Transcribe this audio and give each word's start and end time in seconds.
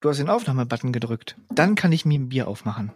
du 0.00 0.08
hast 0.08 0.18
den 0.18 0.30
Aufnahmebutton 0.30 0.92
gedrückt. 0.92 1.36
Dann 1.50 1.74
kann 1.74 1.92
ich 1.92 2.04
mir 2.04 2.18
ein 2.18 2.28
Bier 2.28 2.48
aufmachen. 2.48 2.92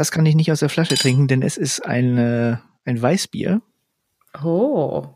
Das 0.00 0.10
kann 0.10 0.24
ich 0.24 0.34
nicht 0.34 0.50
aus 0.50 0.60
der 0.60 0.70
Flasche 0.70 0.94
trinken, 0.94 1.28
denn 1.28 1.42
es 1.42 1.58
ist 1.58 1.84
ein, 1.84 2.16
äh, 2.16 2.56
ein 2.86 3.02
Weißbier. 3.02 3.60
Oh, 4.42 5.08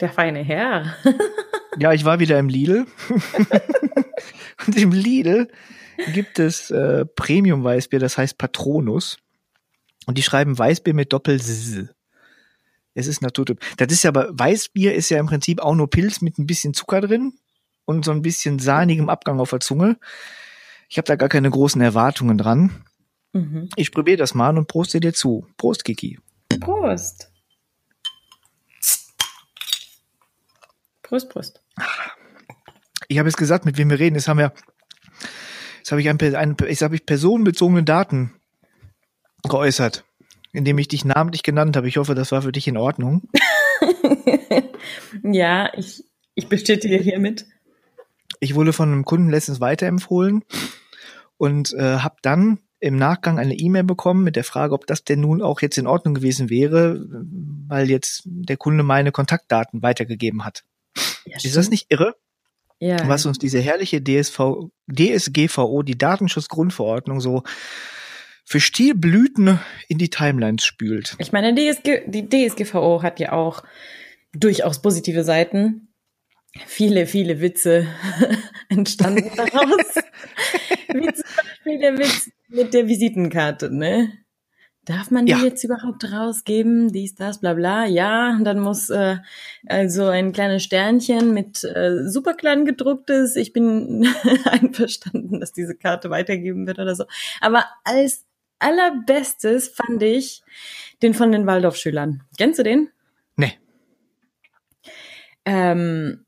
der 0.00 0.10
feine 0.10 0.40
Herr. 0.44 0.94
ja, 1.78 1.94
ich 1.94 2.04
war 2.04 2.20
wieder 2.20 2.38
im 2.38 2.50
Lidl. 2.50 2.84
Und 4.66 4.76
im 4.76 4.92
Lidl 4.92 5.48
gibt 6.12 6.38
es 6.38 6.70
äh, 6.70 7.06
Premium-Weißbier, 7.06 8.00
das 8.00 8.18
heißt 8.18 8.36
Patronus. 8.36 9.16
Und 10.04 10.18
die 10.18 10.22
schreiben 10.22 10.58
Weißbier 10.58 10.92
mit 10.92 11.10
Doppel-S. 11.14 11.88
Es 12.92 13.06
ist 13.06 13.22
Naturtyp. 13.22 13.60
Das 13.78 13.90
ist 13.90 14.04
ja 14.04 14.10
aber, 14.10 14.28
Weißbier 14.30 14.94
ist 14.94 15.08
ja 15.08 15.18
im 15.20 15.26
Prinzip 15.26 15.62
auch 15.62 15.74
nur 15.74 15.88
Pilz 15.88 16.20
mit 16.20 16.36
ein 16.36 16.46
bisschen 16.46 16.74
Zucker 16.74 17.00
drin 17.00 17.32
und 17.86 18.04
so 18.04 18.10
ein 18.10 18.20
bisschen 18.20 18.58
sahnigem 18.58 19.08
Abgang 19.08 19.40
auf 19.40 19.48
der 19.48 19.60
Zunge. 19.60 19.96
Ich 20.90 20.98
habe 20.98 21.06
da 21.06 21.16
gar 21.16 21.30
keine 21.30 21.48
großen 21.48 21.80
Erwartungen 21.80 22.36
dran. 22.36 22.84
Mhm. 23.32 23.68
Ich 23.76 23.92
probiere 23.92 24.16
das 24.16 24.34
mal 24.34 24.56
und 24.56 24.68
proste 24.68 25.00
dir 25.00 25.12
zu. 25.12 25.46
Prost, 25.56 25.84
Kiki. 25.84 26.18
Prost. 26.60 27.30
Prost, 31.02 31.30
Prost. 31.30 31.62
Ich 33.08 33.18
habe 33.18 33.28
es 33.28 33.36
gesagt, 33.36 33.64
mit 33.64 33.78
wem 33.78 33.90
wir 33.90 33.98
reden. 33.98 34.16
Jetzt 34.16 34.28
haben 34.28 34.38
wir, 34.38 34.52
jetzt 35.78 35.90
habe 35.90 36.00
ich 36.00 36.08
ein, 36.08 36.20
ein 36.20 36.56
jetzt 36.68 36.82
habe 36.82 36.94
ich 36.94 37.06
personenbezogene 37.06 37.82
Daten 37.82 38.34
geäußert, 39.48 40.04
indem 40.52 40.78
ich 40.78 40.88
dich 40.88 41.04
namentlich 41.04 41.42
genannt 41.42 41.76
habe. 41.76 41.88
Ich 41.88 41.96
hoffe, 41.96 42.14
das 42.14 42.32
war 42.32 42.42
für 42.42 42.52
dich 42.52 42.68
in 42.68 42.76
Ordnung. 42.76 43.28
ja, 45.22 45.72
ich, 45.74 46.04
ich 46.34 46.48
bestätige 46.48 46.96
hiermit. 46.96 47.46
Ich 48.40 48.54
wurde 48.54 48.72
von 48.72 48.92
einem 48.92 49.04
Kunden 49.04 49.30
letztens 49.30 49.60
weiterempfohlen 49.60 50.44
und 51.38 51.72
äh, 51.72 51.98
habe 51.98 52.16
dann 52.22 52.60
im 52.80 52.96
Nachgang 52.96 53.38
eine 53.38 53.54
E-Mail 53.54 53.84
bekommen 53.84 54.24
mit 54.24 54.36
der 54.36 54.44
Frage, 54.44 54.74
ob 54.74 54.86
das 54.86 55.04
denn 55.04 55.20
nun 55.20 55.42
auch 55.42 55.60
jetzt 55.60 55.78
in 55.78 55.86
Ordnung 55.86 56.14
gewesen 56.14 56.48
wäre, 56.50 57.04
weil 57.68 57.90
jetzt 57.90 58.22
der 58.24 58.56
Kunde 58.56 58.84
meine 58.84 59.12
Kontaktdaten 59.12 59.82
weitergegeben 59.82 60.44
hat. 60.44 60.64
Ja, 61.24 61.36
ist 61.42 61.56
das 61.56 61.70
nicht 61.70 61.86
irre? 61.90 62.14
Ja. 62.80 63.08
Was 63.08 63.26
uns 63.26 63.38
diese 63.38 63.58
herrliche 63.58 64.00
DSV, 64.02 64.70
DSGVO, 64.88 65.82
die 65.82 65.98
Datenschutzgrundverordnung, 65.98 67.20
so 67.20 67.42
für 68.44 68.60
Stilblüten 68.60 69.58
in 69.88 69.98
die 69.98 70.10
Timelines 70.10 70.64
spült. 70.64 71.16
Ich 71.18 71.32
meine, 71.32 71.54
DSG, 71.54 72.02
die 72.06 72.28
DSGVO 72.28 73.02
hat 73.02 73.20
ja 73.20 73.32
auch 73.32 73.62
durchaus 74.32 74.80
positive 74.80 75.24
Seiten. 75.24 75.87
Viele, 76.66 77.06
viele 77.06 77.40
Witze 77.40 77.86
entstanden 78.68 79.30
daraus. 79.36 79.94
Wie 80.88 81.12
zum 81.12 81.24
Beispiel 81.36 81.78
der 81.78 81.98
Witz, 81.98 82.30
mit 82.48 82.74
der 82.74 82.86
Visitenkarte, 82.88 83.74
ne? 83.74 84.12
Darf 84.84 85.10
man 85.10 85.26
die 85.26 85.32
ja. 85.32 85.44
jetzt 85.44 85.64
überhaupt 85.64 86.10
rausgeben? 86.10 86.90
Dies, 86.90 87.14
das, 87.14 87.40
bla 87.40 87.52
bla. 87.52 87.84
Ja, 87.84 88.38
dann 88.42 88.58
muss 88.58 88.88
äh, 88.88 89.18
also 89.66 90.06
ein 90.06 90.32
kleines 90.32 90.64
Sternchen 90.64 91.34
mit 91.34 91.62
äh, 91.62 92.08
super 92.08 92.32
klein 92.32 92.64
gedrucktes. 92.64 93.36
Ich 93.36 93.52
bin 93.52 94.08
einverstanden, 94.46 95.40
dass 95.40 95.52
diese 95.52 95.74
Karte 95.76 96.08
weitergeben 96.08 96.66
wird 96.66 96.78
oder 96.78 96.94
so. 96.94 97.04
Aber 97.42 97.66
als 97.84 98.24
allerbestes 98.60 99.68
fand 99.68 100.02
ich 100.02 100.42
den 101.02 101.12
von 101.12 101.32
den 101.32 101.46
Waldorfschülern. 101.46 102.22
Kennst 102.38 102.58
du 102.58 102.62
den? 102.62 102.88
Nee. 103.36 103.58
Ähm, 105.44 106.24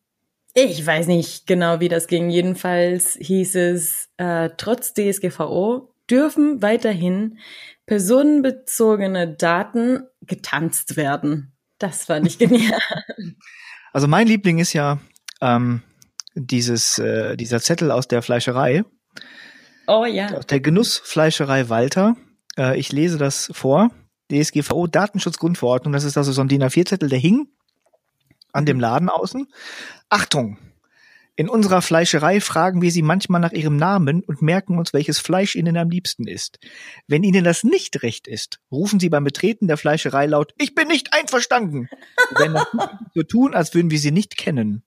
ich 0.54 0.84
weiß 0.84 1.06
nicht 1.06 1.46
genau, 1.46 1.80
wie 1.80 1.88
das 1.88 2.06
ging. 2.06 2.30
Jedenfalls 2.30 3.16
hieß 3.20 3.54
es, 3.56 4.08
äh, 4.16 4.50
trotz 4.56 4.94
DSGVO 4.94 5.94
dürfen 6.10 6.60
weiterhin 6.60 7.38
personenbezogene 7.86 9.34
Daten 9.34 10.04
getanzt 10.22 10.96
werden. 10.96 11.52
Das 11.78 12.04
fand 12.04 12.26
ich 12.26 12.38
genial. 12.38 12.80
Also 13.92 14.06
mein 14.06 14.28
Liebling 14.28 14.60
ist 14.60 14.72
ja 14.72 15.00
ähm, 15.40 15.82
dieses, 16.36 17.00
äh, 17.00 17.36
dieser 17.36 17.60
Zettel 17.60 17.90
aus 17.90 18.06
der 18.06 18.22
Fleischerei. 18.22 18.84
Oh 19.88 20.04
ja. 20.04 20.32
Aus 20.32 20.46
der 20.46 20.60
Genussfleischerei 20.60 21.68
Walter. 21.68 22.14
Äh, 22.56 22.78
ich 22.78 22.92
lese 22.92 23.18
das 23.18 23.50
vor. 23.52 23.90
DSGVO 24.30 24.86
Datenschutzgrundverordnung. 24.86 25.92
Das 25.92 26.04
ist 26.04 26.16
also 26.16 26.30
so 26.30 26.40
ein 26.40 26.46
DIN 26.46 26.62
A4-Zettel, 26.62 27.08
der 27.08 27.18
hing 27.18 27.48
an 28.52 28.66
dem 28.66 28.80
Laden 28.80 29.08
außen. 29.08 29.46
Achtung! 30.08 30.58
In 31.40 31.48
unserer 31.48 31.80
Fleischerei 31.80 32.38
fragen 32.38 32.82
wir 32.82 32.90
Sie 32.90 33.00
manchmal 33.00 33.40
nach 33.40 33.52
Ihrem 33.52 33.78
Namen 33.78 34.22
und 34.22 34.42
merken 34.42 34.76
uns, 34.76 34.92
welches 34.92 35.18
Fleisch 35.18 35.54
Ihnen 35.54 35.78
am 35.78 35.88
liebsten 35.88 36.28
ist. 36.28 36.58
Wenn 37.06 37.22
Ihnen 37.22 37.44
das 37.44 37.64
nicht 37.64 38.02
recht 38.02 38.28
ist, 38.28 38.60
rufen 38.70 39.00
Sie 39.00 39.08
beim 39.08 39.24
Betreten 39.24 39.66
der 39.66 39.78
Fleischerei 39.78 40.26
laut, 40.26 40.52
ich 40.58 40.74
bin 40.74 40.88
nicht 40.88 41.14
einverstanden. 41.14 41.88
Wenn 42.36 42.52
das 42.52 42.66
so 43.14 43.22
tun, 43.22 43.54
als 43.54 43.74
würden 43.74 43.90
wir 43.90 43.98
Sie 43.98 44.10
nicht 44.10 44.36
kennen. 44.36 44.82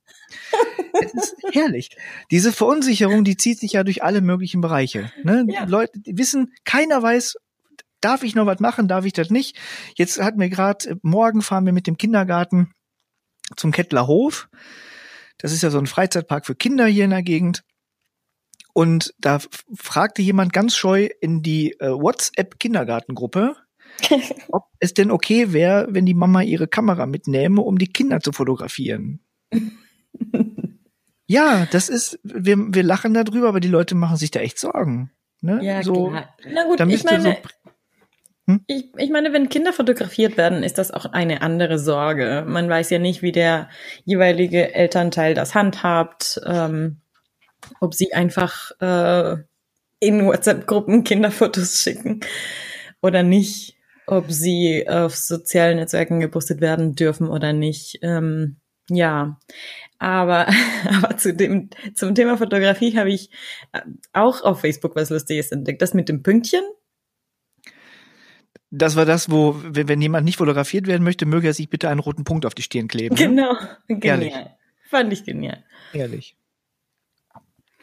Es 1.02 1.14
ist 1.16 1.36
herrlich. 1.52 1.98
Diese 2.30 2.54
Verunsicherung, 2.54 3.24
die 3.24 3.36
zieht 3.36 3.60
sich 3.60 3.72
ja 3.74 3.84
durch 3.84 4.04
alle 4.04 4.22
möglichen 4.22 4.62
Bereiche. 4.62 5.12
Ne? 5.24 5.48
Ja. 5.50 5.64
Leute 5.64 6.00
die 6.00 6.18
wissen, 6.20 6.54
keiner 6.66 7.02
weiß, 7.02 7.36
darf 8.00 8.22
ich 8.22 8.36
noch 8.36 8.46
was 8.46 8.60
machen, 8.60 8.88
darf 8.88 9.06
ich 9.06 9.14
das 9.14 9.32
nicht. 9.32 9.58
Jetzt 9.96 10.22
hatten 10.22 10.40
wir 10.40 10.50
gerade, 10.50 11.00
morgen 11.02 11.42
fahren 11.42 11.66
wir 11.66 11.74
mit 11.74 11.88
dem 11.88 11.98
Kindergarten 11.98 12.74
zum 13.56 13.72
Kettler 13.72 14.08
Hof. 14.08 14.50
Das 15.38 15.52
ist 15.52 15.64
ja 15.64 15.70
so 15.70 15.78
ein 15.78 15.88
Freizeitpark 15.88 16.46
für 16.46 16.56
Kinder 16.56 16.86
hier 16.86 17.06
in 17.06 17.12
der 17.12 17.24
Gegend. 17.24 17.64
Und 18.74 19.14
da 19.20 19.40
fragte 19.76 20.22
jemand 20.22 20.52
ganz 20.52 20.76
scheu 20.76 21.10
in 21.22 21.44
die 21.44 21.74
äh, 21.80 21.92
WhatsApp-Kindergartengruppe, 21.92 23.56
ob 24.50 24.66
es 24.80 24.94
denn 24.94 25.12
okay 25.12 25.54
wäre, 25.54 25.88
wenn 25.92 26.06
die 26.06 26.16
Mama 26.16 26.42
ihre 26.42 26.68
Kamera 26.68 27.06
mitnehme, 27.06 27.62
um 27.62 27.78
die 27.78 27.92
Kinder 27.92 28.20
zu 28.20 28.32
fotografieren. 28.32 29.20
ja, 31.28 31.68
das 31.68 31.90
ist, 31.90 32.20
wir, 32.24 32.58
wir 32.58 32.84
lachen 32.84 33.14
darüber, 33.14 33.50
aber 33.50 33.60
die 33.60 33.68
Leute 33.68 33.94
machen 33.94 34.18
sich 34.18 34.32
da 34.32 34.40
echt 34.40 34.58
Sorgen. 34.58 35.12
Ne? 35.42 35.60
Ja, 35.62 35.84
so, 35.84 36.08
klar. 36.08 36.36
Na 36.52 36.66
gut, 36.66 36.80
ich 36.80 37.04
meine, 37.04 37.22
so 37.22 37.36
hm? 38.48 38.62
Ich, 38.68 38.90
ich 38.98 39.10
meine, 39.10 39.32
wenn 39.32 39.50
Kinder 39.50 39.72
fotografiert 39.72 40.38
werden, 40.38 40.64
ist 40.64 40.78
das 40.78 40.92
auch 40.92 41.06
eine 41.06 41.42
andere 41.42 41.80
Sorge. 41.80 42.44
Man 42.46 42.70
weiß 42.70 42.90
ja 42.90 43.00
nicht, 43.00 43.22
wie 43.22 43.32
der 43.32 43.70
jeweilige 44.04 44.74
Elternteil 44.74 45.34
das 45.34 45.56
handhabt, 45.56 46.42
ähm, 46.46 46.98
ob 47.80 47.94
sie 47.94 48.14
einfach 48.14 48.72
äh, 48.82 49.38
in 50.00 50.26
WhatsApp-Gruppen 50.26 51.06
Kinderfotos 51.06 51.80
schicken 51.82 52.20
oder 53.02 53.24
nicht, 53.24 53.78
ob 54.08 54.30
sie 54.30 54.88
auf 54.90 55.16
sozialen 55.16 55.78
Netzwerken 55.78 56.20
gepostet 56.20 56.60
werden 56.60 56.96
dürfen 56.96 57.30
oder 57.30 57.54
nicht. 57.54 58.00
Ähm, 58.02 58.58
ja, 58.90 59.40
aber, 60.00 60.48
aber 60.90 61.16
zu 61.16 61.34
dem, 61.34 61.70
zum 61.96 62.14
Thema 62.14 62.38
Fotografie 62.38 62.98
habe 62.98 63.12
ich 63.12 63.30
äh, 63.72 63.80
auch 64.12 64.42
auf 64.44 64.60
Facebook 64.60 64.98
was 64.98 65.10
Lustiges 65.10 65.54
entdeckt. 65.54 65.82
Das 65.82 65.94
mit 65.94 66.10
dem 66.10 66.24
Pünktchen 66.24 66.64
das 68.76 68.96
war 68.96 69.06
das, 69.06 69.30
wo, 69.30 69.56
wenn, 69.64 69.88
wenn 69.88 70.02
jemand 70.02 70.26
nicht 70.26 70.38
fotografiert 70.38 70.88
werden 70.88 71.04
möchte, 71.04 71.28
möge 71.28 71.48
er 71.48 71.54
sich 71.54 71.70
bitte 71.70 71.90
einen 71.90 72.00
roten 72.00 72.24
Punkt 72.24 72.46
auf 72.46 72.56
die 72.56 72.64
Stirn 72.64 72.88
kleben. 72.88 73.16
Ne? 73.16 73.22
Genau, 73.24 73.56
genial. 73.88 74.24
Ehrlich. 74.24 74.34
Fand 74.90 75.14
ich 75.14 75.24
genial. 75.24 75.64
Ehrlich. 75.94 76.36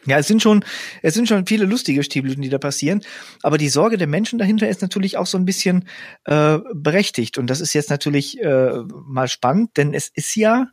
Ja, 0.05 0.17
es 0.17 0.27
sind 0.27 0.41
schon, 0.41 0.65
es 1.01 1.13
sind 1.13 1.29
schon 1.29 1.45
viele 1.45 1.65
lustige 1.65 2.03
Stilblüten, 2.03 2.41
die 2.41 2.49
da 2.49 2.57
passieren. 2.57 3.01
Aber 3.41 3.57
die 3.57 3.69
Sorge 3.69 3.97
der 3.97 4.07
Menschen 4.07 4.39
dahinter 4.39 4.67
ist 4.67 4.81
natürlich 4.81 5.17
auch 5.17 5.27
so 5.27 5.37
ein 5.37 5.45
bisschen 5.45 5.87
äh, 6.25 6.57
berechtigt. 6.73 7.37
Und 7.37 7.47
das 7.47 7.61
ist 7.61 7.73
jetzt 7.73 7.89
natürlich 7.89 8.41
äh, 8.41 8.79
mal 9.05 9.27
spannend, 9.27 9.77
denn 9.77 9.93
es 9.93 10.09
ist 10.13 10.35
ja 10.35 10.67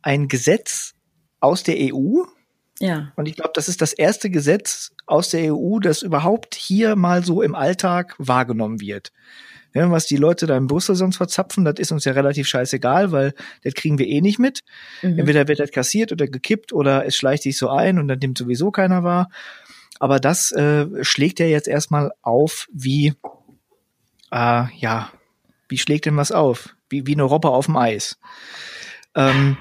ein 0.00 0.28
Gesetz 0.28 0.94
aus 1.40 1.64
der 1.64 1.76
EU. 1.78 2.22
Ja. 2.80 3.12
Und 3.16 3.28
ich 3.28 3.36
glaube, 3.36 3.52
das 3.54 3.68
ist 3.68 3.82
das 3.82 3.92
erste 3.92 4.30
Gesetz 4.30 4.92
aus 5.06 5.28
der 5.28 5.54
EU, 5.54 5.78
das 5.80 6.02
überhaupt 6.02 6.54
hier 6.54 6.96
mal 6.96 7.22
so 7.22 7.42
im 7.42 7.54
Alltag 7.54 8.14
wahrgenommen 8.16 8.80
wird 8.80 9.12
Ja, 9.74 9.90
was 9.90 10.06
die 10.06 10.16
Leute 10.16 10.46
da 10.46 10.56
in 10.56 10.66
Brüssel 10.66 10.96
sonst 10.96 11.18
verzapfen, 11.18 11.66
das 11.66 11.74
ist 11.78 11.92
uns 11.92 12.06
ja 12.06 12.12
relativ 12.12 12.48
scheißegal, 12.48 13.12
weil 13.12 13.34
das 13.62 13.74
kriegen 13.74 13.98
wir 13.98 14.06
eh 14.06 14.22
nicht 14.22 14.38
mit. 14.38 14.60
Mhm. 15.02 15.18
Entweder 15.18 15.46
wird 15.46 15.60
das 15.60 15.72
kassiert 15.72 16.10
oder 16.10 16.26
gekippt 16.26 16.72
oder 16.72 17.04
es 17.04 17.16
schleicht 17.16 17.42
sich 17.42 17.58
so 17.58 17.68
ein 17.68 17.98
und 17.98 18.08
dann 18.08 18.18
nimmt 18.18 18.38
sowieso 18.38 18.70
keiner 18.70 19.04
wahr. 19.04 19.28
Aber 19.98 20.18
das 20.18 20.50
äh, 20.52 20.86
schlägt 21.04 21.38
ja 21.38 21.46
jetzt 21.46 21.68
erstmal 21.68 22.12
auf 22.22 22.66
wie, 22.72 23.12
äh, 24.32 24.64
ja, 24.74 25.12
wie 25.68 25.78
schlägt 25.78 26.06
denn 26.06 26.16
was 26.16 26.32
auf? 26.32 26.74
Wie, 26.88 27.06
wie 27.06 27.12
eine 27.12 27.24
Robbe 27.24 27.50
auf 27.50 27.66
dem 27.66 27.76
Eis. 27.76 28.18
Ähm, 29.14 29.58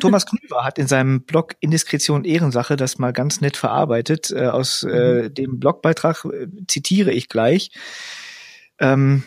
Thomas 0.00 0.26
Knüver 0.26 0.64
hat 0.64 0.78
in 0.78 0.86
seinem 0.86 1.22
Blog 1.22 1.54
Indiskretion 1.60 2.24
Ehrensache 2.24 2.76
das 2.76 2.98
mal 2.98 3.12
ganz 3.12 3.40
nett 3.40 3.56
verarbeitet. 3.56 4.30
Äh, 4.30 4.46
aus 4.46 4.82
äh, 4.82 5.24
mhm. 5.24 5.34
dem 5.34 5.60
Blogbeitrag 5.60 6.24
äh, 6.26 6.46
zitiere 6.68 7.12
ich 7.12 7.28
gleich. 7.28 7.70
Ähm, 8.78 9.24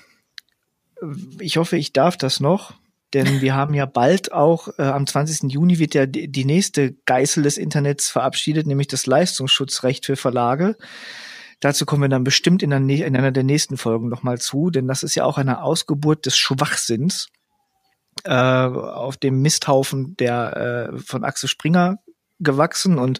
ich 1.40 1.58
hoffe, 1.58 1.78
ich 1.78 1.94
darf 1.94 2.18
das 2.18 2.40
noch, 2.40 2.74
denn 3.14 3.42
wir 3.42 3.56
haben 3.56 3.74
ja 3.74 3.86
bald 3.86 4.32
auch, 4.32 4.70
äh, 4.78 4.84
am 4.84 5.08
20. 5.08 5.52
Juni 5.52 5.80
wird 5.80 5.94
ja 5.94 6.06
die, 6.06 6.32
die 6.32 6.46
nächste 6.46 6.94
Geißel 7.06 7.44
des 7.44 7.58
Internets 7.58 8.10
verabschiedet, 8.10 8.68
nämlich 8.68 8.88
das 8.88 9.06
Leistungsschutzrecht 9.08 10.06
für 10.06 10.16
Verlage. 10.16 10.78
Dazu 11.60 11.86
kommen 11.86 12.04
wir 12.04 12.10
dann 12.10 12.24
bestimmt 12.24 12.62
in, 12.62 12.70
der, 12.70 12.80
in 12.80 13.16
einer 13.16 13.32
der 13.32 13.44
nächsten 13.44 13.78
Folgen 13.78 14.10
nochmal 14.10 14.40
zu, 14.40 14.70
denn 14.70 14.88
das 14.88 15.04
ist 15.04 15.16
ja 15.16 15.26
auch 15.26 15.38
eine 15.38 15.64
Ausgeburt 15.64 16.26
des 16.26 16.38
Schwachsinns 16.38 17.30
äh, 18.24 18.32
auf 18.32 19.18
dem 19.18 19.42
Misthaufen 19.42 20.16
der 20.18 20.92
äh, 20.94 20.98
von 20.98 21.24
Axel 21.24 21.50
Springer 21.50 22.00
gewachsen 22.40 22.98
und 22.98 23.20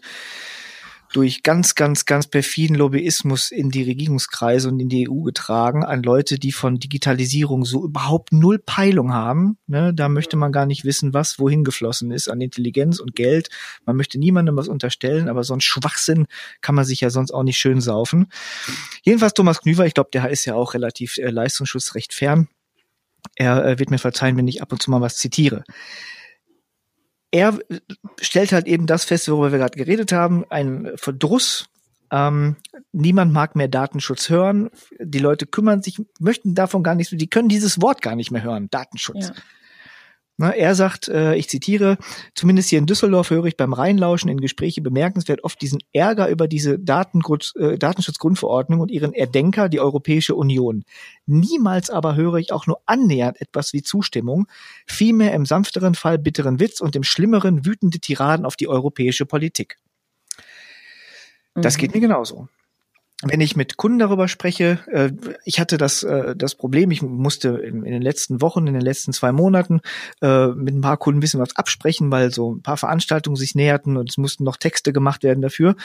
durch 1.12 1.42
ganz, 1.42 1.74
ganz, 1.74 2.04
ganz 2.04 2.26
perfiden 2.26 2.76
Lobbyismus 2.76 3.50
in 3.50 3.70
die 3.70 3.84
Regierungskreise 3.84 4.68
und 4.68 4.80
in 4.80 4.88
die 4.88 5.08
EU 5.08 5.22
getragen 5.22 5.84
an 5.84 6.02
Leute, 6.02 6.38
die 6.38 6.52
von 6.52 6.78
Digitalisierung 6.78 7.64
so 7.64 7.84
überhaupt 7.84 8.32
null 8.32 8.58
Peilung 8.58 9.14
haben. 9.14 9.56
Ne? 9.66 9.94
Da 9.94 10.08
möchte 10.08 10.36
man 10.36 10.52
gar 10.52 10.66
nicht 10.66 10.84
wissen, 10.84 11.14
was 11.14 11.38
wohin 11.38 11.64
geflossen 11.64 12.10
ist 12.10 12.28
an 12.28 12.40
Intelligenz 12.40 12.98
und 12.98 13.14
Geld. 13.14 13.48
Man 13.84 13.96
möchte 13.96 14.18
niemandem 14.18 14.56
was 14.56 14.68
unterstellen, 14.68 15.28
aber 15.28 15.44
so 15.44 15.54
ein 15.54 15.60
Schwachsinn 15.60 16.26
kann 16.60 16.74
man 16.74 16.84
sich 16.84 17.00
ja 17.00 17.10
sonst 17.10 17.30
auch 17.32 17.44
nicht 17.44 17.58
schön 17.58 17.80
saufen. 17.80 18.26
Jedenfalls 19.02 19.34
Thomas 19.34 19.62
Knüver, 19.62 19.86
ich 19.86 19.94
glaube, 19.94 20.10
der 20.12 20.28
ist 20.28 20.44
ja 20.44 20.54
auch 20.54 20.74
relativ 20.74 21.18
äh, 21.18 21.30
leistungsschutzrecht 21.30 22.12
fern. 22.12 22.48
Er 23.34 23.64
äh, 23.64 23.78
wird 23.78 23.90
mir 23.90 23.98
verzeihen, 23.98 24.36
wenn 24.36 24.48
ich 24.48 24.62
ab 24.62 24.72
und 24.72 24.82
zu 24.82 24.90
mal 24.90 25.00
was 25.00 25.16
zitiere 25.16 25.64
er 27.36 27.58
stellt 28.20 28.52
halt 28.52 28.66
eben 28.66 28.86
das 28.86 29.04
fest, 29.04 29.28
worüber 29.28 29.52
wir 29.52 29.58
gerade 29.58 29.76
geredet 29.76 30.12
haben, 30.12 30.44
ein 30.48 30.90
Verdruss. 30.96 31.66
Ähm, 32.10 32.56
niemand 32.92 33.32
mag 33.32 33.56
mehr 33.56 33.68
Datenschutz 33.68 34.30
hören. 34.30 34.70
Die 34.98 35.18
Leute 35.18 35.46
kümmern 35.46 35.82
sich, 35.82 36.00
möchten 36.20 36.54
davon 36.54 36.82
gar 36.82 36.94
nichts, 36.94 37.12
die 37.14 37.28
können 37.28 37.48
dieses 37.48 37.82
Wort 37.82 38.00
gar 38.00 38.14
nicht 38.14 38.30
mehr 38.30 38.42
hören, 38.42 38.68
Datenschutz. 38.70 39.28
Ja. 39.28 39.34
Na, 40.38 40.50
er 40.50 40.74
sagt, 40.74 41.08
äh, 41.08 41.34
ich 41.36 41.48
zitiere, 41.48 41.96
zumindest 42.34 42.68
hier 42.68 42.78
in 42.78 42.84
Düsseldorf 42.84 43.30
höre 43.30 43.46
ich 43.46 43.56
beim 43.56 43.72
Reinlauschen 43.72 44.28
in 44.28 44.38
Gespräche 44.38 44.82
bemerkenswert 44.82 45.42
oft 45.44 45.60
diesen 45.62 45.78
Ärger 45.94 46.28
über 46.28 46.46
diese 46.46 46.74
äh, 46.74 46.78
Datenschutzgrundverordnung 47.78 48.80
und 48.80 48.90
ihren 48.90 49.14
Erdenker, 49.14 49.70
die 49.70 49.80
Europäische 49.80 50.34
Union. 50.34 50.84
Niemals 51.24 51.88
aber 51.88 52.16
höre 52.16 52.34
ich 52.34 52.52
auch 52.52 52.66
nur 52.66 52.80
annähernd 52.84 53.40
etwas 53.40 53.72
wie 53.72 53.82
Zustimmung, 53.82 54.46
vielmehr 54.86 55.32
im 55.32 55.46
sanfteren 55.46 55.94
Fall 55.94 56.18
bitteren 56.18 56.60
Witz 56.60 56.82
und 56.82 56.96
im 56.96 57.02
schlimmeren 57.02 57.64
wütende 57.64 57.98
Tiraden 57.98 58.44
auf 58.44 58.56
die 58.56 58.68
europäische 58.68 59.24
Politik. 59.24 59.78
Das 61.54 61.76
mhm. 61.76 61.80
geht 61.80 61.94
mir 61.94 62.00
genauso 62.00 62.48
wenn 63.22 63.40
ich 63.40 63.56
mit 63.56 63.78
Kunden 63.78 63.98
darüber 63.98 64.28
spreche, 64.28 64.78
äh, 64.92 65.10
ich 65.44 65.58
hatte 65.58 65.78
das, 65.78 66.02
äh, 66.02 66.36
das 66.36 66.54
Problem, 66.54 66.90
ich 66.90 67.00
musste 67.00 67.48
in, 67.48 67.82
in, 67.82 67.92
den 67.92 68.02
letzten 68.02 68.42
Wochen, 68.42 68.66
in 68.66 68.74
den 68.74 68.82
letzten 68.82 69.14
zwei 69.14 69.32
Monaten 69.32 69.80
äh, 70.20 70.48
mit 70.48 70.74
ein 70.74 70.82
paar 70.82 70.98
Kunden 70.98 71.18
ein 71.18 71.20
bisschen 71.20 71.40
was 71.40 71.56
absprechen, 71.56 72.10
weil 72.10 72.30
so 72.30 72.54
ein 72.54 72.62
paar 72.62 72.76
Veranstaltungen 72.76 73.36
sich 73.36 73.54
näherten 73.54 73.96
und 73.96 74.10
es 74.10 74.18
mussten 74.18 74.44
noch 74.44 74.58
Texte 74.58 74.92
gemacht 74.92 75.22
werden 75.22 75.40
dafür. 75.40 75.76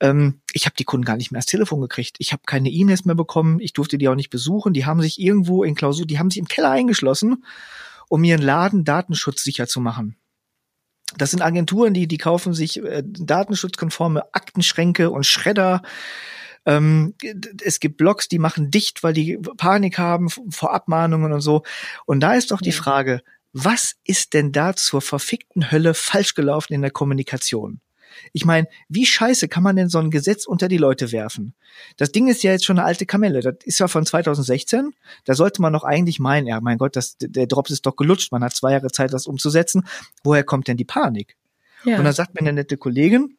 Ähm, 0.00 0.40
ich 0.52 0.66
habe 0.66 0.76
die 0.78 0.84
Kunden 0.84 1.04
gar 1.04 1.16
nicht 1.16 1.32
mehr 1.32 1.38
ans 1.38 1.46
Telefon 1.46 1.80
gekriegt. 1.80 2.16
Ich 2.20 2.32
habe 2.32 2.42
keine 2.46 2.70
E-Mails 2.70 3.04
mehr 3.04 3.16
bekommen, 3.16 3.58
ich 3.58 3.72
durfte 3.72 3.98
die 3.98 4.08
auch 4.08 4.14
nicht 4.14 4.30
besuchen. 4.30 4.72
Die 4.72 4.86
haben 4.86 5.00
sich 5.00 5.20
irgendwo 5.20 5.64
in 5.64 5.74
Klausur, 5.74 6.06
die 6.06 6.20
haben 6.20 6.30
sich 6.30 6.38
im 6.38 6.48
Keller 6.48 6.70
eingeschlossen, 6.70 7.44
um 8.08 8.22
ihren 8.22 8.42
Laden 8.42 8.84
datenschutzsicher 8.84 9.66
zu 9.66 9.80
machen. 9.80 10.14
Das 11.16 11.32
sind 11.32 11.42
Agenturen, 11.42 11.94
die, 11.94 12.06
die 12.06 12.18
kaufen 12.18 12.54
sich 12.54 12.80
äh, 12.80 13.02
datenschutzkonforme 13.04 14.32
Aktenschränke 14.32 15.10
und 15.10 15.26
Schredder 15.26 15.82
ähm, 16.66 17.14
es 17.62 17.80
gibt 17.80 17.96
Blogs, 17.96 18.28
die 18.28 18.38
machen 18.38 18.70
dicht, 18.70 19.02
weil 19.02 19.12
die 19.12 19.38
Panik 19.56 19.98
haben 19.98 20.28
vor 20.28 20.72
Abmahnungen 20.72 21.32
und 21.32 21.40
so. 21.40 21.62
Und 22.06 22.20
da 22.20 22.34
ist 22.34 22.50
doch 22.50 22.60
die 22.60 22.72
Frage, 22.72 23.22
was 23.52 23.96
ist 24.04 24.34
denn 24.34 24.52
da 24.52 24.76
zur 24.76 25.00
verfickten 25.00 25.70
Hölle 25.70 25.94
falsch 25.94 26.34
gelaufen 26.34 26.72
in 26.72 26.82
der 26.82 26.90
Kommunikation? 26.90 27.80
Ich 28.32 28.44
meine, 28.44 28.66
wie 28.88 29.06
scheiße 29.06 29.48
kann 29.48 29.62
man 29.62 29.76
denn 29.76 29.88
so 29.88 29.98
ein 29.98 30.10
Gesetz 30.10 30.46
unter 30.46 30.68
die 30.68 30.76
Leute 30.76 31.12
werfen? 31.12 31.54
Das 31.96 32.12
Ding 32.12 32.28
ist 32.28 32.42
ja 32.42 32.52
jetzt 32.52 32.64
schon 32.64 32.78
eine 32.78 32.86
alte 32.86 33.06
Kamelle. 33.06 33.40
Das 33.40 33.54
ist 33.64 33.78
ja 33.78 33.88
von 33.88 34.04
2016. 34.04 34.94
Da 35.24 35.34
sollte 35.34 35.62
man 35.62 35.72
noch 35.72 35.84
eigentlich 35.84 36.18
meinen, 36.18 36.46
ja, 36.46 36.60
mein 36.60 36.78
Gott, 36.78 36.96
das, 36.96 37.16
der 37.20 37.46
Drops 37.46 37.70
ist 37.70 37.86
doch 37.86 37.96
gelutscht. 37.96 38.32
Man 38.32 38.44
hat 38.44 38.54
zwei 38.54 38.72
Jahre 38.72 38.90
Zeit, 38.90 39.12
das 39.12 39.26
umzusetzen. 39.26 39.86
Woher 40.22 40.44
kommt 40.44 40.68
denn 40.68 40.76
die 40.76 40.84
Panik? 40.84 41.36
Ja. 41.84 41.98
Und 41.98 42.04
dann 42.04 42.12
sagt 42.12 42.34
mir 42.34 42.40
eine 42.40 42.52
nette 42.52 42.76
Kollegin, 42.76 43.38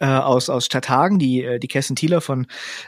äh, 0.00 0.06
aus, 0.06 0.50
aus 0.50 0.66
Stadthagen, 0.66 1.18
die, 1.18 1.42
äh, 1.42 1.58
die 1.58 1.68
Kerstin 1.68 1.96
Thieler 1.96 2.20
von 2.20 2.46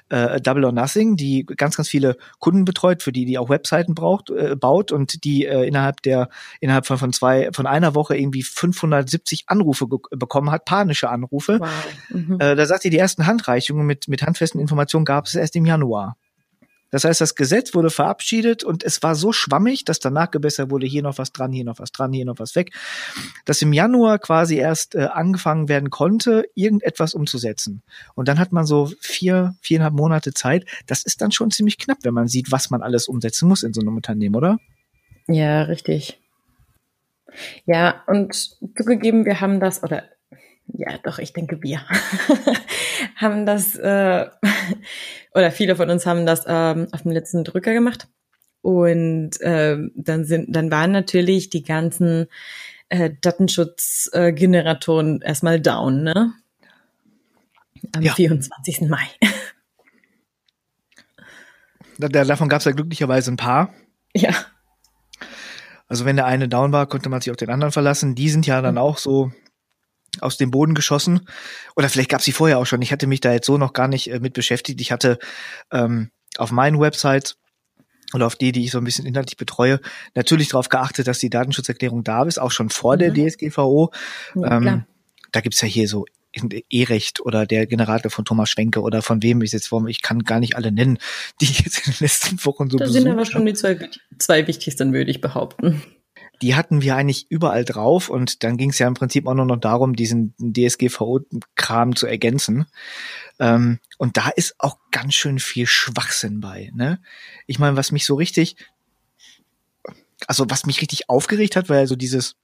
äh, 0.08 0.40
Double 0.40 0.64
or 0.64 0.72
Nothing, 0.72 1.16
die 1.16 1.44
ganz, 1.44 1.76
ganz 1.76 1.88
viele 1.88 2.16
Kunden 2.38 2.64
betreut, 2.64 3.02
für 3.02 3.12
die 3.12 3.24
die 3.24 3.38
auch 3.38 3.48
Webseiten 3.48 3.94
braucht, 3.94 4.30
äh, 4.30 4.56
baut 4.56 4.92
und 4.92 5.24
die 5.24 5.46
äh, 5.46 5.66
innerhalb 5.66 6.02
der, 6.02 6.28
innerhalb 6.60 6.86
von, 6.86 6.98
von 6.98 7.12
zwei, 7.12 7.50
von 7.52 7.66
einer 7.66 7.94
Woche 7.94 8.16
irgendwie 8.16 8.42
570 8.42 9.44
Anrufe 9.46 9.86
bekommen 9.86 10.50
hat, 10.50 10.64
panische 10.64 11.08
Anrufe. 11.08 11.60
Wow. 11.60 11.68
Mhm. 12.10 12.40
Äh, 12.40 12.56
da 12.56 12.66
sagt 12.66 12.82
sie, 12.82 12.90
die 12.90 12.98
ersten 12.98 13.26
Handreichungen 13.26 13.86
mit, 13.86 14.08
mit 14.08 14.22
handfesten 14.22 14.60
Informationen 14.60 15.04
gab 15.04 15.26
es 15.26 15.34
erst 15.34 15.56
im 15.56 15.66
Januar. 15.66 16.16
Das 16.90 17.04
heißt, 17.04 17.20
das 17.20 17.34
Gesetz 17.34 17.74
wurde 17.74 17.90
verabschiedet 17.90 18.64
und 18.64 18.82
es 18.82 19.02
war 19.02 19.14
so 19.14 19.32
schwammig, 19.32 19.84
dass 19.84 20.00
danach 20.00 20.30
gebessert 20.30 20.70
wurde, 20.70 20.86
hier 20.86 21.02
noch 21.02 21.18
was 21.18 21.32
dran, 21.32 21.52
hier 21.52 21.64
noch 21.64 21.78
was 21.78 21.92
dran, 21.92 22.12
hier 22.12 22.24
noch 22.24 22.38
was 22.38 22.54
weg, 22.54 22.72
dass 23.44 23.60
im 23.62 23.72
Januar 23.72 24.18
quasi 24.18 24.56
erst 24.56 24.94
äh, 24.94 25.04
angefangen 25.04 25.68
werden 25.68 25.90
konnte, 25.90 26.44
irgendetwas 26.54 27.14
umzusetzen. 27.14 27.82
Und 28.14 28.28
dann 28.28 28.38
hat 28.38 28.52
man 28.52 28.64
so 28.66 28.90
vier, 29.00 29.56
viereinhalb 29.60 29.94
Monate 29.94 30.32
Zeit. 30.32 30.64
Das 30.86 31.02
ist 31.02 31.20
dann 31.20 31.32
schon 31.32 31.50
ziemlich 31.50 31.78
knapp, 31.78 31.98
wenn 32.02 32.14
man 32.14 32.28
sieht, 32.28 32.50
was 32.50 32.70
man 32.70 32.82
alles 32.82 33.08
umsetzen 33.08 33.48
muss 33.48 33.62
in 33.62 33.74
so 33.74 33.80
einem 33.80 33.96
Unternehmen, 33.96 34.34
oder? 34.34 34.58
Ja, 35.26 35.62
richtig. 35.62 36.20
Ja, 37.66 38.02
und 38.06 38.34
zugegeben, 38.34 39.26
wir 39.26 39.40
haben 39.40 39.60
das, 39.60 39.82
oder 39.82 40.04
ja, 40.74 40.98
doch, 40.98 41.18
ich 41.18 41.32
denke, 41.32 41.62
wir 41.62 41.80
haben 43.16 43.46
das, 43.46 43.74
äh, 43.76 44.26
oder 45.34 45.50
viele 45.50 45.76
von 45.76 45.90
uns 45.90 46.06
haben 46.06 46.26
das 46.26 46.44
ähm, 46.46 46.88
auf 46.92 47.02
dem 47.02 47.12
letzten 47.12 47.44
Drücker 47.44 47.72
gemacht. 47.72 48.08
Und 48.60 49.40
äh, 49.40 49.78
dann 49.94 50.24
sind, 50.24 50.54
dann 50.54 50.70
waren 50.70 50.92
natürlich 50.92 51.48
die 51.48 51.62
ganzen 51.62 52.26
äh, 52.88 53.10
Datenschutzgeneratoren 53.20 55.22
äh, 55.22 55.26
erstmal 55.26 55.60
down, 55.60 56.02
ne? 56.02 56.32
Am 57.94 58.02
ja. 58.02 58.14
24. 58.14 58.82
Mai. 58.82 59.06
Davon 61.98 62.48
gab 62.48 62.58
es 62.58 62.64
ja 62.64 62.72
glücklicherweise 62.72 63.32
ein 63.32 63.36
paar. 63.36 63.72
Ja. 64.14 64.30
Also 65.88 66.04
wenn 66.04 66.16
der 66.16 66.26
eine 66.26 66.48
down 66.48 66.72
war, 66.72 66.86
konnte 66.86 67.08
man 67.08 67.20
sich 67.20 67.30
auf 67.30 67.36
den 67.36 67.50
anderen 67.50 67.72
verlassen. 67.72 68.14
Die 68.14 68.28
sind 68.28 68.46
ja 68.46 68.60
dann 68.60 68.74
mhm. 68.74 68.80
auch 68.80 68.98
so 68.98 69.32
aus 70.20 70.36
dem 70.36 70.50
Boden 70.50 70.74
geschossen. 70.74 71.28
Oder 71.76 71.88
vielleicht 71.88 72.10
gab 72.10 72.20
es 72.20 72.24
sie 72.24 72.32
vorher 72.32 72.58
auch 72.58 72.66
schon. 72.66 72.82
Ich 72.82 72.92
hatte 72.92 73.06
mich 73.06 73.20
da 73.20 73.32
jetzt 73.32 73.46
so 73.46 73.58
noch 73.58 73.72
gar 73.72 73.88
nicht 73.88 74.10
äh, 74.10 74.20
mit 74.20 74.32
beschäftigt. 74.32 74.80
Ich 74.80 74.92
hatte 74.92 75.18
ähm, 75.70 76.10
auf 76.36 76.50
meinen 76.50 76.80
Websites 76.80 77.36
und 78.12 78.22
auf 78.22 78.36
die, 78.36 78.52
die 78.52 78.64
ich 78.64 78.70
so 78.70 78.78
ein 78.78 78.84
bisschen 78.84 79.06
inhaltlich 79.06 79.36
betreue, 79.36 79.80
natürlich 80.14 80.48
darauf 80.48 80.68
geachtet, 80.68 81.06
dass 81.06 81.18
die 81.18 81.30
Datenschutzerklärung 81.30 82.04
da 82.04 82.24
ist, 82.24 82.38
auch 82.38 82.50
schon 82.50 82.70
vor 82.70 82.94
mhm. 82.96 82.98
der 83.00 83.14
DSGVO. 83.14 83.92
Ja, 84.34 84.56
ähm, 84.56 84.84
da 85.30 85.40
gibt's 85.40 85.60
ja 85.60 85.68
hier 85.68 85.88
so 85.88 86.06
E-Recht 86.70 87.20
oder 87.20 87.46
der 87.46 87.66
Generator 87.66 88.10
von 88.10 88.24
Thomas 88.24 88.50
Schwenke 88.50 88.80
oder 88.80 89.02
von 89.02 89.22
wem 89.22 89.42
ich 89.42 89.52
jetzt, 89.52 89.70
ich 89.88 90.02
kann 90.02 90.20
gar 90.20 90.40
nicht 90.40 90.56
alle 90.56 90.70
nennen, 90.70 90.98
die 91.40 91.46
ich 91.46 91.60
jetzt 91.60 91.86
in 91.86 91.92
den 91.92 91.96
letzten 92.00 92.44
Wochen 92.44 92.70
so 92.70 92.78
Da 92.78 92.86
sind 92.86 93.08
aber 93.08 93.24
schon 93.24 93.44
die 93.44 93.54
zwei, 93.54 93.90
zwei 94.18 94.46
wichtigsten, 94.46 94.92
würde 94.92 95.10
ich 95.10 95.20
behaupten 95.20 95.82
die 96.42 96.54
hatten 96.54 96.82
wir 96.82 96.96
eigentlich 96.96 97.26
überall 97.30 97.64
drauf 97.64 98.08
und 98.08 98.44
dann 98.44 98.56
ging 98.56 98.70
es 98.70 98.78
ja 98.78 98.86
im 98.86 98.94
Prinzip 98.94 99.26
auch 99.26 99.34
nur 99.34 99.46
noch 99.46 99.56
darum, 99.56 99.96
diesen 99.96 100.34
DSGVO-Kram 100.38 101.96
zu 101.96 102.06
ergänzen. 102.06 102.66
Ähm, 103.38 103.78
und 103.98 104.16
da 104.16 104.28
ist 104.28 104.54
auch 104.58 104.78
ganz 104.90 105.14
schön 105.14 105.38
viel 105.38 105.66
Schwachsinn 105.66 106.40
bei. 106.40 106.70
Ne? 106.74 107.00
Ich 107.46 107.58
meine, 107.58 107.76
was 107.76 107.92
mich 107.92 108.04
so 108.04 108.14
richtig, 108.14 108.56
also 110.26 110.46
was 110.48 110.66
mich 110.66 110.80
richtig 110.80 111.08
aufgeregt 111.08 111.56
hat, 111.56 111.68
war 111.68 111.78
ja 111.78 111.86
so 111.86 111.96
dieses, 111.96 112.36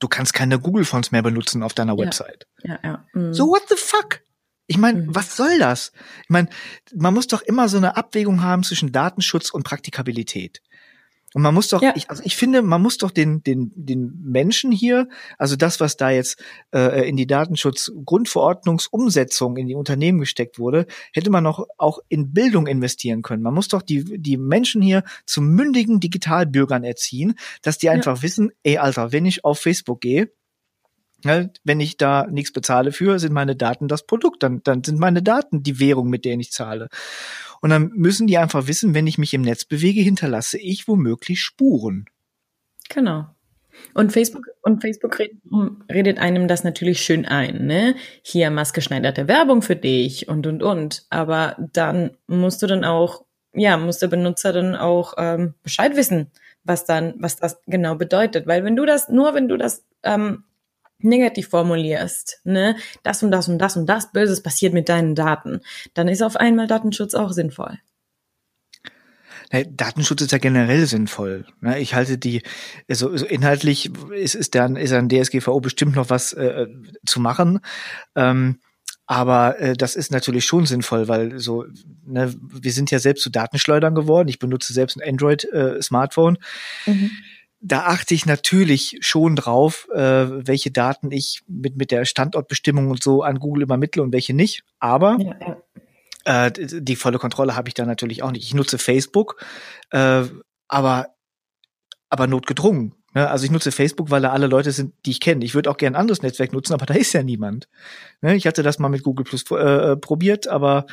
du 0.00 0.08
kannst 0.08 0.34
keine 0.34 0.58
Google-Fonts 0.58 1.12
mehr 1.12 1.22
benutzen 1.22 1.62
auf 1.62 1.74
deiner 1.74 1.96
Website. 1.96 2.46
Ja, 2.62 2.78
ja. 2.82 2.90
ja. 2.90 3.04
Mhm. 3.12 3.34
So 3.34 3.46
what 3.48 3.62
the 3.68 3.76
fuck? 3.76 4.20
Ich 4.66 4.78
meine, 4.78 5.02
mhm. 5.02 5.14
was 5.14 5.36
soll 5.36 5.58
das? 5.58 5.92
Ich 6.22 6.30
meine, 6.30 6.48
man 6.94 7.14
muss 7.14 7.26
doch 7.26 7.42
immer 7.42 7.68
so 7.68 7.76
eine 7.76 7.96
Abwägung 7.96 8.42
haben 8.42 8.62
zwischen 8.62 8.92
Datenschutz 8.92 9.50
und 9.50 9.62
Praktikabilität. 9.62 10.62
Und 11.34 11.42
man 11.42 11.52
muss 11.52 11.68
doch, 11.68 11.82
ja. 11.82 11.92
ich, 11.96 12.08
also 12.08 12.22
ich 12.24 12.36
finde, 12.36 12.62
man 12.62 12.80
muss 12.80 12.96
doch 12.96 13.10
den, 13.10 13.42
den, 13.42 13.72
den 13.74 14.20
Menschen 14.22 14.70
hier, 14.70 15.08
also 15.36 15.56
das, 15.56 15.80
was 15.80 15.96
da 15.96 16.10
jetzt 16.10 16.40
äh, 16.72 17.08
in 17.08 17.16
die 17.16 17.26
Datenschutzgrundverordnungsumsetzung 17.26 19.56
in 19.56 19.66
die 19.66 19.74
Unternehmen 19.74 20.20
gesteckt 20.20 20.60
wurde, 20.60 20.86
hätte 21.12 21.30
man 21.30 21.42
noch 21.42 21.66
auch 21.76 21.98
in 22.08 22.32
Bildung 22.32 22.68
investieren 22.68 23.22
können. 23.22 23.42
Man 23.42 23.52
muss 23.52 23.66
doch 23.66 23.82
die, 23.82 24.04
die 24.04 24.36
Menschen 24.36 24.80
hier 24.80 25.02
zu 25.26 25.42
mündigen 25.42 25.98
Digitalbürgern 25.98 26.84
erziehen, 26.84 27.34
dass 27.62 27.78
die 27.78 27.90
einfach 27.90 28.18
ja. 28.18 28.22
wissen, 28.22 28.52
ey 28.62 28.78
Alter, 28.78 29.10
wenn 29.10 29.26
ich 29.26 29.44
auf 29.44 29.58
Facebook 29.58 30.00
gehe, 30.00 30.30
Ne, 31.26 31.50
wenn 31.64 31.80
ich 31.80 31.96
da 31.96 32.26
nichts 32.26 32.52
bezahle 32.52 32.92
für, 32.92 33.18
sind 33.18 33.32
meine 33.32 33.56
Daten 33.56 33.88
das 33.88 34.04
Produkt. 34.04 34.42
Dann, 34.42 34.62
dann 34.62 34.84
sind 34.84 34.98
meine 34.98 35.22
Daten 35.22 35.62
die 35.62 35.80
Währung, 35.80 36.10
mit 36.10 36.26
der 36.26 36.38
ich 36.38 36.52
zahle. 36.52 36.90
Und 37.64 37.70
dann 37.70 37.92
müssen 37.94 38.26
die 38.26 38.36
einfach 38.36 38.66
wissen, 38.66 38.92
wenn 38.92 39.06
ich 39.06 39.16
mich 39.16 39.32
im 39.32 39.40
Netz 39.40 39.64
bewege, 39.64 40.02
hinterlasse 40.02 40.58
ich 40.58 40.86
womöglich 40.86 41.40
Spuren. 41.40 42.04
Genau. 42.90 43.24
Und 43.94 44.12
Facebook, 44.12 44.48
und 44.60 44.82
Facebook 44.82 45.18
redet, 45.18 45.38
redet 45.90 46.18
einem 46.18 46.46
das 46.46 46.62
natürlich 46.62 47.00
schön 47.00 47.24
ein, 47.24 47.64
ne? 47.64 47.94
Hier 48.20 48.50
maßgeschneiderte 48.50 49.28
Werbung 49.28 49.62
für 49.62 49.76
dich 49.76 50.28
und, 50.28 50.46
und, 50.46 50.62
und. 50.62 51.06
Aber 51.08 51.56
dann 51.72 52.10
musst 52.26 52.60
du 52.60 52.66
dann 52.66 52.84
auch, 52.84 53.24
ja, 53.54 53.78
muss 53.78 53.98
der 53.98 54.08
Benutzer 54.08 54.52
dann 54.52 54.76
auch 54.76 55.14
ähm, 55.16 55.54
Bescheid 55.62 55.96
wissen, 55.96 56.30
was 56.64 56.84
dann, 56.84 57.14
was 57.16 57.36
das 57.36 57.62
genau 57.66 57.94
bedeutet. 57.94 58.46
Weil 58.46 58.62
wenn 58.64 58.76
du 58.76 58.84
das, 58.84 59.08
nur 59.08 59.32
wenn 59.32 59.48
du 59.48 59.56
das 59.56 59.86
ähm, 60.02 60.44
negativ 60.98 61.48
formulierst, 61.48 62.40
ne, 62.44 62.76
das 63.02 63.22
und 63.22 63.30
das 63.30 63.48
und 63.48 63.58
das 63.58 63.76
und 63.76 63.86
das 63.86 64.12
Böses 64.12 64.42
passiert 64.42 64.72
mit 64.72 64.88
deinen 64.88 65.14
Daten, 65.14 65.60
dann 65.94 66.08
ist 66.08 66.22
auf 66.22 66.36
einmal 66.36 66.66
Datenschutz 66.66 67.14
auch 67.14 67.32
sinnvoll. 67.32 67.78
Datenschutz 69.50 70.22
ist 70.22 70.32
ja 70.32 70.38
generell 70.38 70.86
sinnvoll. 70.86 71.46
Ne? 71.60 71.78
Ich 71.78 71.94
halte 71.94 72.18
die, 72.18 72.42
also, 72.88 73.10
also 73.10 73.26
inhaltlich 73.26 73.90
ist, 74.12 74.34
ist, 74.34 74.54
dann, 74.54 74.76
ist 74.76 74.92
an 74.92 75.08
DSGVO 75.08 75.60
bestimmt 75.60 75.94
noch 75.94 76.10
was 76.10 76.32
äh, 76.32 76.66
zu 77.06 77.20
machen. 77.20 77.60
Ähm, 78.16 78.58
aber 79.06 79.60
äh, 79.60 79.74
das 79.74 79.96
ist 79.96 80.10
natürlich 80.10 80.46
schon 80.46 80.66
sinnvoll, 80.66 81.08
weil 81.08 81.38
so, 81.38 81.66
ne, 82.04 82.34
wir 82.40 82.72
sind 82.72 82.90
ja 82.90 82.98
selbst 82.98 83.22
zu 83.22 83.30
Datenschleudern 83.30 83.94
geworden. 83.94 84.28
Ich 84.28 84.38
benutze 84.38 84.72
selbst 84.72 84.96
ein 84.96 85.08
Android-Smartphone. 85.08 86.38
Äh, 86.86 86.90
mhm 86.90 87.10
da 87.66 87.86
achte 87.86 88.12
ich 88.12 88.26
natürlich 88.26 88.98
schon 89.00 89.36
drauf, 89.36 89.88
äh, 89.90 90.46
welche 90.46 90.70
Daten 90.70 91.10
ich 91.10 91.42
mit, 91.48 91.76
mit 91.76 91.90
der 91.90 92.04
Standortbestimmung 92.04 92.90
und 92.90 93.02
so 93.02 93.22
an 93.22 93.38
Google 93.38 93.62
übermittle 93.62 94.02
und 94.02 94.12
welche 94.12 94.34
nicht. 94.34 94.64
Aber 94.80 95.16
ja, 95.18 95.34
ja. 95.40 96.46
Äh, 96.46 96.52
die, 96.52 96.96
volle 96.96 97.18
Kontrolle 97.18 97.56
habe 97.56 97.68
ich 97.68 97.74
da 97.74 97.86
natürlich 97.86 98.22
auch 98.22 98.32
nicht. 98.32 98.44
Ich 98.44 98.54
nutze 98.54 98.76
Facebook, 98.76 99.42
äh, 99.90 100.24
aber, 100.68 101.14
aber 102.10 102.26
notgedrungen. 102.26 102.94
Ne? 103.14 103.30
Also 103.30 103.46
ich 103.46 103.50
nutze 103.50 103.72
Facebook, 103.72 104.10
weil 104.10 104.22
da 104.22 104.30
alle 104.30 104.46
Leute 104.46 104.70
sind, 104.70 104.92
die 105.06 105.12
ich 105.12 105.20
kenne. 105.20 105.42
Ich 105.42 105.54
würde 105.54 105.70
auch 105.70 105.78
gern 105.78 105.94
ein 105.94 106.00
anderes 106.00 106.20
Netzwerk 106.20 106.52
nutzen, 106.52 106.74
aber 106.74 106.84
da 106.84 106.94
ist 106.94 107.14
ja 107.14 107.22
niemand. 107.22 107.68
Ne? 108.20 108.36
Ich 108.36 108.46
hatte 108.46 108.62
das 108.62 108.78
mal 108.78 108.90
mit 108.90 109.02
Google 109.02 109.24
Plus 109.24 109.44
äh, 109.50 109.92
äh 109.92 109.96
probiert, 109.96 110.48
aber 110.48 110.84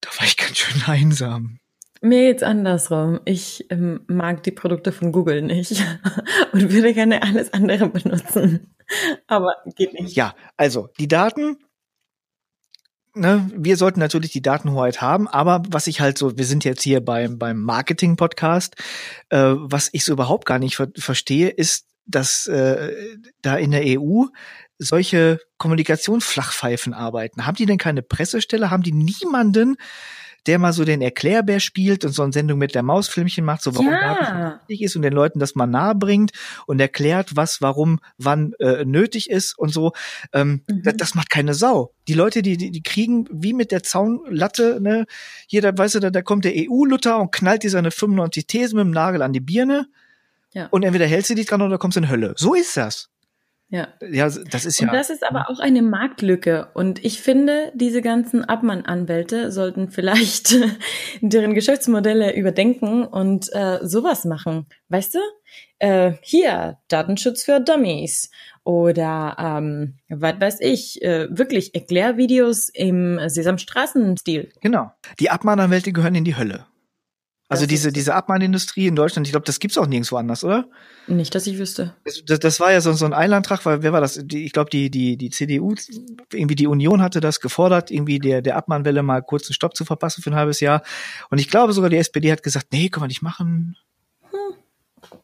da 0.00 0.10
war 0.18 0.26
ich 0.26 0.36
ganz 0.36 0.58
schön 0.58 0.82
einsam. 0.86 1.60
Mir 2.02 2.28
geht's 2.28 2.42
andersrum. 2.42 3.20
Ich 3.26 3.66
ähm, 3.70 4.00
mag 4.06 4.42
die 4.42 4.52
Produkte 4.52 4.90
von 4.90 5.12
Google 5.12 5.42
nicht 5.42 5.84
und 6.52 6.72
würde 6.72 6.94
gerne 6.94 7.22
alles 7.22 7.52
andere 7.52 7.88
benutzen. 7.88 8.74
Aber 9.26 9.54
geht 9.76 9.92
nicht. 9.92 10.16
Ja, 10.16 10.34
also 10.56 10.88
die 10.98 11.08
Daten, 11.08 11.58
ne, 13.14 13.50
wir 13.54 13.76
sollten 13.76 14.00
natürlich 14.00 14.32
die 14.32 14.40
Datenhoheit 14.40 15.02
haben, 15.02 15.28
aber 15.28 15.62
was 15.68 15.86
ich 15.86 16.00
halt 16.00 16.16
so, 16.16 16.38
wir 16.38 16.46
sind 16.46 16.64
jetzt 16.64 16.82
hier 16.82 17.04
beim, 17.04 17.38
beim 17.38 17.60
Marketing-Podcast, 17.60 18.76
äh, 19.28 19.54
was 19.56 19.90
ich 19.92 20.04
so 20.04 20.12
überhaupt 20.12 20.46
gar 20.46 20.58
nicht 20.58 20.76
ver 20.76 20.88
verstehe, 20.96 21.50
ist, 21.50 21.86
dass 22.06 22.46
äh, 22.46 23.18
da 23.42 23.56
in 23.56 23.72
der 23.72 24.00
EU 24.00 24.24
solche 24.78 25.38
Kommunikationsflachpfeifen 25.58 26.94
arbeiten. 26.94 27.46
Haben 27.46 27.56
die 27.56 27.66
denn 27.66 27.78
keine 27.78 28.02
Pressestelle? 28.02 28.70
Haben 28.70 28.82
die 28.82 28.92
niemanden, 28.92 29.76
der 30.46 30.58
mal 30.58 30.72
so 30.72 30.84
den 30.84 31.02
Erklärbär 31.02 31.60
spielt 31.60 32.04
und 32.04 32.12
so 32.12 32.22
eine 32.22 32.32
Sendung 32.32 32.58
mit 32.58 32.74
der 32.74 32.82
Mausfilmchen 32.82 33.44
macht, 33.44 33.62
so 33.62 33.74
warum 33.74 33.88
ja. 33.88 34.60
Wichtig 34.66 34.84
ist 34.84 34.96
und 34.96 35.02
den 35.02 35.12
Leuten 35.12 35.38
das 35.38 35.54
mal 35.54 35.66
nahe 35.66 35.94
bringt 35.94 36.32
und 36.66 36.80
erklärt, 36.80 37.36
was, 37.36 37.60
warum, 37.60 38.00
wann 38.18 38.54
äh, 38.58 38.84
nötig 38.84 39.30
ist 39.30 39.58
und 39.58 39.72
so. 39.72 39.92
Ähm, 40.32 40.62
mhm. 40.68 40.82
das, 40.82 40.96
das, 40.96 41.14
macht 41.14 41.30
keine 41.30 41.54
Sau. 41.54 41.92
Die 42.08 42.14
Leute, 42.14 42.42
die, 42.42 42.56
die, 42.56 42.70
die 42.70 42.82
kriegen 42.82 43.26
wie 43.30 43.52
mit 43.52 43.72
der 43.72 43.82
Zaunlatte, 43.82 44.80
ne, 44.80 45.06
jeder, 45.48 45.76
weißt 45.76 45.96
du, 45.96 46.00
da, 46.00 46.10
da 46.10 46.22
kommt 46.22 46.44
der 46.44 46.52
EU-Luther 46.54 47.18
und 47.18 47.32
knallt 47.32 47.62
dir 47.62 47.70
seine 47.70 47.90
95 47.90 48.46
Thesen 48.46 48.76
mit 48.76 48.86
dem 48.86 48.90
Nagel 48.92 49.22
an 49.22 49.32
die 49.32 49.40
Birne. 49.40 49.86
Ja. 50.52 50.66
Und 50.70 50.82
entweder 50.82 51.06
hältst 51.06 51.30
du 51.30 51.34
dich 51.34 51.46
dran 51.46 51.62
oder 51.62 51.78
kommst 51.78 51.96
in 51.96 52.08
Hölle. 52.08 52.34
So 52.36 52.54
ist 52.54 52.76
das. 52.76 53.09
Ja. 53.70 53.86
Ja, 54.00 54.28
das 54.28 54.66
ist 54.66 54.80
ja. 54.80 54.88
Und 54.88 54.94
das 54.94 55.10
ist 55.10 55.26
aber 55.26 55.48
auch 55.48 55.60
eine 55.60 55.80
Marktlücke. 55.80 56.68
Und 56.74 57.04
ich 57.04 57.22
finde, 57.22 57.70
diese 57.74 58.02
ganzen 58.02 58.44
Abmann-Anwälte 58.44 59.52
sollten 59.52 59.90
vielleicht 59.90 60.56
deren 61.20 61.54
Geschäftsmodelle 61.54 62.34
überdenken 62.34 63.04
und 63.04 63.48
äh, 63.52 63.78
sowas 63.82 64.24
machen. 64.24 64.66
Weißt 64.88 65.14
du? 65.14 65.20
Äh, 65.78 66.14
hier, 66.20 66.78
Datenschutz 66.88 67.44
für 67.44 67.60
Dummies. 67.60 68.30
Oder, 68.64 69.36
ähm, 69.38 69.94
was 70.08 70.40
weiß 70.40 70.60
ich, 70.60 71.00
äh, 71.02 71.28
wirklich 71.30 71.74
Erklärvideos 71.74 72.68
im 72.70 73.20
Sesamstraßen-Stil. 73.24 74.50
Genau. 74.60 74.90
Die 75.20 75.30
Abmahnanwälte 75.30 75.92
gehören 75.92 76.16
in 76.16 76.24
die 76.24 76.36
Hölle. 76.36 76.66
Also 77.50 77.66
diese, 77.66 77.90
diese 77.90 78.14
Abmahnindustrie 78.14 78.86
in 78.86 78.94
Deutschland, 78.94 79.26
ich 79.26 79.32
glaube, 79.32 79.44
das 79.44 79.58
gibt's 79.58 79.76
auch 79.76 79.88
nirgendwo 79.88 80.16
anders, 80.16 80.44
oder? 80.44 80.68
Nicht, 81.08 81.34
dass 81.34 81.48
ich 81.48 81.58
wüsste. 81.58 81.96
Das, 82.24 82.38
das 82.38 82.60
war 82.60 82.70
ja 82.70 82.80
so, 82.80 82.92
so 82.92 83.04
ein 83.04 83.12
Eilantrag, 83.12 83.66
weil 83.66 83.82
wer 83.82 83.92
war 83.92 84.00
das? 84.00 84.20
Die, 84.22 84.44
ich 84.44 84.52
glaube, 84.52 84.70
die, 84.70 84.88
die, 84.88 85.16
die 85.16 85.30
CDU, 85.30 85.74
irgendwie 86.32 86.54
die 86.54 86.68
Union 86.68 87.02
hatte 87.02 87.18
das 87.20 87.40
gefordert, 87.40 87.90
irgendwie 87.90 88.20
der, 88.20 88.40
der 88.40 88.56
Abmahnwelle 88.56 89.02
mal 89.02 89.20
kurz 89.20 89.48
einen 89.48 89.54
Stopp 89.54 89.74
zu 89.74 89.84
verpassen 89.84 90.22
für 90.22 90.30
ein 90.30 90.36
halbes 90.36 90.60
Jahr. 90.60 90.84
Und 91.28 91.40
ich 91.40 91.48
glaube 91.48 91.72
sogar, 91.72 91.90
die 91.90 91.96
SPD 91.96 92.30
hat 92.30 92.44
gesagt, 92.44 92.68
nee, 92.70 92.88
kann 92.88 93.00
man 93.00 93.08
nicht 93.08 93.22
machen. 93.22 93.76
Hm. 94.30 94.54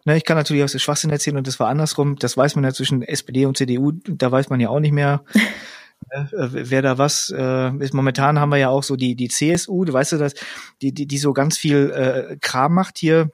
Ne, 0.05 0.17
ich 0.17 0.25
kann 0.25 0.37
natürlich 0.37 0.65
aus 0.65 0.73
der 0.73 0.81
Schwachsinn 0.81 1.11
erzählen 1.11 1.37
und 1.37 1.47
das 1.47 1.61
war 1.61 1.69
andersrum. 1.69 2.17
Das 2.17 2.37
weiß 2.37 2.57
man 2.57 2.65
ja 2.65 2.73
zwischen 2.73 3.03
SPD 3.03 3.47
und 3.47 3.57
CDU, 3.57 3.93
da 3.93 4.33
weiß 4.33 4.51
man 4.51 4.59
ja 4.59 4.69
auch 4.69 4.81
nicht 4.81 4.93
mehr. 4.93 5.23
Äh, 6.11 6.25
wer 6.33 6.83
da 6.83 6.99
was 6.99 7.33
äh, 7.37 7.77
ist. 7.79 7.95
Momentan 7.95 8.39
haben 8.39 8.51
wir 8.51 8.59
ja 8.59 8.69
auch 8.69 8.83
so 8.83 8.97
die 8.97 9.17
die 9.17 9.29
CSU, 9.29 9.85
du 9.85 9.93
weißt 9.93 10.13
ja, 10.13 10.19
dass 10.19 10.35
die 10.81 10.93
die 10.93 11.07
die 11.07 11.19
so 11.19 11.33
ganz 11.33 11.59
viel 11.59 11.91
äh, 11.91 12.37
Kram 12.41 12.75
macht 12.75 12.99
hier. 12.99 13.31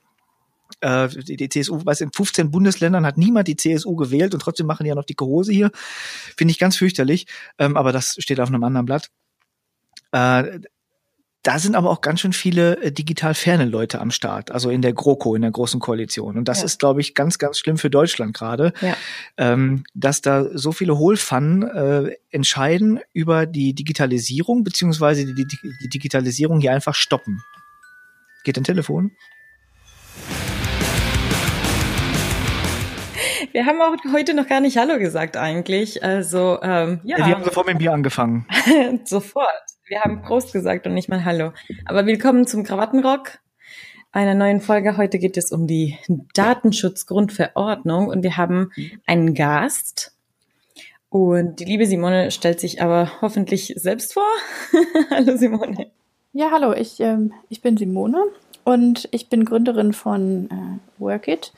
Äh, 0.81 1.09
die, 1.09 1.37
die 1.37 1.49
CSU, 1.49 1.85
weiß 1.85 2.01
in 2.01 2.13
15 2.13 2.51
Bundesländern 2.51 3.07
hat 3.07 3.19
niemand 3.19 3.47
die 3.49 3.57
CSU 3.57 3.95
gewählt 3.95 4.35
und 4.35 4.41
trotzdem 4.41 4.67
machen 4.67 4.85
die 4.85 4.89
ja 4.89 4.95
noch 4.95 5.05
die 5.05 5.17
Hose 5.21 5.53
hier. 5.53 5.71
Finde 5.75 6.53
ich 6.53 6.59
ganz 6.59 6.77
fürchterlich. 6.77 7.27
Ähm, 7.59 7.77
aber 7.77 7.93
das 7.93 8.17
steht 8.19 8.41
auf 8.41 8.49
einem 8.49 8.65
anderen 8.65 8.87
Blatt. 8.87 9.11
Äh, 10.13 10.61
da 11.43 11.59
sind 11.59 11.75
aber 11.75 11.91
auch 11.91 12.01
ganz 12.01 12.21
schön 12.21 12.33
viele 12.33 12.81
äh, 12.83 12.93
digital 12.93 13.35
ferne 13.35 13.65
Leute 13.65 14.01
am 14.01 14.13
Start, 14.13 14.53
also 14.53 14.71
in 14.71 14.81
der 14.81 14.93
GroKo, 14.93 15.35
in 15.35 15.43
der 15.43 15.51
großen 15.51 15.81
Koalition. 15.81 16.39
Und 16.39 16.47
das 16.47 16.61
ja. 16.61 16.67
ist, 16.67 16.79
glaube 16.79 17.01
ich, 17.01 17.15
ganz, 17.15 17.39
ganz 17.39 17.59
schlimm 17.59 17.79
für 17.79 17.91
Deutschland 17.91 18.33
gerade, 18.33 18.73
ja. 18.81 18.97
ähm, 19.37 19.83
dass 19.93 20.21
da 20.21 20.47
so 20.57 20.71
viele 20.71 20.99
Hohlpfannen 20.99 21.63
äh, 21.63 22.17
entscheiden 22.31 23.01
über 23.13 23.47
die 23.47 23.75
Digitalisierung, 23.75 24.63
beziehungsweise 24.63 25.27
die, 25.27 25.35
die, 25.35 25.89
Digitalisierung 25.89 26.61
hier 26.61 26.73
einfach 26.73 26.95
stoppen. 26.95 27.43
Geht 28.45 28.57
dein 28.57 28.65
Telefon? 28.65 29.11
Wir 33.51 33.67
haben 33.67 33.83
auch 33.83 33.97
heute 34.13 34.35
noch 34.35 34.47
gar 34.47 34.61
nicht 34.61 34.77
Hallo 34.77 34.99
gesagt 34.99 35.37
eigentlich. 35.37 36.03
Also 36.05 36.61
ähm, 36.63 37.01
ja. 37.03 37.19
ja 37.19 37.27
wir 37.27 37.35
haben 37.35 37.45
sofort 37.45 37.67
mit 37.67 37.75
dem 37.75 37.79
Bier 37.79 37.93
angefangen. 37.93 38.47
sofort. 39.05 39.72
Wir 39.93 40.01
haben 40.01 40.23
Prost 40.23 40.55
gesagt 40.55 40.87
und 40.87 40.95
nicht 40.95 41.11
mal 41.11 41.27
Hallo. 41.27 41.53
Aber 41.85 42.07
willkommen 42.07 42.47
zum 42.47 42.65
Krawattenrock. 42.65 43.41
Einer 44.11 44.33
neuen 44.33 44.63
Folge. 44.63 44.97
Heute 44.97 45.19
geht 45.19 45.37
es 45.37 45.53
um 45.53 45.67
die 45.67 45.99
Datenschutzgrundverordnung 46.33 48.07
und 48.07 48.23
wir 48.23 48.39
haben 48.39 48.71
einen 49.05 49.35
Gast. 49.35 50.15
Und 51.11 51.61
die 51.61 51.67
liebe 51.67 51.85
Simone 51.85 52.31
stellt 52.31 52.59
sich 52.59 52.81
aber 52.81 53.11
hoffentlich 53.21 53.75
selbst 53.77 54.15
vor. 54.15 54.25
hallo 55.11 55.37
Simone. 55.37 55.91
Ja, 56.33 56.51
hallo, 56.51 56.73
ich, 56.73 56.99
ähm, 57.01 57.35
ich 57.51 57.61
bin 57.61 57.77
Simone 57.77 58.25
und 58.65 59.11
ich 59.11 59.29
bin 59.29 59.45
Gründerin 59.45 59.93
von 59.93 60.49
äh, 60.51 61.03
Workit. 61.03 61.53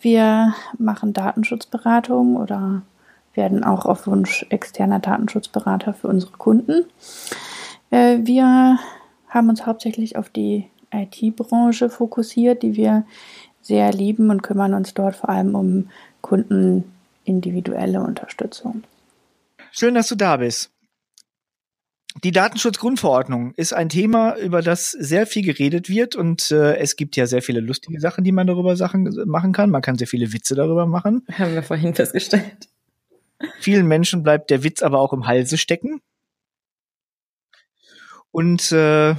Wir 0.00 0.54
machen 0.78 1.12
Datenschutzberatung 1.12 2.36
oder 2.36 2.80
werden 3.34 3.62
auch 3.62 3.84
auf 3.84 4.06
Wunsch 4.06 4.46
externer 4.48 5.00
Datenschutzberater 5.00 5.92
für 5.92 6.08
unsere 6.08 6.32
Kunden. 6.32 6.86
Äh, 7.90 8.18
wir 8.22 8.78
haben 9.28 9.48
uns 9.48 9.66
hauptsächlich 9.66 10.16
auf 10.16 10.30
die 10.30 10.68
IT-Branche 10.92 11.90
fokussiert, 11.90 12.62
die 12.62 12.76
wir 12.76 13.04
sehr 13.62 13.92
lieben 13.92 14.30
und 14.30 14.42
kümmern 14.42 14.74
uns 14.74 14.94
dort 14.94 15.16
vor 15.16 15.28
allem 15.28 15.54
um 15.54 15.90
Kunden 16.22 16.84
individuelle 17.24 18.00
Unterstützung. 18.00 18.84
Schön, 19.70 19.94
dass 19.94 20.08
du 20.08 20.14
da 20.14 20.38
bist. 20.38 20.70
Die 22.24 22.32
Datenschutzgrundverordnung 22.32 23.52
ist 23.54 23.72
ein 23.74 23.90
Thema, 23.90 24.36
über 24.38 24.62
das 24.62 24.90
sehr 24.90 25.26
viel 25.26 25.44
geredet 25.44 25.88
wird 25.88 26.16
und 26.16 26.50
äh, 26.50 26.76
es 26.78 26.96
gibt 26.96 27.16
ja 27.16 27.26
sehr 27.26 27.42
viele 27.42 27.60
lustige 27.60 28.00
Sachen, 28.00 28.24
die 28.24 28.32
man 28.32 28.46
darüber 28.46 28.76
Sachen 28.76 29.08
machen 29.26 29.52
kann. 29.52 29.70
Man 29.70 29.82
kann 29.82 29.98
sehr 29.98 30.08
viele 30.08 30.32
Witze 30.32 30.54
darüber 30.54 30.86
machen. 30.86 31.24
Haben 31.30 31.54
wir 31.54 31.62
vorhin 31.62 31.94
festgestellt. 31.94 32.68
Vielen 33.60 33.86
Menschen 33.86 34.24
bleibt 34.24 34.50
der 34.50 34.64
Witz 34.64 34.82
aber 34.82 34.98
auch 34.98 35.12
im 35.12 35.26
Halse 35.28 35.58
stecken. 35.58 36.00
Und 38.30 38.72
äh, 38.72 39.14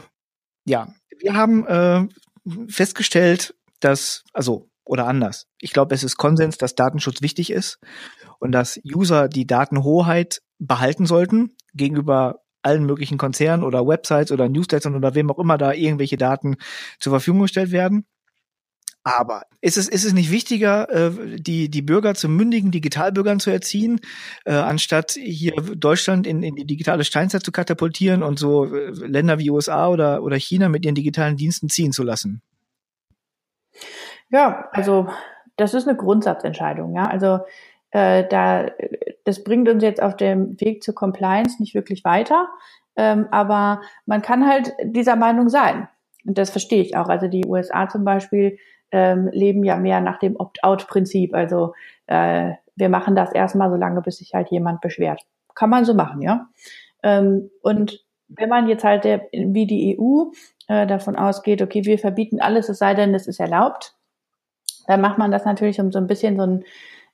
ja, 0.66 0.94
wir 1.20 1.34
haben 1.34 1.66
äh, 1.68 2.08
festgestellt, 2.68 3.56
dass, 3.80 4.24
also, 4.34 4.70
oder 4.84 5.08
anders. 5.08 5.48
Ich 5.60 5.72
glaube, 5.72 5.94
es 5.94 6.04
ist 6.04 6.18
Konsens, 6.18 6.58
dass 6.58 6.76
Datenschutz 6.76 7.22
wichtig 7.22 7.52
ist 7.52 7.80
und 8.40 8.52
dass 8.52 8.80
User 8.84 9.28
die 9.30 9.46
Datenhoheit 9.46 10.42
behalten 10.58 11.06
sollten 11.06 11.56
gegenüber 11.74 12.42
allen 12.62 12.86
möglichen 12.86 13.18
Konzernen 13.18 13.64
oder 13.64 13.88
Websites 13.88 14.32
oder 14.32 14.50
Newslettern 14.50 14.96
oder 14.96 15.16
wem 15.16 15.32
auch 15.32 15.40
immer 15.40 15.58
da 15.58 15.74
irgendwelche 15.74 16.18
Daten 16.18 16.58
zur 17.00 17.12
Verfügung 17.12 17.42
gestellt 17.42 17.72
werden. 17.72 18.06
Aber 19.04 19.44
ist 19.62 19.78
es, 19.78 19.88
ist 19.88 20.06
es 20.06 20.14
nicht 20.14 20.30
wichtiger, 20.30 20.90
äh, 20.90 21.40
die, 21.40 21.70
die 21.70 21.82
Bürger 21.82 22.16
zu 22.16 22.28
mündigen 22.28 22.72
Digitalbürgern 22.72 23.40
zu 23.40 23.50
erziehen, 23.50 24.02
äh, 24.46 24.54
anstatt 24.54 25.12
hier 25.12 25.54
Deutschland 25.54 26.28
in, 26.28 26.44
in 26.44 26.56
die 26.56 26.66
digitale 26.66 27.06
Steinzeit 27.06 27.44
zu 27.44 27.52
katapultieren 27.52 28.24
und 28.24 28.38
so 28.38 28.66
äh, 28.66 28.90
Länder 28.92 29.40
wie 29.40 29.52
USA 29.52 29.88
oder, 29.88 30.22
oder 30.22 30.36
China 30.36 30.68
mit 30.70 30.86
ihren 30.86 30.96
digitalen 30.96 31.38
Diensten 31.38 31.70
ziehen 31.70 31.94
zu 31.94 32.04
lassen? 32.04 32.42
Ja, 34.30 34.68
also 34.72 35.08
das 35.56 35.74
ist 35.74 35.88
eine 35.88 35.98
Grundsatzentscheidung. 35.98 36.96
Ja, 36.96 37.08
also 37.08 37.40
äh, 37.92 38.28
da 38.30 38.68
das 39.24 39.44
bringt 39.44 39.70
uns 39.70 39.84
jetzt 39.84 40.02
auf 40.02 40.18
dem 40.18 40.60
Weg 40.60 40.84
zur 40.84 40.96
Compliance 40.96 41.58
nicht 41.60 41.74
wirklich 41.74 42.04
weiter, 42.04 42.50
ähm, 42.96 43.28
aber 43.32 43.82
man 44.06 44.22
kann 44.22 44.48
halt 44.48 44.74
dieser 44.84 45.16
Meinung 45.16 45.50
sein. 45.50 45.88
Und 46.26 46.38
das 46.38 46.50
verstehe 46.50 46.82
ich 46.82 46.98
auch. 46.98 47.08
Also 47.08 47.28
die 47.28 47.46
USA 47.46 47.88
zum 47.88 48.04
Beispiel 48.04 48.58
ähm, 48.92 49.30
leben 49.32 49.64
ja 49.64 49.78
mehr 49.78 50.02
nach 50.02 50.20
dem 50.20 50.36
Opt-out-Prinzip. 50.36 51.34
Also 51.34 51.74
äh, 52.08 52.54
wir 52.76 52.90
machen 52.90 53.16
das 53.16 53.32
erstmal 53.34 53.70
so 53.70 53.76
lange, 53.76 54.02
bis 54.02 54.18
sich 54.18 54.34
halt 54.34 54.50
jemand 54.50 54.82
beschwert. 54.82 55.22
Kann 55.56 55.70
man 55.70 55.86
so 55.86 55.94
machen, 55.94 56.22
ja. 56.22 56.48
Ähm, 57.04 57.50
und 57.62 58.04
wenn 58.28 58.50
man 58.50 58.68
jetzt 58.68 58.84
halt 58.84 59.04
der, 59.04 59.28
wie 59.32 59.66
die 59.66 59.98
EU 60.00 60.32
äh, 60.68 60.86
davon 60.88 61.16
ausgeht, 61.16 61.62
okay, 61.62 61.84
wir 61.86 61.98
verbieten 61.98 62.40
alles, 62.40 62.70
es 62.70 62.78
sei 62.78 62.94
denn, 62.94 63.14
es 63.14 63.28
ist 63.28 63.40
erlaubt, 63.40 63.96
dann 64.88 65.02
macht 65.02 65.18
man 65.18 65.32
das 65.32 65.46
natürlich 65.46 65.80
um 65.80 65.92
so 65.92 66.00
ein 66.00 66.08
bisschen 66.08 66.38
so 66.38 66.44
ein 66.44 66.64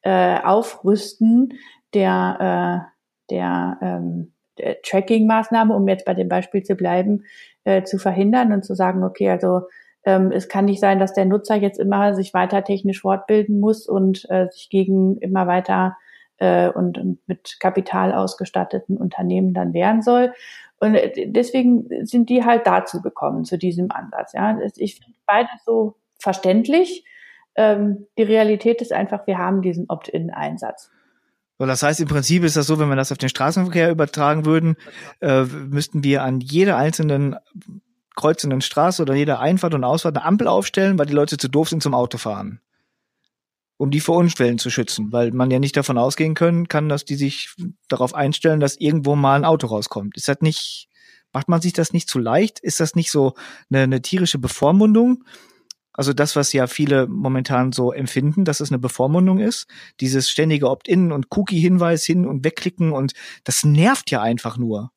äh, 0.04 0.40
Aufrüsten 0.42 1.54
der, 1.94 2.88
äh, 3.30 3.34
der, 3.34 3.78
ähm, 3.82 4.34
der 4.58 4.82
Tracking-Maßnahme, 4.82 5.74
um 5.74 5.88
jetzt 5.88 6.06
bei 6.06 6.14
dem 6.14 6.30
Beispiel 6.30 6.64
zu 6.64 6.76
bleiben, 6.76 7.26
äh, 7.64 7.84
zu 7.84 7.98
verhindern 7.98 8.54
und 8.54 8.64
zu 8.64 8.76
sagen, 8.76 9.04
okay, 9.04 9.30
also 9.30 9.64
ähm, 10.06 10.32
es 10.32 10.48
kann 10.48 10.66
nicht 10.66 10.80
sein, 10.80 11.00
dass 11.00 11.14
der 11.14 11.26
Nutzer 11.26 11.56
jetzt 11.56 11.80
immer 11.80 12.14
sich 12.14 12.34
weiter 12.34 12.64
technisch 12.64 13.02
fortbilden 13.02 13.60
muss 13.60 13.88
und 13.88 14.30
äh, 14.30 14.48
sich 14.52 14.70
gegen 14.70 15.18
immer 15.18 15.48
weiter 15.48 15.98
äh, 16.38 16.70
und, 16.70 16.98
und 16.98 17.20
mit 17.28 17.58
Kapital 17.60 18.14
ausgestatteten 18.14 18.98
Unternehmen 18.98 19.54
dann 19.54 19.74
wehren 19.74 20.02
soll. 20.02 20.34
Und 20.80 20.96
äh, 20.96 21.28
deswegen 21.28 21.88
sind 22.06 22.30
die 22.30 22.46
halt 22.46 22.68
dazu 22.68 23.02
gekommen, 23.02 23.46
zu 23.46 23.58
diesem 23.58 23.92
Ansatz. 23.92 24.34
Ja, 24.34 24.58
ich 24.76 24.96
finde 24.96 25.18
beides 25.26 25.64
so 25.66 25.96
verständlich. 26.20 27.04
Ähm, 27.56 28.06
die 28.18 28.24
Realität 28.24 28.82
ist 28.82 28.94
einfach, 28.94 29.26
wir 29.28 29.38
haben 29.38 29.62
diesen 29.62 29.90
Opt-in-Einsatz. 29.90 30.92
So, 31.58 31.66
das 31.66 31.84
heißt, 31.84 32.02
im 32.02 32.08
Prinzip 32.08 32.44
ist 32.44 32.58
das 32.58 32.68
so, 32.68 32.80
wenn 32.80 32.90
wir 32.90 32.98
das 32.98 33.14
auf 33.14 33.18
den 33.18 33.30
Straßenverkehr 33.30 33.90
übertragen 33.90 34.46
würden, 34.46 34.76
äh, 35.22 35.44
müssten 35.44 36.04
wir 36.04 36.22
an 36.24 36.42
jeder 36.42 36.76
einzelnen 36.76 37.38
kreuzenden 38.16 38.62
Straße 38.62 39.02
oder 39.02 39.16
jeder 39.16 39.40
Einfahrt 39.40 39.74
und 39.74 39.84
Ausfahrt 39.84 40.18
eine 40.18 40.26
Ampel 40.26 40.48
aufstellen, 40.48 40.98
weil 40.98 41.06
die 41.06 41.14
Leute 41.14 41.38
zu 41.38 41.50
doof 41.50 41.70
sind 41.70 41.84
zum 41.84 41.94
Autofahren. 41.94 42.62
Um 43.78 43.92
die 43.92 44.00
vor 44.00 44.16
Unfällen 44.16 44.58
zu 44.58 44.70
schützen, 44.70 45.12
weil 45.12 45.32
man 45.32 45.52
ja 45.52 45.60
nicht 45.60 45.76
davon 45.76 45.98
ausgehen 45.98 46.34
können 46.34 46.70
kann, 46.70 46.88
dass 46.88 47.04
die 47.04 47.16
sich 47.16 47.54
darauf 47.90 48.16
einstellen, 48.16 48.62
dass 48.62 48.78
irgendwo 48.78 49.16
mal 49.16 49.36
ein 49.36 49.46
Auto 49.46 49.68
rauskommt. 49.68 50.16
Ist 50.16 50.30
das 50.30 50.38
nicht, 50.40 50.88
macht 51.34 51.50
man 51.50 51.62
sich 51.62 51.74
das 51.74 51.92
nicht 51.92 52.10
zu 52.10 52.20
leicht? 52.20 52.60
Ist 52.60 52.80
das 52.80 52.96
nicht 52.96 53.12
so 53.12 53.34
eine, 53.70 53.82
eine 53.82 54.02
tierische 54.02 54.40
Bevormundung? 54.40 55.26
Also 55.92 56.14
das, 56.14 56.36
was 56.36 56.52
ja 56.52 56.68
viele 56.68 57.08
momentan 57.08 57.72
so 57.72 57.92
empfinden, 57.92 58.44
dass 58.44 58.60
es 58.60 58.70
eine 58.70 58.80
Bevormundung 58.80 59.40
ist, 59.40 59.68
dieses 60.02 60.30
ständige 60.30 60.70
Opt-in 60.70 61.12
und 61.12 61.28
Cookie-Hinweis 61.30 62.04
hin 62.04 62.26
und 62.26 62.44
wegklicken 62.44 62.92
und 62.92 63.14
das 63.46 63.64
nervt 63.64 64.12
ja 64.12 64.22
einfach 64.22 64.58
nur. 64.58 64.92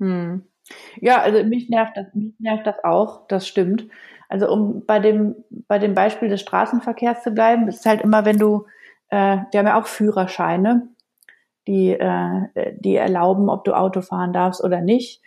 Hm. 0.00 0.44
Ja, 1.00 1.20
also 1.20 1.44
mich 1.44 1.68
nervt 1.68 1.96
das, 1.96 2.06
mich 2.14 2.34
nervt 2.38 2.66
das 2.66 2.82
auch, 2.84 3.26
das 3.28 3.46
stimmt. 3.46 3.86
Also 4.28 4.50
um 4.50 4.84
bei 4.86 4.98
dem, 4.98 5.36
bei 5.68 5.78
dem 5.78 5.94
Beispiel 5.94 6.28
des 6.28 6.40
Straßenverkehrs 6.40 7.22
zu 7.22 7.30
bleiben, 7.30 7.68
ist 7.68 7.86
halt 7.86 8.00
immer, 8.02 8.24
wenn 8.24 8.38
du, 8.38 8.66
äh, 9.10 9.38
wir 9.50 9.58
haben 9.60 9.66
ja 9.66 9.80
auch 9.80 9.86
Führerscheine, 9.86 10.88
die, 11.68 11.92
äh, 11.92 12.74
die 12.80 12.96
erlauben, 12.96 13.50
ob 13.50 13.64
du 13.64 13.74
Auto 13.74 14.02
fahren 14.02 14.32
darfst 14.32 14.62
oder 14.64 14.80
nicht. 14.80 15.22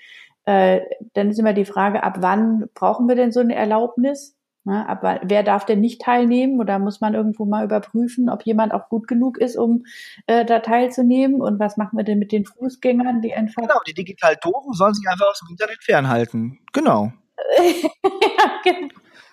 Äh, 0.46 0.82
dann 1.14 1.30
ist 1.30 1.40
immer 1.40 1.54
die 1.54 1.66
Frage, 1.66 2.04
ab 2.04 2.18
wann 2.22 2.70
brauchen 2.76 3.08
wir 3.08 3.16
denn 3.16 3.32
so 3.32 3.42
eine 3.42 3.56
Erlaubnis? 3.56 4.39
Ne? 4.64 4.88
Aber 4.88 5.20
wer 5.24 5.44
darf 5.44 5.66
denn 5.66 5.80
nicht 5.80 6.02
teilnehmen? 6.02 6.60
Oder 6.60 6.80
muss 6.80 7.02
man 7.02 7.14
irgendwo 7.14 7.46
mal 7.46 7.64
überprüfen, 7.64 8.30
ob 8.30 8.44
jemand 8.44 8.74
auch 8.74 8.90
gut 8.90 9.08
genug 9.08 9.38
ist, 9.38 9.56
um 9.56 9.86
äh, 10.28 10.46
da 10.46 10.60
teilzunehmen? 10.60 11.42
Und 11.42 11.60
was 11.60 11.78
machen 11.78 11.98
wir 11.98 12.04
denn 12.04 12.20
mit 12.20 12.32
den 12.32 12.46
Fußgängern, 12.46 13.22
die 13.22 13.34
einfach. 13.34 13.62
Genau, 13.62 13.80
die 13.88 13.94
digital 13.94 14.36
Doofen 14.42 14.74
sollen 14.74 14.94
sich 14.94 15.08
einfach 15.08 15.28
aus 15.30 15.40
dem 15.40 15.52
Internet 15.52 15.84
fernhalten. 15.84 16.60
Genau. 16.74 17.12
ja, 17.58 18.52
genau. 18.64 18.88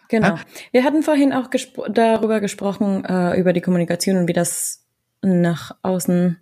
Genau. 0.08 0.36
Wir 0.70 0.84
hatten 0.84 1.02
vorhin 1.02 1.32
auch 1.32 1.50
gespro 1.50 1.88
darüber 1.88 2.40
gesprochen, 2.40 3.04
äh, 3.04 3.38
über 3.38 3.52
die 3.52 3.60
Kommunikation 3.60 4.16
und 4.16 4.28
wie 4.28 4.32
das 4.32 4.86
nach 5.22 5.76
außen 5.82 6.38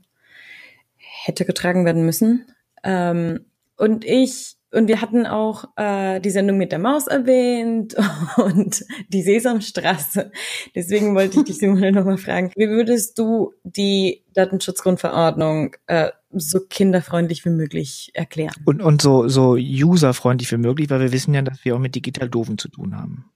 hätte 0.97 1.45
getragen 1.45 1.85
werden 1.87 2.05
müssen. 2.05 2.47
Ähm, 2.83 3.47
und 3.77 4.05
ich 4.05 4.57
und 4.75 4.89
wir 4.89 5.01
hatten 5.01 5.27
auch 5.27 5.65
äh, 5.77 6.21
die 6.21 6.31
Sendung 6.31 6.59
mit 6.59 6.73
der 6.73 6.81
Maus 6.81 7.07
erwähnt 7.07 7.95
und 8.37 8.85
die 9.09 9.23
Sesamstraße. 9.23 10.33
Deswegen 10.75 11.15
wollte 11.15 11.39
ich 11.39 11.45
dich, 11.45 11.59
Simone, 11.59 11.93
nochmal 11.93 12.19
fragen, 12.19 12.51
wie 12.57 12.69
würdest 12.69 13.19
du 13.19 13.53
die 13.63 14.25
Datenschutzgrundverordnung 14.35 15.77
äh, 15.87 16.11
so 16.33 16.59
kinderfreundlich 16.61 17.45
wie 17.45 17.51
möglich 17.51 18.11
erklären? 18.15 18.55
Und, 18.65 18.83
und 18.83 19.01
so, 19.01 19.29
so 19.29 19.53
userfreundlich 19.53 20.51
wie 20.51 20.57
möglich, 20.57 20.91
weil 20.91 21.01
wir 21.01 21.13
wissen 21.13 21.35
ja, 21.35 21.43
dass 21.43 21.65
wir 21.65 21.77
auch 21.77 21.81
mit 21.81 21.95
digital 21.95 22.29
Doofen 22.29 22.59
zu 22.59 22.69
tun 22.69 22.97
haben. 22.97 23.31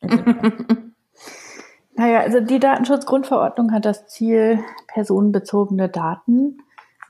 naja, 1.94 2.20
also 2.20 2.40
die 2.40 2.58
Datenschutzgrundverordnung 2.58 3.72
hat 3.72 3.84
das 3.84 4.06
Ziel, 4.06 4.60
personenbezogene 4.86 5.90
Daten 5.90 6.58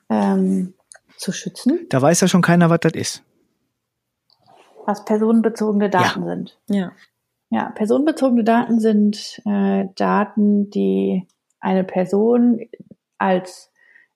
ähm, 0.08 0.74
zu 1.16 1.30
schützen. 1.32 1.86
Da 1.90 2.02
weiß 2.02 2.20
ja 2.20 2.28
schon 2.28 2.42
keiner, 2.42 2.70
was 2.70 2.80
das 2.80 2.92
ist 2.94 3.24
was 4.88 5.04
personenbezogene 5.04 5.90
Daten 5.90 6.22
ja. 6.22 6.28
sind. 6.34 6.58
Ja. 6.70 6.92
Ja, 7.50 7.70
personenbezogene 7.74 8.42
Daten 8.42 8.80
sind 8.80 9.40
äh, 9.44 9.84
Daten, 9.94 10.70
die 10.70 11.26
eine 11.60 11.84
Person 11.84 12.60
als, 13.18 13.70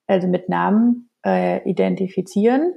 also 0.07 0.29
mit 0.29 0.49
Namen 0.49 1.11
äh, 1.27 1.69
identifizieren 1.69 2.75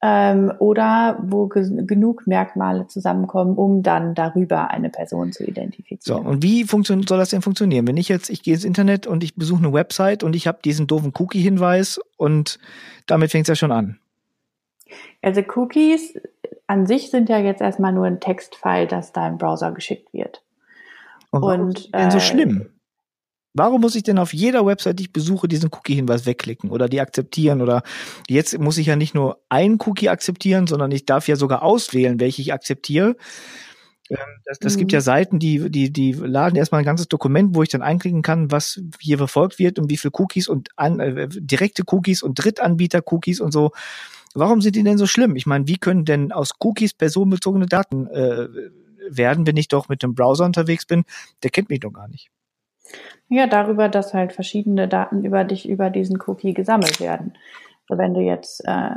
ähm, 0.00 0.52
oder 0.58 1.18
wo 1.22 1.48
genug 1.48 2.26
Merkmale 2.26 2.86
zusammenkommen, 2.86 3.56
um 3.56 3.82
dann 3.82 4.14
darüber 4.14 4.70
eine 4.70 4.88
Person 4.88 5.32
zu 5.32 5.44
identifizieren. 5.44 6.22
So, 6.22 6.28
und 6.28 6.42
wie 6.42 6.64
soll 6.64 7.18
das 7.18 7.30
denn 7.30 7.42
funktionieren? 7.42 7.86
Wenn 7.86 7.98
ich 7.98 8.08
jetzt, 8.08 8.30
ich 8.30 8.42
gehe 8.42 8.54
ins 8.54 8.64
Internet 8.64 9.06
und 9.06 9.22
ich 9.22 9.34
besuche 9.34 9.62
eine 9.62 9.72
Website 9.72 10.22
und 10.22 10.34
ich 10.34 10.46
habe 10.46 10.60
diesen 10.64 10.86
doofen 10.86 11.12
Cookie-Hinweis 11.18 12.00
und 12.16 12.58
damit 13.06 13.30
fängt 13.30 13.44
es 13.44 13.48
ja 13.48 13.54
schon 13.56 13.72
an. 13.72 13.98
Also 15.22 15.42
Cookies 15.56 16.14
an 16.66 16.86
sich 16.86 17.10
sind 17.10 17.28
ja 17.28 17.38
jetzt 17.38 17.60
erstmal 17.60 17.92
nur 17.92 18.06
ein 18.06 18.20
Textfile, 18.20 18.86
das 18.86 19.12
da 19.12 19.28
im 19.28 19.38
Browser 19.38 19.72
geschickt 19.72 20.12
wird. 20.12 20.42
Und, 21.30 21.42
warum 21.42 21.60
und 21.68 21.78
ist 21.78 21.94
denn 21.94 22.10
so 22.10 22.18
äh, 22.18 22.20
schlimm? 22.20 22.68
Warum 23.54 23.82
muss 23.82 23.96
ich 23.96 24.02
denn 24.02 24.18
auf 24.18 24.32
jeder 24.32 24.64
Website, 24.64 24.98
die 24.98 25.04
ich 25.04 25.12
besuche, 25.12 25.46
diesen 25.46 25.70
Cookie-Hinweis 25.70 26.24
wegklicken 26.24 26.70
oder 26.70 26.88
die 26.88 27.00
akzeptieren? 27.00 27.60
Oder 27.60 27.82
jetzt 28.28 28.58
muss 28.58 28.78
ich 28.78 28.86
ja 28.86 28.96
nicht 28.96 29.14
nur 29.14 29.42
einen 29.50 29.78
Cookie 29.84 30.08
akzeptieren, 30.08 30.66
sondern 30.66 30.90
ich 30.90 31.04
darf 31.04 31.28
ja 31.28 31.36
sogar 31.36 31.62
auswählen, 31.62 32.18
welche 32.18 32.40
ich 32.40 32.54
akzeptiere. 32.54 33.16
Ähm, 34.08 34.16
das, 34.46 34.58
das 34.58 34.74
mhm. 34.74 34.78
gibt 34.80 34.92
ja 34.92 35.02
Seiten, 35.02 35.38
die, 35.38 35.70
die, 35.70 35.92
die 35.92 36.12
laden 36.12 36.56
erstmal 36.56 36.80
ein 36.80 36.86
ganzes 36.86 37.08
Dokument, 37.08 37.54
wo 37.54 37.62
ich 37.62 37.68
dann 37.68 37.82
einklicken 37.82 38.22
kann, 38.22 38.50
was 38.50 38.80
hier 39.00 39.18
verfolgt 39.18 39.58
wird 39.58 39.78
und 39.78 39.90
wie 39.90 39.98
viele 39.98 40.12
Cookies 40.14 40.48
und 40.48 40.70
an, 40.76 41.00
äh, 41.00 41.28
direkte 41.30 41.82
Cookies 41.86 42.22
und 42.22 42.38
Drittanbieter-Cookies 42.42 43.40
und 43.40 43.52
so. 43.52 43.72
Warum 44.34 44.60
sind 44.60 44.76
die 44.76 44.82
denn 44.82 44.98
so 44.98 45.06
schlimm? 45.06 45.36
Ich 45.36 45.46
meine, 45.46 45.66
wie 45.68 45.78
können 45.78 46.04
denn 46.04 46.32
aus 46.32 46.52
Cookies 46.60 46.94
personenbezogene 46.94 47.66
Daten 47.66 48.06
äh, 48.08 48.48
werden, 49.08 49.46
wenn 49.46 49.56
ich 49.56 49.68
doch 49.68 49.88
mit 49.88 50.02
dem 50.02 50.14
Browser 50.14 50.44
unterwegs 50.44 50.86
bin? 50.86 51.04
Der 51.42 51.50
kennt 51.50 51.68
mich 51.68 51.80
doch 51.80 51.92
gar 51.92 52.08
nicht. 52.08 52.30
Ja, 53.28 53.46
darüber, 53.46 53.88
dass 53.88 54.14
halt 54.14 54.32
verschiedene 54.32 54.88
Daten 54.88 55.24
über 55.24 55.44
dich 55.44 55.68
über 55.68 55.90
diesen 55.90 56.18
Cookie 56.26 56.54
gesammelt 56.54 57.00
werden. 57.00 57.34
Also 57.88 58.02
wenn 58.02 58.14
du 58.14 58.20
jetzt 58.20 58.62
äh, 58.66 58.90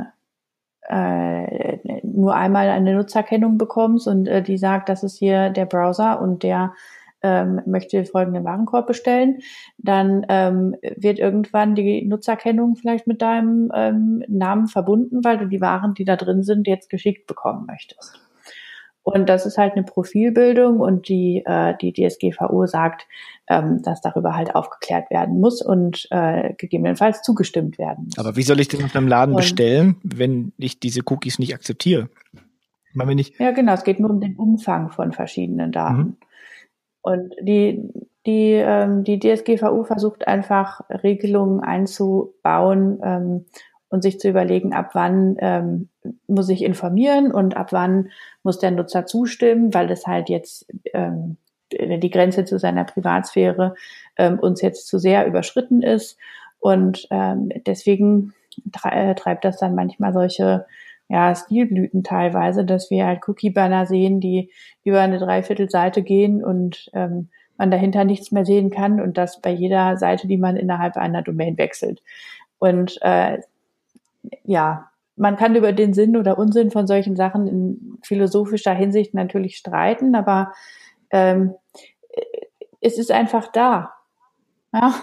äh, 0.88 1.78
nur 2.02 2.34
einmal 2.34 2.68
eine 2.68 2.94
Nutzerkennung 2.94 3.58
bekommst 3.58 4.06
und 4.06 4.28
äh, 4.28 4.42
die 4.42 4.58
sagt, 4.58 4.88
das 4.88 5.02
ist 5.02 5.18
hier 5.18 5.50
der 5.50 5.66
Browser 5.66 6.20
und 6.20 6.42
der 6.42 6.74
ähm, 7.26 7.60
möchte 7.66 8.04
folgenden 8.04 8.44
Warenkorb 8.44 8.86
bestellen, 8.86 9.38
dann 9.78 10.24
ähm, 10.28 10.76
wird 10.96 11.18
irgendwann 11.18 11.74
die 11.74 12.06
Nutzerkennung 12.06 12.76
vielleicht 12.76 13.08
mit 13.08 13.20
deinem 13.20 13.72
ähm, 13.74 14.22
Namen 14.28 14.68
verbunden, 14.68 15.24
weil 15.24 15.38
du 15.38 15.46
die 15.46 15.60
Waren, 15.60 15.94
die 15.94 16.04
da 16.04 16.14
drin 16.14 16.44
sind, 16.44 16.68
jetzt 16.68 16.88
geschickt 16.88 17.26
bekommen 17.26 17.66
möchtest. 17.66 18.20
Und 19.02 19.28
das 19.28 19.46
ist 19.46 19.56
halt 19.56 19.74
eine 19.74 19.84
Profilbildung 19.84 20.80
und 20.80 21.08
die, 21.08 21.42
äh, 21.44 21.74
die 21.80 21.92
DSGVO 21.92 22.66
sagt, 22.66 23.06
ähm, 23.48 23.80
dass 23.82 24.00
darüber 24.00 24.34
halt 24.34 24.54
aufgeklärt 24.54 25.10
werden 25.10 25.40
muss 25.40 25.62
und 25.62 26.08
äh, 26.10 26.54
gegebenenfalls 26.54 27.22
zugestimmt 27.22 27.78
werden 27.78 28.06
muss. 28.06 28.18
Aber 28.18 28.36
wie 28.36 28.42
soll 28.42 28.58
ich 28.60 28.68
denn 28.68 28.84
auf 28.84 28.94
einem 28.94 29.06
Laden 29.06 29.34
und, 29.34 29.40
bestellen, 29.40 29.96
wenn 30.02 30.52
ich 30.58 30.80
diese 30.80 31.02
Cookies 31.06 31.38
nicht 31.38 31.54
akzeptiere? 31.54 32.08
Meine, 32.94 33.14
nicht 33.14 33.38
ja, 33.38 33.50
genau. 33.50 33.74
Es 33.74 33.84
geht 33.84 34.00
nur 34.00 34.10
um 34.10 34.20
den 34.20 34.36
Umfang 34.36 34.90
von 34.90 35.12
verschiedenen 35.12 35.70
Daten. 35.70 35.98
Mhm. 35.98 36.16
Und 37.06 37.34
die, 37.40 37.88
die, 38.26 38.52
ähm, 38.54 39.04
die 39.04 39.20
DSGVO 39.20 39.84
versucht 39.84 40.26
einfach 40.26 40.80
Regelungen 40.90 41.60
einzubauen, 41.60 42.98
ähm, 43.02 43.44
und 43.88 44.02
sich 44.02 44.18
zu 44.18 44.28
überlegen, 44.28 44.72
ab 44.72 44.90
wann 44.94 45.36
ähm, 45.38 45.88
muss 46.26 46.48
ich 46.48 46.62
informieren 46.62 47.32
und 47.32 47.56
ab 47.56 47.68
wann 47.70 48.10
muss 48.42 48.58
der 48.58 48.72
Nutzer 48.72 49.06
zustimmen, 49.06 49.72
weil 49.72 49.86
das 49.86 50.06
halt 50.06 50.28
jetzt 50.28 50.66
ähm, 50.92 51.36
die 51.72 52.10
Grenze 52.10 52.44
zu 52.44 52.58
seiner 52.58 52.84
Privatsphäre 52.84 53.74
ähm, 54.16 54.38
uns 54.38 54.60
jetzt 54.60 54.88
zu 54.88 54.98
sehr 54.98 55.26
überschritten 55.26 55.82
ist. 55.82 56.18
Und 56.58 57.06
ähm, 57.10 57.48
deswegen 57.66 58.34
äh, 58.82 59.14
treibt 59.14 59.44
das 59.44 59.58
dann 59.58 59.74
manchmal 59.74 60.12
solche 60.12 60.66
ja, 61.08 61.34
Stilblüten 61.34 62.02
teilweise, 62.02 62.64
dass 62.64 62.90
wir 62.90 63.06
halt 63.06 63.20
Cookie-Banner 63.26 63.86
sehen, 63.86 64.20
die 64.20 64.50
über 64.84 65.00
eine 65.00 65.18
Dreiviertelseite 65.18 66.02
gehen 66.02 66.44
und 66.44 66.90
ähm, 66.94 67.28
man 67.58 67.70
dahinter 67.70 68.04
nichts 68.04 68.32
mehr 68.32 68.44
sehen 68.44 68.70
kann 68.70 69.00
und 69.00 69.16
das 69.16 69.40
bei 69.40 69.50
jeder 69.50 69.96
Seite, 69.96 70.26
die 70.26 70.36
man 70.36 70.56
innerhalb 70.56 70.96
einer 70.96 71.22
Domain 71.22 71.56
wechselt. 71.58 72.02
Und 72.58 72.98
äh, 73.02 73.38
ja, 74.44 74.90
man 75.16 75.36
kann 75.36 75.54
über 75.54 75.72
den 75.72 75.94
Sinn 75.94 76.16
oder 76.16 76.38
Unsinn 76.38 76.70
von 76.70 76.86
solchen 76.86 77.16
Sachen 77.16 77.46
in 77.46 77.98
philosophischer 78.02 78.74
Hinsicht 78.74 79.14
natürlich 79.14 79.56
streiten, 79.56 80.14
aber 80.14 80.52
ähm, 81.10 81.54
es 82.80 82.98
ist 82.98 83.10
einfach 83.10 83.50
da. 83.52 83.94
Ja? 84.72 84.94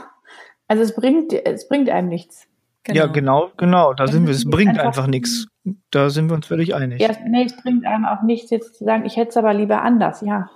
Also 0.67 0.83
es 0.83 0.95
bringt, 0.95 1.33
es 1.33 1.67
bringt 1.67 1.89
einem 1.89 2.09
nichts. 2.09 2.47
Genau. 2.83 2.99
Ja, 2.99 3.07
genau, 3.07 3.51
genau. 3.57 3.93
Da 3.93 4.07
sind 4.07 4.27
wir. 4.27 4.33
Es 4.33 4.49
bringt 4.49 4.71
einfach, 4.71 4.85
einfach 4.85 5.07
nichts. 5.07 5.47
Da 5.91 6.09
sind 6.09 6.29
wir 6.29 6.35
uns 6.35 6.47
völlig 6.47 6.75
einig. 6.75 7.01
Ja, 7.01 7.11
nee, 7.25 7.45
es 7.45 7.55
bringt 7.55 7.85
einem 7.85 8.05
auch 8.05 8.21
nichts, 8.21 8.49
jetzt 8.49 8.75
zu 8.75 8.83
sagen, 8.83 9.05
ich 9.05 9.15
hätte 9.15 9.29
es 9.29 9.37
aber 9.37 9.53
lieber 9.53 9.81
anders. 9.81 10.21
Ja, 10.21 10.49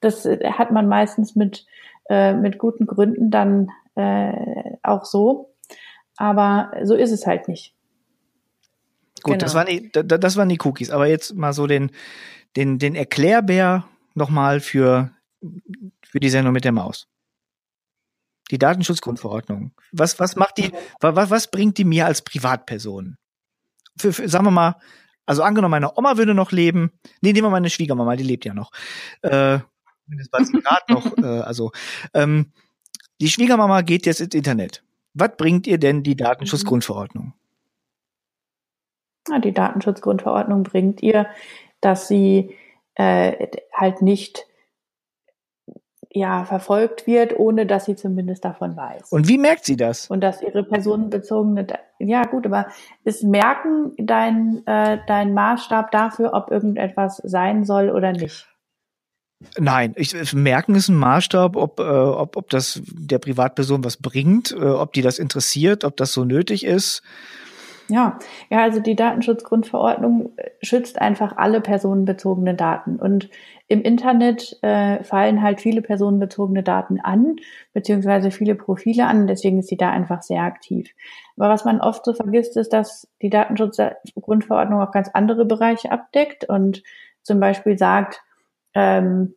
das 0.00 0.24
hat 0.24 0.72
man 0.72 0.88
meistens 0.88 1.36
mit 1.36 1.66
äh, 2.08 2.32
mit 2.32 2.58
guten 2.58 2.86
Gründen 2.86 3.30
dann 3.30 3.70
äh, 3.94 4.32
auch 4.82 5.04
so. 5.04 5.54
Aber 6.16 6.72
so 6.82 6.94
ist 6.94 7.12
es 7.12 7.26
halt 7.26 7.48
nicht. 7.48 7.74
Gut, 9.22 9.34
genau. 9.34 9.38
das, 9.38 9.54
waren 9.54 9.66
die, 9.66 9.90
das 9.92 10.36
waren 10.36 10.48
die 10.48 10.58
Cookies. 10.64 10.90
Aber 10.90 11.06
jetzt 11.06 11.34
mal 11.34 11.52
so 11.52 11.66
den, 11.66 11.90
den, 12.56 12.78
den 12.78 12.94
Erklärbär 12.94 13.86
nochmal 14.14 14.60
für, 14.60 15.10
für 16.02 16.18
die 16.18 16.30
Sendung 16.30 16.54
mit 16.54 16.64
der 16.64 16.72
Maus. 16.72 17.08
Die 18.50 18.58
Datenschutzgrundverordnung. 18.58 19.72
Was, 19.92 20.18
was 20.18 20.34
macht 20.34 20.56
die, 20.56 20.72
was, 21.00 21.30
was 21.30 21.50
bringt 21.50 21.76
die 21.76 21.84
mir 21.84 22.06
als 22.06 22.22
Privatperson? 22.22 23.18
Für, 23.98 24.12
für, 24.12 24.28
sagen 24.28 24.46
wir 24.46 24.50
mal, 24.50 24.76
also 25.26 25.42
angenommen, 25.42 25.72
meine 25.72 25.96
Oma 25.96 26.16
würde 26.16 26.34
noch 26.34 26.52
leben. 26.52 26.90
Nee, 27.20 27.32
nehmen 27.32 27.46
wir 27.46 27.50
meine 27.50 27.70
Schwiegermama, 27.70 28.16
die 28.16 28.24
lebt 28.24 28.44
ja 28.44 28.54
noch. 28.54 28.70
Äh, 29.22 29.58
zumindest 30.04 30.34
sie 30.46 30.60
gerade 30.60 30.92
noch. 30.92 31.16
Äh, 31.18 31.40
also, 31.40 31.72
ähm, 32.14 32.52
die 33.20 33.28
Schwiegermama 33.28 33.82
geht 33.82 34.06
jetzt 34.06 34.20
ins 34.20 34.34
Internet. 34.34 34.82
Was 35.12 35.36
bringt 35.36 35.66
ihr 35.66 35.78
denn 35.78 36.02
die 36.02 36.16
Datenschutzgrundverordnung? 36.16 37.34
Die 39.44 39.52
Datenschutzgrundverordnung 39.52 40.62
bringt 40.62 41.02
ihr, 41.02 41.26
dass 41.80 42.08
sie 42.08 42.56
äh, 42.94 43.48
halt 43.74 44.00
nicht 44.00 44.47
ja, 46.10 46.44
verfolgt 46.44 47.06
wird, 47.06 47.38
ohne 47.38 47.66
dass 47.66 47.84
sie 47.84 47.96
zumindest 47.96 48.44
davon 48.44 48.76
weiß. 48.76 49.12
Und 49.12 49.28
wie 49.28 49.38
merkt 49.38 49.64
sie 49.64 49.76
das? 49.76 50.08
Und 50.08 50.20
dass 50.22 50.42
ihre 50.42 50.62
personenbezogene, 50.62 51.66
ja 51.98 52.22
gut, 52.24 52.46
aber 52.46 52.68
ist 53.04 53.24
Merken 53.24 53.92
dein, 53.98 54.66
äh, 54.66 54.98
dein 55.06 55.34
Maßstab 55.34 55.90
dafür, 55.90 56.32
ob 56.32 56.50
irgendetwas 56.50 57.18
sein 57.24 57.64
soll 57.64 57.90
oder 57.90 58.12
nicht? 58.12 58.48
Nein, 59.56 59.92
ich, 59.96 60.34
merken 60.34 60.74
ist 60.74 60.88
ein 60.88 60.96
Maßstab, 60.96 61.54
ob, 61.54 61.78
äh, 61.78 61.82
ob, 61.82 62.36
ob 62.36 62.50
das 62.50 62.82
der 62.86 63.20
Privatperson 63.20 63.84
was 63.84 63.96
bringt, 63.96 64.50
äh, 64.50 64.56
ob 64.64 64.92
die 64.94 65.02
das 65.02 65.20
interessiert, 65.20 65.84
ob 65.84 65.96
das 65.96 66.12
so 66.12 66.24
nötig 66.24 66.64
ist. 66.64 67.02
Ja, 67.90 68.18
ja, 68.50 68.62
also 68.62 68.80
die 68.80 68.96
Datenschutzgrundverordnung 68.96 70.32
äh, 70.36 70.50
schützt 70.60 71.00
einfach 71.00 71.38
alle 71.38 71.62
personenbezogenen 71.62 72.56
Daten. 72.56 72.96
Und 72.96 73.30
im 73.66 73.80
Internet 73.80 74.58
äh, 74.62 75.02
fallen 75.04 75.42
halt 75.42 75.60
viele 75.62 75.80
personenbezogene 75.80 76.62
Daten 76.62 77.00
an, 77.00 77.36
beziehungsweise 77.72 78.30
viele 78.30 78.54
Profile 78.54 79.06
an. 79.06 79.26
Deswegen 79.26 79.58
ist 79.60 79.68
sie 79.68 79.78
da 79.78 79.90
einfach 79.90 80.22
sehr 80.22 80.42
aktiv. 80.42 80.90
Aber 81.36 81.48
was 81.48 81.64
man 81.64 81.80
oft 81.80 82.04
so 82.04 82.12
vergisst, 82.12 82.58
ist, 82.58 82.74
dass 82.74 83.08
die 83.22 83.30
Datenschutzgrundverordnung 83.30 84.82
auch 84.82 84.92
ganz 84.92 85.08
andere 85.14 85.46
Bereiche 85.46 85.90
abdeckt 85.90 86.46
und 86.46 86.82
zum 87.22 87.40
Beispiel 87.40 87.78
sagt, 87.78 88.22
ähm, 88.74 89.34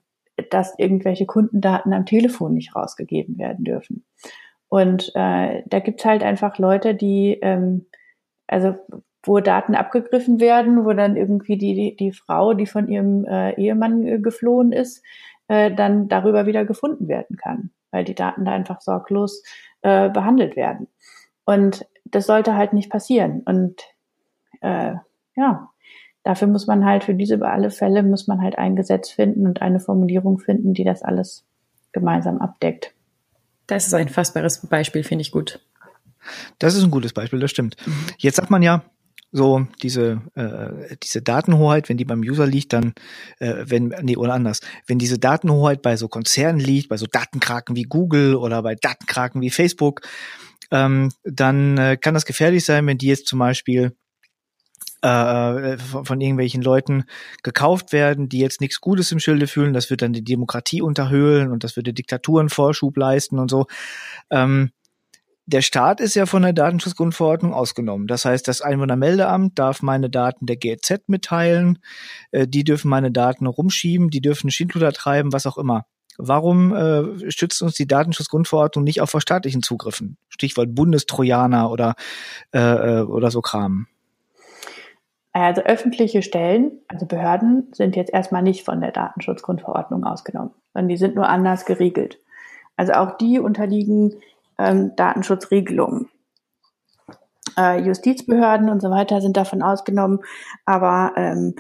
dass 0.50 0.78
irgendwelche 0.78 1.26
Kundendaten 1.26 1.94
am 1.94 2.06
Telefon 2.06 2.54
nicht 2.54 2.76
rausgegeben 2.76 3.38
werden 3.38 3.64
dürfen. 3.64 4.06
Und 4.68 5.12
äh, 5.16 5.64
da 5.66 5.80
gibt's 5.80 6.06
halt 6.06 6.24
einfach 6.24 6.58
Leute, 6.58 6.96
die, 6.96 7.38
ähm, 7.42 7.88
also 8.52 8.76
wo 9.24 9.40
Daten 9.40 9.76
abgegriffen 9.76 10.40
werden, 10.40 10.86
wo 10.86 10.94
dann 10.94 11.16
irgendwie 11.16 11.58
die, 11.58 11.96
die, 11.96 12.12
Frau, 12.12 12.54
die 12.54 12.66
von 12.66 12.88
ihrem 12.88 13.26
äh, 13.26 13.54
Ehemann 13.54 14.06
äh, 14.06 14.20
geflohen 14.20 14.72
ist, 14.72 15.04
äh, 15.48 15.74
dann 15.74 16.08
darüber 16.08 16.46
wieder 16.46 16.66
gefunden 16.66 17.08
werden 17.08 17.38
kann, 17.38 17.72
weil 17.92 18.04
die 18.04 18.16
Daten 18.16 18.46
da 18.46 18.52
einfach 18.52 18.82
sorglos 18.82 19.44
äh, 19.84 20.10
behandelt 20.10 20.56
werden. 20.56 20.88
Und 21.46 21.86
das 22.06 22.26
sollte 22.26 22.56
halt 22.56 22.74
nicht 22.74 22.90
passieren. 22.90 23.42
Und 23.46 23.82
äh, 24.62 24.96
ja, 25.36 25.70
dafür 26.24 26.48
muss 26.48 26.68
man 26.68 26.86
halt 26.86 27.04
für 27.04 27.14
diese 27.14 27.42
alle 27.46 27.70
Fälle 27.70 28.04
muss 28.04 28.28
man 28.28 28.42
halt 28.42 28.58
ein 28.58 28.76
Gesetz 28.76 29.12
finden 29.12 29.46
und 29.46 29.62
eine 29.62 29.80
Formulierung 29.80 30.40
finden, 30.40 30.74
die 30.74 30.84
das 30.84 31.04
alles 31.04 31.46
gemeinsam 31.94 32.40
abdeckt. 32.40 32.94
Das 33.68 33.88
ist 33.88 33.94
ein 33.94 34.10
fassbares 34.10 34.68
Beispiel, 34.68 35.04
finde 35.04 35.22
ich 35.22 35.32
gut. 35.32 35.62
Das 36.60 36.76
ist 36.76 36.84
ein 36.84 36.92
gutes 36.92 37.14
Beispiel, 37.14 37.40
das 37.40 37.52
stimmt. 37.52 37.76
Mhm. 37.86 37.94
Jetzt 38.18 38.36
sagt 38.36 38.50
man 38.50 38.62
ja, 38.62 38.84
so 39.32 39.66
diese 39.82 40.22
äh, 40.36 40.96
diese 41.04 41.22
Datenhoheit, 41.22 41.88
wenn 41.88 41.98
die 41.98 42.06
beim 42.06 42.22
User 42.22 42.46
liegt, 42.46 42.74
dann 42.74 42.94
äh, 43.40 43.64
wenn 43.66 43.94
nee 44.02 44.18
oder 44.18 44.34
anders, 44.34 44.60
wenn 44.88 45.00
diese 45.00 45.20
Datenhoheit 45.20 45.82
bei 45.82 45.96
so 45.96 46.08
Konzernen 46.10 46.60
liegt, 46.60 46.90
bei 46.90 46.98
so 46.98 47.06
Datenkraken 47.06 47.76
wie 47.76 47.84
Google 47.84 48.36
oder 48.36 48.62
bei 48.62 48.76
Datenkraken 48.76 49.42
wie 49.42 49.50
Facebook, 49.50 50.02
ähm, 50.72 51.12
dann 51.24 51.78
äh, 51.78 51.98
kann 51.98 52.14
das 52.14 52.26
gefährlich 52.26 52.66
sein, 52.66 52.86
wenn 52.88 52.98
die 52.98 53.08
jetzt 53.08 53.28
zum 53.28 53.40
Beispiel 53.40 53.96
äh, 55.02 55.78
von, 55.78 56.06
von 56.06 56.22
irgendwelchen 56.22 56.62
Leuten 56.62 57.06
gekauft 57.42 57.94
werden, 57.94 58.30
die 58.30 58.40
jetzt 58.40 58.62
nichts 58.62 58.82
Gutes 58.82 59.12
im 59.12 59.20
Schilde 59.20 59.48
fühlen. 59.48 59.74
Das 59.74 59.90
wird 59.90 60.02
dann 60.02 60.14
die 60.14 60.24
Demokratie 60.24 60.82
unterhöhlen 60.82 61.52
und 61.52 61.64
das 61.64 61.76
würde 61.76 61.94
Diktaturen 61.94 62.50
Vorschub 62.50 62.98
leisten 62.98 63.40
und 63.40 63.50
so. 63.50 63.66
Ähm, 64.30 64.72
der 65.52 65.62
Staat 65.62 66.00
ist 66.00 66.16
ja 66.16 66.26
von 66.26 66.42
der 66.42 66.54
Datenschutzgrundverordnung 66.54 67.54
ausgenommen. 67.54 68.08
Das 68.08 68.26
heißt, 68.26 68.48
das 68.48 68.62
Einwohnermeldeamt 68.62 69.60
darf 69.60 69.82
meine 69.82 70.10
Daten 70.10 70.46
der 70.46 70.58
GZ 70.58 71.08
mitteilen, 71.08 71.80
äh, 72.32 72.48
die 72.48 72.64
dürfen 72.64 72.90
meine 72.90 73.12
Daten 73.12 73.46
rumschieben, 73.46 74.10
die 74.10 74.22
dürfen 74.22 74.50
Schindluder 74.50 74.92
treiben, 74.92 75.34
was 75.34 75.46
auch 75.46 75.58
immer. 75.58 75.86
Warum 76.18 76.76
äh, 76.76 77.32
stützt 77.32 77.62
uns 77.62 77.76
die 77.76 77.88
Datenschutzgrundverordnung 77.88 78.84
nicht 78.84 79.02
auf 79.02 79.10
vor 79.10 79.22
staatlichen 79.22 79.64
Zugriffen? 79.64 80.18
Stichwort 80.30 80.76
Bundestrojaner 80.76 81.72
oder, 81.72 81.96
äh, 82.54 82.60
äh 82.60 83.02
oder 83.02 83.32
so 83.32 83.42
Kram. 83.42 83.88
Also 85.34 85.62
öffentliche 85.62 86.22
Stellen, 86.22 86.74
also 86.90 87.06
Behörden, 87.06 87.72
sind 87.72 87.96
jetzt 87.96 88.12
erstmal 88.12 88.44
nicht 88.44 88.66
von 88.66 88.82
der 88.82 88.92
Datenschutzgrundverordnung 88.92 90.04
ausgenommen, 90.04 90.52
sondern 90.74 90.90
die 90.90 90.98
sind 90.98 91.16
nur 91.16 91.30
anders 91.30 91.66
geregelt. 91.66 92.20
Also 92.76 92.94
auch 92.94 93.18
die 93.18 93.40
unterliegen 93.40 94.16
ähm, 94.62 94.96
Datenschutzregelungen. 94.96 96.10
Äh, 97.58 97.82
Justizbehörden 97.82 98.70
und 98.70 98.82
so 98.82 98.90
weiter 98.90 99.20
sind 99.20 99.36
davon 99.36 99.62
ausgenommen, 99.62 100.20
aber 100.66 101.14
ähm, 101.18 101.56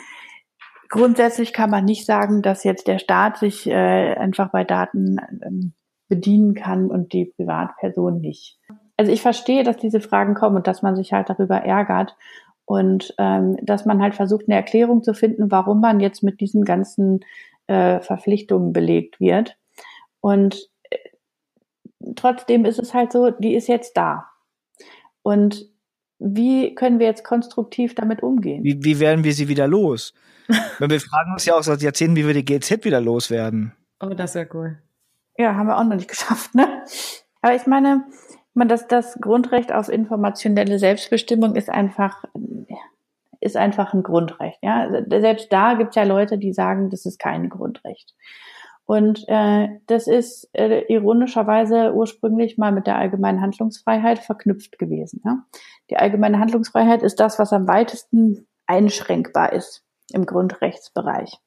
grundsätzlich 0.87 1.51
kann 1.51 1.69
man 1.69 1.83
nicht 1.85 2.05
sagen, 2.05 2.41
dass 2.41 2.63
jetzt 2.63 2.87
der 2.87 2.99
Staat 2.99 3.37
sich 3.37 3.67
äh, 3.67 4.13
einfach 4.15 4.51
bei 4.51 4.63
Daten 4.63 5.17
ähm, 5.43 5.73
bedienen 6.07 6.53
kann 6.53 6.89
und 6.89 7.13
die 7.13 7.25
Privatperson 7.25 8.19
nicht. 8.19 8.59
Also 8.97 9.11
ich 9.11 9.21
verstehe, 9.21 9.63
dass 9.63 9.77
diese 9.77 10.01
Fragen 10.01 10.35
kommen 10.35 10.57
und 10.57 10.67
dass 10.67 10.81
man 10.81 10.95
sich 10.95 11.13
halt 11.13 11.29
darüber 11.29 11.57
ärgert 11.57 12.15
Und 12.65 13.13
ähm, 13.17 13.57
dass 13.63 13.85
man 13.85 14.01
halt 14.01 14.15
versucht, 14.15 14.45
eine 14.47 14.55
Erklärung 14.55 15.03
zu 15.03 15.13
finden, 15.13 15.51
warum 15.51 15.81
man 15.81 15.99
jetzt 15.99 16.23
mit 16.23 16.39
diesen 16.39 16.63
ganzen 16.63 17.21
äh, 17.67 17.99
Verpflichtungen 17.99 18.73
belegt 18.73 19.19
wird. 19.19 19.57
Und 20.19 20.69
trotzdem 22.15 22.65
ist 22.65 22.79
es 22.79 22.93
halt 22.93 23.11
so, 23.11 23.31
die 23.31 23.55
ist 23.55 23.67
jetzt 23.67 23.97
da. 23.97 24.27
Und 25.23 25.65
wie 26.19 26.75
können 26.75 26.99
wir 26.99 27.07
jetzt 27.07 27.23
konstruktiv 27.23 27.95
damit 27.95 28.21
umgehen? 28.21 28.63
Wie, 28.63 28.83
wie 28.83 28.99
werden 28.99 29.23
wir 29.23 29.33
sie 29.33 29.47
wieder 29.47 29.67
los? 29.67 30.13
Wenn 30.79 30.89
wir 30.89 30.99
fragen 30.99 31.33
uns 31.33 31.45
ja 31.45 31.55
auch 31.55 31.63
seit 31.63 31.81
Jahrzehnten, 31.81 32.15
wie 32.15 32.27
wir 32.27 32.33
die 32.33 32.45
GZ 32.45 32.83
wieder 32.85 33.01
loswerden. 33.01 33.73
Oh, 33.99 34.09
das 34.09 34.35
wäre 34.35 34.47
cool. 34.53 34.77
Ja, 35.37 35.55
haben 35.55 35.67
wir 35.67 35.77
auch 35.77 35.83
noch 35.83 35.95
nicht 35.95 36.09
geschafft, 36.09 36.53
ne? 36.55 36.83
Aber 37.41 37.55
ich 37.55 37.65
meine, 37.65 38.05
man, 38.53 38.67
das, 38.67 38.87
das 38.87 39.17
Grundrecht 39.19 39.71
auf 39.71 39.89
informationelle 39.89 40.77
Selbstbestimmung 40.77 41.55
ist 41.55 41.69
einfach, 41.69 42.23
ist 43.39 43.57
einfach 43.57 43.93
ein 43.93 44.03
Grundrecht. 44.03 44.59
Ja? 44.61 44.89
Selbst 45.07 45.51
da 45.51 45.75
gibt 45.75 45.91
es 45.91 45.95
ja 45.95 46.03
Leute, 46.03 46.37
die 46.37 46.53
sagen, 46.53 46.89
das 46.89 47.05
ist 47.05 47.17
kein 47.17 47.49
Grundrecht. 47.49 48.13
Und 48.86 49.24
äh, 49.28 49.70
das 49.88 50.08
ist 50.08 50.50
äh, 50.54 50.82
ironischerweise 50.94 51.94
ursprünglich 51.94 52.58
mal 52.58 52.72
mit 52.72 52.88
der 52.88 52.98
allgemeinen 52.98 53.41
Handlungsfreiheit 53.41 54.20
verknüpft 54.20 54.78
gewesen. 54.80 55.22
Ja? 55.24 55.46
Die 55.89 55.98
allgemeine 55.98 56.39
Handlungsfreiheit 56.39 57.04
ist 57.04 57.20
das, 57.20 57.39
was 57.39 57.54
am 57.54 57.67
weitesten 57.67 58.48
einschränkbar 58.65 59.54
ist 59.54 59.84
im 60.12 60.26
Grundrechtsbereich. 60.26 61.38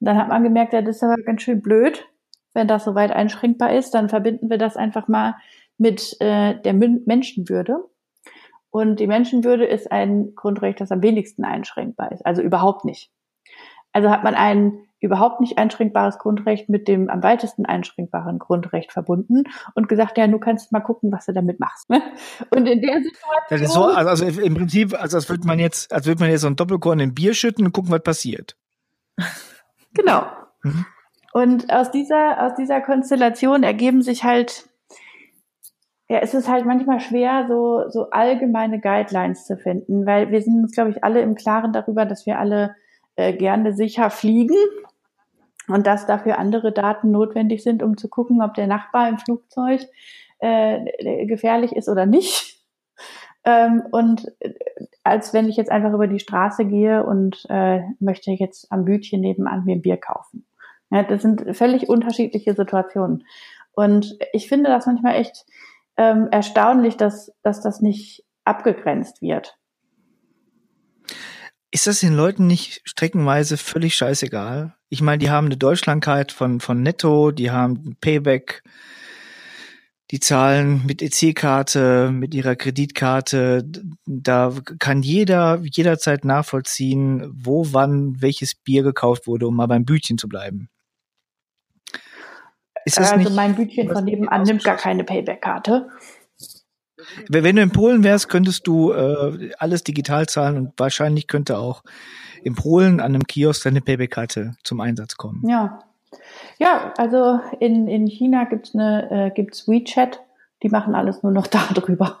Und 0.00 0.06
dann 0.06 0.16
hat 0.16 0.28
man 0.28 0.44
gemerkt, 0.44 0.72
ja, 0.72 0.82
das 0.82 0.96
ist 0.96 1.02
aber 1.02 1.16
ganz 1.16 1.42
schön 1.42 1.62
blöd, 1.62 2.06
wenn 2.54 2.68
das 2.68 2.84
so 2.84 2.94
weit 2.94 3.10
einschränkbar 3.10 3.72
ist, 3.72 3.94
dann 3.94 4.08
verbinden 4.08 4.50
wir 4.50 4.58
das 4.58 4.76
einfach 4.76 5.08
mal 5.08 5.36
mit 5.78 6.16
äh, 6.20 6.60
der 6.60 6.74
Menschenwürde. 6.74 7.84
Und 8.70 9.00
die 9.00 9.06
Menschenwürde 9.06 9.64
ist 9.64 9.90
ein 9.90 10.34
Grundrecht, 10.34 10.80
das 10.80 10.92
am 10.92 11.02
wenigsten 11.02 11.44
einschränkbar 11.44 12.12
ist, 12.12 12.24
also 12.26 12.42
überhaupt 12.42 12.84
nicht. 12.84 13.10
Also 13.92 14.10
hat 14.10 14.24
man 14.24 14.34
ein 14.34 14.87
überhaupt 15.00 15.40
nicht 15.40 15.58
einschränkbares 15.58 16.18
Grundrecht 16.18 16.68
mit 16.68 16.88
dem 16.88 17.08
am 17.08 17.22
weitesten 17.22 17.66
einschränkbaren 17.66 18.38
Grundrecht 18.38 18.92
verbunden 18.92 19.44
und 19.74 19.88
gesagt, 19.88 20.18
ja, 20.18 20.26
du 20.26 20.38
kannst 20.38 20.72
mal 20.72 20.80
gucken, 20.80 21.12
was 21.12 21.26
du 21.26 21.32
damit 21.32 21.60
machst. 21.60 21.88
Ne? 21.88 22.02
Und 22.50 22.66
in 22.66 22.80
der 22.80 23.02
Situation. 23.02 23.42
Das 23.48 23.60
ist 23.60 23.72
so, 23.72 23.84
also, 23.84 24.10
also 24.10 24.40
im 24.40 24.54
Prinzip, 24.54 25.00
also 25.00 25.16
als 25.16 25.28
würde 25.28 25.46
man 25.46 25.58
jetzt, 25.58 25.92
als 25.92 26.06
würde 26.06 26.20
man 26.20 26.30
jetzt 26.30 26.40
so 26.40 26.48
ein 26.48 26.56
Doppelkorn 26.56 27.00
in 27.00 27.14
Bier 27.14 27.34
schütten 27.34 27.64
und 27.64 27.72
gucken, 27.72 27.90
was 27.90 28.02
passiert. 28.02 28.56
Genau. 29.94 30.26
Mhm. 30.62 30.84
Und 31.32 31.72
aus 31.72 31.90
dieser, 31.90 32.44
aus 32.44 32.54
dieser 32.56 32.82
Konstellation 32.82 33.62
ergeben 33.62 34.02
sich 34.02 34.22
halt, 34.22 34.68
ja, 36.08 36.18
es 36.18 36.34
ist 36.34 36.48
halt 36.48 36.66
manchmal 36.66 37.00
schwer, 37.00 37.46
so, 37.48 37.88
so 37.88 38.10
allgemeine 38.10 38.80
Guidelines 38.80 39.46
zu 39.46 39.56
finden, 39.56 40.06
weil 40.06 40.30
wir 40.30 40.42
sind 40.42 40.62
uns, 40.62 40.72
glaube 40.72 40.90
ich, 40.90 41.02
alle 41.02 41.22
im 41.22 41.34
Klaren 41.34 41.72
darüber, 41.72 42.04
dass 42.04 42.26
wir 42.26 42.38
alle 42.38 42.76
äh, 43.16 43.32
gerne 43.32 43.72
sicher 43.74 44.10
fliegen 44.10 44.56
und 45.68 45.86
dass 45.86 46.06
dafür 46.06 46.38
andere 46.38 46.72
Daten 46.72 47.10
notwendig 47.10 47.62
sind, 47.62 47.82
um 47.82 47.96
zu 47.96 48.08
gucken, 48.08 48.42
ob 48.42 48.54
der 48.54 48.66
Nachbar 48.66 49.08
im 49.08 49.18
Flugzeug 49.18 49.82
äh, 50.38 51.26
gefährlich 51.26 51.72
ist 51.72 51.88
oder 51.88 52.06
nicht. 52.06 52.56
Ähm, 53.44 53.84
und 53.92 54.26
äh, 54.40 54.52
als 55.04 55.32
wenn 55.32 55.48
ich 55.48 55.56
jetzt 55.56 55.70
einfach 55.70 55.92
über 55.92 56.08
die 56.08 56.18
Straße 56.18 56.66
gehe 56.66 57.06
und 57.06 57.46
äh, 57.48 57.80
möchte 58.00 58.32
jetzt 58.32 58.70
am 58.70 58.84
Bütchen 58.84 59.20
nebenan 59.20 59.64
mir 59.64 59.76
ein 59.76 59.80
Bier 59.80 59.96
kaufen. 59.96 60.44
Ja, 60.90 61.02
das 61.04 61.22
sind 61.22 61.56
völlig 61.56 61.88
unterschiedliche 61.88 62.54
Situationen. 62.54 63.24
Und 63.72 64.18
ich 64.32 64.48
finde 64.48 64.70
das 64.70 64.86
manchmal 64.86 65.14
echt 65.14 65.46
ähm, 65.96 66.28
erstaunlich, 66.30 66.96
dass, 66.96 67.32
dass 67.42 67.60
das 67.60 67.80
nicht 67.80 68.24
abgegrenzt 68.44 69.20
wird. 69.20 69.57
Ist 71.78 71.86
das 71.86 72.00
den 72.00 72.14
Leuten 72.14 72.48
nicht 72.48 72.80
streckenweise 72.82 73.56
völlig 73.56 73.94
scheißegal? 73.94 74.74
Ich 74.88 75.00
meine, 75.00 75.18
die 75.18 75.30
haben 75.30 75.46
eine 75.46 75.56
Deutschlandkeit 75.56 76.32
von, 76.32 76.58
von 76.58 76.82
Netto, 76.82 77.30
die 77.30 77.52
haben 77.52 77.96
Payback, 78.00 78.64
die 80.10 80.18
zahlen 80.18 80.84
mit 80.86 81.02
EC-Karte, 81.02 82.10
mit 82.10 82.34
ihrer 82.34 82.56
Kreditkarte. 82.56 83.64
Da 84.06 84.54
kann 84.80 85.04
jeder 85.04 85.60
jederzeit 85.62 86.24
nachvollziehen, 86.24 87.30
wo, 87.32 87.68
wann, 87.70 88.20
welches 88.20 88.56
Bier 88.56 88.82
gekauft 88.82 89.28
wurde, 89.28 89.46
um 89.46 89.54
mal 89.54 89.68
beim 89.68 89.84
Bütchen 89.84 90.18
zu 90.18 90.28
bleiben. 90.28 90.70
Ist 92.84 92.98
das 92.98 93.12
also 93.12 93.22
nicht, 93.22 93.36
mein 93.36 93.54
Bütchen 93.54 93.88
von 93.88 94.04
nebenan 94.04 94.42
nimmt 94.42 94.64
gar 94.64 94.78
keine 94.78 95.04
Payback-Karte. 95.04 95.90
Wenn 97.28 97.56
du 97.56 97.62
in 97.62 97.70
Polen 97.70 98.04
wärst, 98.04 98.28
könntest 98.28 98.66
du 98.66 98.92
äh, 98.92 99.50
alles 99.58 99.84
digital 99.84 100.26
zahlen 100.26 100.56
und 100.56 100.72
wahrscheinlich 100.76 101.26
könnte 101.26 101.58
auch 101.58 101.82
in 102.42 102.54
Polen 102.54 103.00
an 103.00 103.14
einem 103.14 103.26
Kiosk 103.26 103.64
deine 103.64 103.80
Payback-Karte 103.80 104.54
zum 104.62 104.80
Einsatz 104.80 105.16
kommen. 105.16 105.42
Ja. 105.46 105.80
Ja, 106.58 106.94
also 106.96 107.40
in, 107.60 107.86
in 107.88 108.06
China 108.06 108.44
gibt's 108.44 108.74
eine, 108.74 109.10
äh, 109.10 109.30
gibt's 109.30 109.68
WeChat, 109.68 110.20
die 110.62 110.68
machen 110.68 110.94
alles 110.94 111.22
nur 111.22 111.32
noch 111.32 111.46
darüber. 111.74 112.18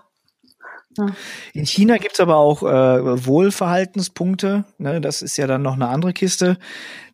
In 1.54 1.66
China 1.66 1.96
gibt's 1.98 2.20
aber 2.20 2.36
auch 2.36 2.62
äh, 2.62 3.26
Wohlverhaltenspunkte. 3.26 4.64
Ne? 4.78 5.00
Das 5.00 5.22
ist 5.22 5.36
ja 5.36 5.46
dann 5.46 5.62
noch 5.62 5.74
eine 5.74 5.88
andere 5.88 6.12
Kiste. 6.12 6.58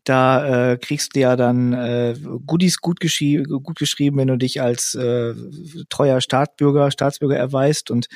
Da 0.05 0.73
äh, 0.73 0.77
kriegst 0.77 1.17
du 1.17 1.21
ja 1.21 1.35
dann 1.35 1.73
äh, 1.73 2.15
Goodies 2.47 2.81
gut, 2.81 3.01
geschrie 3.01 3.43
gut 3.43 3.79
geschrieben, 3.79 4.19
wenn 4.19 4.29
du 4.29 4.37
dich 4.37 4.61
als 4.61 4.95
äh, 4.95 5.35
treuer 5.89 6.21
Staatsbürger, 6.21 6.91
Staatsbürger 6.91 7.37
erweist 7.37 7.91
und 7.91 8.09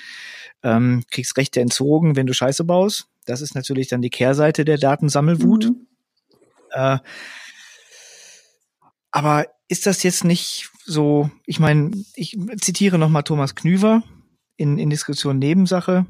ähm, 0.63 1.05
kriegst 1.11 1.37
Rechte 1.37 1.61
entzogen, 1.61 2.15
wenn 2.15 2.27
du 2.27 2.35
Scheiße 2.35 2.65
baust. 2.65 3.07
Das 3.25 3.41
ist 3.41 3.55
natürlich 3.55 3.89
dann 3.89 4.03
die 4.03 4.11
Kehrseite 4.11 4.65
der 4.65 4.77
Datensammelwut. 4.77 5.67
Mhm. 5.67 5.87
Äh, 6.73 6.99
aber 9.11 9.47
ist 9.69 9.87
das 9.87 10.03
jetzt 10.03 10.25
nicht 10.25 10.71
so, 10.85 11.31
ich 11.47 11.61
meine, 11.61 11.93
ich 12.15 12.39
zitiere 12.61 12.99
nochmal 12.99 13.23
Thomas 13.23 13.55
Knüver 13.55 14.03
in, 14.59 14.77
in 14.79 14.91
Diskussion 14.91 15.39
Nebensache. 15.39 16.05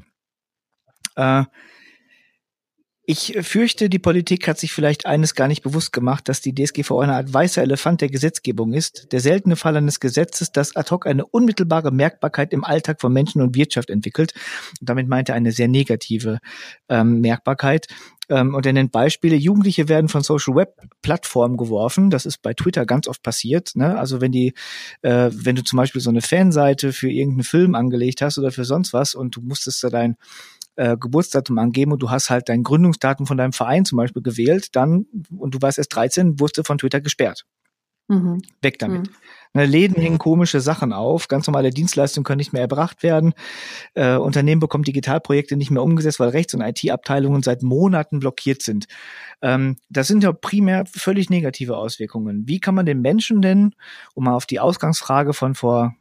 Äh, 1.15 1.45
ich 3.11 3.35
fürchte, 3.41 3.89
die 3.89 3.97
Politik 3.97 4.47
hat 4.47 4.59
sich 4.59 4.71
vielleicht 4.71 5.07
eines 5.07 5.33
gar 5.33 5.47
nicht 5.47 5.63
bewusst 5.63 5.91
gemacht, 5.91 6.29
dass 6.29 6.41
die 6.41 6.53
DSGVO 6.53 6.99
eine 6.99 7.15
Art 7.15 7.33
weißer 7.33 7.63
Elefant 7.63 8.01
der 8.01 8.09
Gesetzgebung 8.09 8.71
ist, 8.71 9.11
der 9.11 9.19
seltene 9.19 9.55
Fall 9.55 9.75
eines 9.75 9.99
Gesetzes, 9.99 10.51
das 10.51 10.75
ad 10.75 10.91
hoc 10.91 11.07
eine 11.07 11.25
unmittelbare 11.25 11.89
Merkbarkeit 11.89 12.53
im 12.53 12.63
Alltag 12.63 13.01
von 13.01 13.11
Menschen 13.11 13.41
und 13.41 13.55
Wirtschaft 13.55 13.89
entwickelt. 13.89 14.35
Und 14.79 14.87
damit 14.89 15.07
meint 15.07 15.27
er 15.27 15.33
eine 15.33 15.51
sehr 15.51 15.67
negative 15.67 16.37
ähm, 16.87 17.19
Merkbarkeit. 17.19 17.87
Ähm, 18.29 18.53
und 18.53 18.67
er 18.67 18.73
nennt 18.73 18.91
Beispiele, 18.91 19.35
Jugendliche 19.35 19.89
werden 19.89 20.07
von 20.07 20.21
Social 20.21 20.53
Web 20.53 20.75
Plattformen 21.01 21.57
geworfen. 21.57 22.11
Das 22.11 22.27
ist 22.27 22.43
bei 22.43 22.53
Twitter 22.53 22.85
ganz 22.85 23.07
oft 23.07 23.23
passiert. 23.23 23.71
Ne? 23.73 23.97
Also 23.97 24.21
wenn 24.21 24.31
die, 24.31 24.53
äh, 25.01 25.31
wenn 25.33 25.55
du 25.55 25.63
zum 25.63 25.77
Beispiel 25.77 25.99
so 26.01 26.11
eine 26.11 26.21
Fanseite 26.21 26.93
für 26.93 27.09
irgendeinen 27.09 27.43
Film 27.43 27.73
angelegt 27.73 28.21
hast 28.21 28.37
oder 28.37 28.51
für 28.51 28.65
sonst 28.65 28.93
was 28.93 29.15
und 29.15 29.35
du 29.35 29.41
musstest 29.41 29.83
da 29.83 29.89
dein 29.89 30.15
äh, 30.79 30.95
Geburtsdatum 30.97 31.57
angeben 31.57 31.91
und 31.91 32.01
du 32.01 32.09
hast 32.09 32.29
halt 32.29 32.47
dein 32.47 32.63
Gründungsdatum 32.63 33.27
von 33.27 33.37
deinem 33.37 33.51
Verein 33.51 33.83
zum 33.83 33.97
Beispiel 33.97 34.21
gewählt, 34.21 34.75
dann, 34.77 35.05
und 35.37 35.53
du 35.53 35.61
warst 35.61 35.77
erst 35.77 35.93
13, 35.93 36.39
wurdest 36.39 36.57
du 36.57 36.63
von 36.63 36.77
Twitter 36.77 37.01
gesperrt. 37.01 37.45
Mhm. 38.07 38.41
Weg 38.61 38.79
damit. 38.79 39.07
Mhm. 39.07 39.13
Ne, 39.53 39.65
Läden 39.65 40.01
hängen 40.01 40.19
komische 40.19 40.61
Sachen 40.61 40.93
auf, 40.93 41.27
ganz 41.27 41.47
normale 41.47 41.71
Dienstleistungen 41.71 42.23
können 42.23 42.37
nicht 42.37 42.53
mehr 42.53 42.61
erbracht 42.61 43.03
werden. 43.03 43.33
Äh, 43.93 44.15
Unternehmen 44.15 44.61
bekommen 44.61 44.85
Digitalprojekte 44.85 45.57
nicht 45.57 45.69
mehr 45.69 45.83
umgesetzt, 45.83 46.19
weil 46.19 46.29
Rechts- 46.29 46.53
und 46.53 46.61
IT-Abteilungen 46.61 47.43
seit 47.43 47.61
Monaten 47.61 48.19
blockiert 48.19 48.61
sind. 48.61 48.87
Ähm, 49.41 49.75
das 49.89 50.07
sind 50.07 50.23
ja 50.23 50.31
primär 50.31 50.85
völlig 50.85 51.29
negative 51.29 51.75
Auswirkungen. 51.75 52.47
Wie 52.47 52.59
kann 52.59 52.73
man 52.73 52.85
den 52.85 53.01
Menschen 53.01 53.41
denn, 53.41 53.75
um 54.13 54.23
mal 54.23 54.33
auf 54.33 54.45
die 54.45 54.59
Ausgangsfrage 54.59 55.33
von 55.33 55.55
vor, 55.55 55.93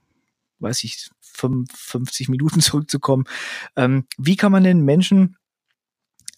weiß 0.60 0.84
ich, 0.84 1.10
55 1.38 2.28
Minuten 2.28 2.60
zurückzukommen. 2.60 3.24
Ähm, 3.76 4.06
wie 4.16 4.36
kann 4.36 4.52
man 4.52 4.64
den 4.64 4.82
Menschen 4.82 5.36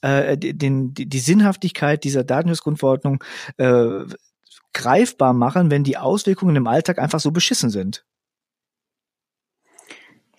äh, 0.03 0.37
den, 0.37 0.95
die, 0.95 1.09
die 1.09 1.19
Sinnhaftigkeit 1.19 2.05
dieser 2.05 2.25
Datenschutzgrundverordnung 2.25 3.23
äh, 3.59 4.05
greifbar 4.73 5.33
machen, 5.33 5.71
wenn 5.71 5.85
die 5.85 5.99
Auswirkungen 5.99 6.57
im 6.57 6.67
Alltag 6.67 6.99
einfach 6.99 7.21
so 7.21 7.31
beschissen 7.33 7.71
sind? 7.71 8.05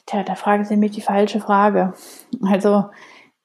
Tja, 0.05 0.23
da 0.23 0.35
fragen 0.35 0.65
Sie 0.65 0.77
mich 0.77 0.91
die 0.91 1.01
falsche 1.01 1.39
Frage. 1.39 1.93
Also 2.43 2.91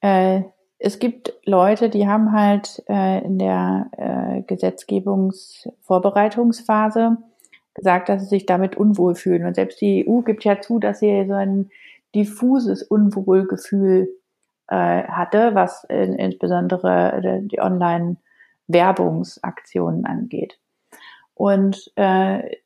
äh, 0.01 0.43
es 0.79 0.99
gibt 0.99 1.33
Leute, 1.45 1.89
die 1.89 2.07
haben 2.07 2.33
halt 2.33 2.83
äh, 2.87 3.23
in 3.23 3.39
der 3.39 3.89
äh, 3.97 4.43
Gesetzgebungsvorbereitungsphase 4.43 7.17
gesagt, 7.77 8.09
dass 8.09 8.23
sie 8.23 8.27
sich 8.27 8.45
damit 8.45 8.75
unwohl 8.75 9.15
fühlen. 9.15 9.45
Und 9.45 9.55
selbst 9.55 9.79
die 9.79 10.05
EU 10.07 10.19
gibt 10.21 10.43
ja 10.43 10.59
zu, 10.59 10.79
dass 10.79 10.99
sie 10.99 11.25
so 11.27 11.33
ein 11.33 11.69
diffuses 12.13 12.83
Unwohlgefühl 12.83 14.09
äh, 14.67 15.03
hatte, 15.03 15.55
was 15.55 15.85
in, 15.85 16.15
insbesondere 16.15 17.39
die 17.43 17.61
Online-Werbungsaktionen 17.61 20.05
angeht. 20.05 20.59
Und 21.33 21.89
äh, 21.95 22.57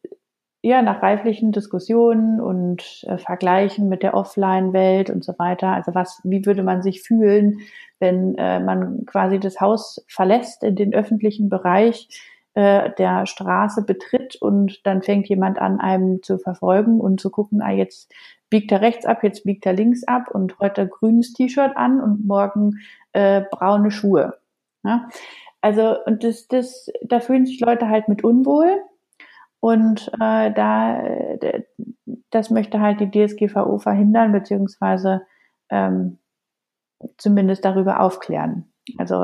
ja, 0.63 0.81
nach 0.81 1.01
reiflichen 1.01 1.51
Diskussionen 1.51 2.39
und 2.39 3.03
äh, 3.07 3.17
Vergleichen 3.17 3.89
mit 3.89 4.03
der 4.03 4.13
Offline-Welt 4.13 5.09
und 5.09 5.23
so 5.23 5.33
weiter. 5.37 5.69
Also 5.69 5.95
was, 5.95 6.21
wie 6.23 6.45
würde 6.45 6.63
man 6.63 6.83
sich 6.83 7.01
fühlen, 7.01 7.59
wenn 7.99 8.35
äh, 8.35 8.59
man 8.59 9.05
quasi 9.05 9.39
das 9.39 9.59
Haus 9.59 10.03
verlässt 10.07 10.63
in 10.63 10.75
den 10.75 10.93
öffentlichen 10.93 11.49
Bereich 11.49 12.07
äh, 12.53 12.91
der 12.97 13.25
Straße 13.25 13.83
betritt 13.83 14.35
und 14.35 14.85
dann 14.85 15.01
fängt 15.01 15.29
jemand 15.29 15.59
an, 15.59 15.79
einem 15.79 16.21
zu 16.21 16.37
verfolgen 16.37 16.99
und 16.99 17.21
zu 17.21 17.29
gucken, 17.29 17.61
ah, 17.61 17.71
jetzt 17.71 18.11
biegt 18.49 18.71
er 18.71 18.81
rechts 18.81 19.05
ab, 19.05 19.23
jetzt 19.23 19.45
biegt 19.45 19.65
er 19.65 19.73
links 19.73 20.03
ab 20.03 20.29
und 20.29 20.59
heute 20.59 20.87
grünes 20.87 21.33
T-Shirt 21.33 21.77
an 21.77 22.01
und 22.01 22.25
morgen 22.25 22.79
äh, 23.13 23.41
braune 23.49 23.91
Schuhe. 23.91 24.37
Ja? 24.83 25.07
Also, 25.61 26.03
und 26.05 26.23
das, 26.23 26.47
das, 26.47 26.91
da 27.03 27.19
fühlen 27.19 27.45
sich 27.45 27.59
Leute 27.59 27.87
halt 27.87 28.09
mit 28.09 28.23
unwohl 28.23 28.81
und 29.61 30.11
äh, 30.19 30.51
da, 30.51 31.03
das 32.31 32.49
möchte 32.49 32.81
halt 32.81 32.99
die 32.99 33.11
DSGVO 33.11 33.77
verhindern, 33.77 34.31
beziehungsweise 34.31 35.21
ähm, 35.69 36.17
zumindest 37.17 37.63
darüber 37.63 37.99
aufklären. 37.99 38.70
Also 38.97 39.15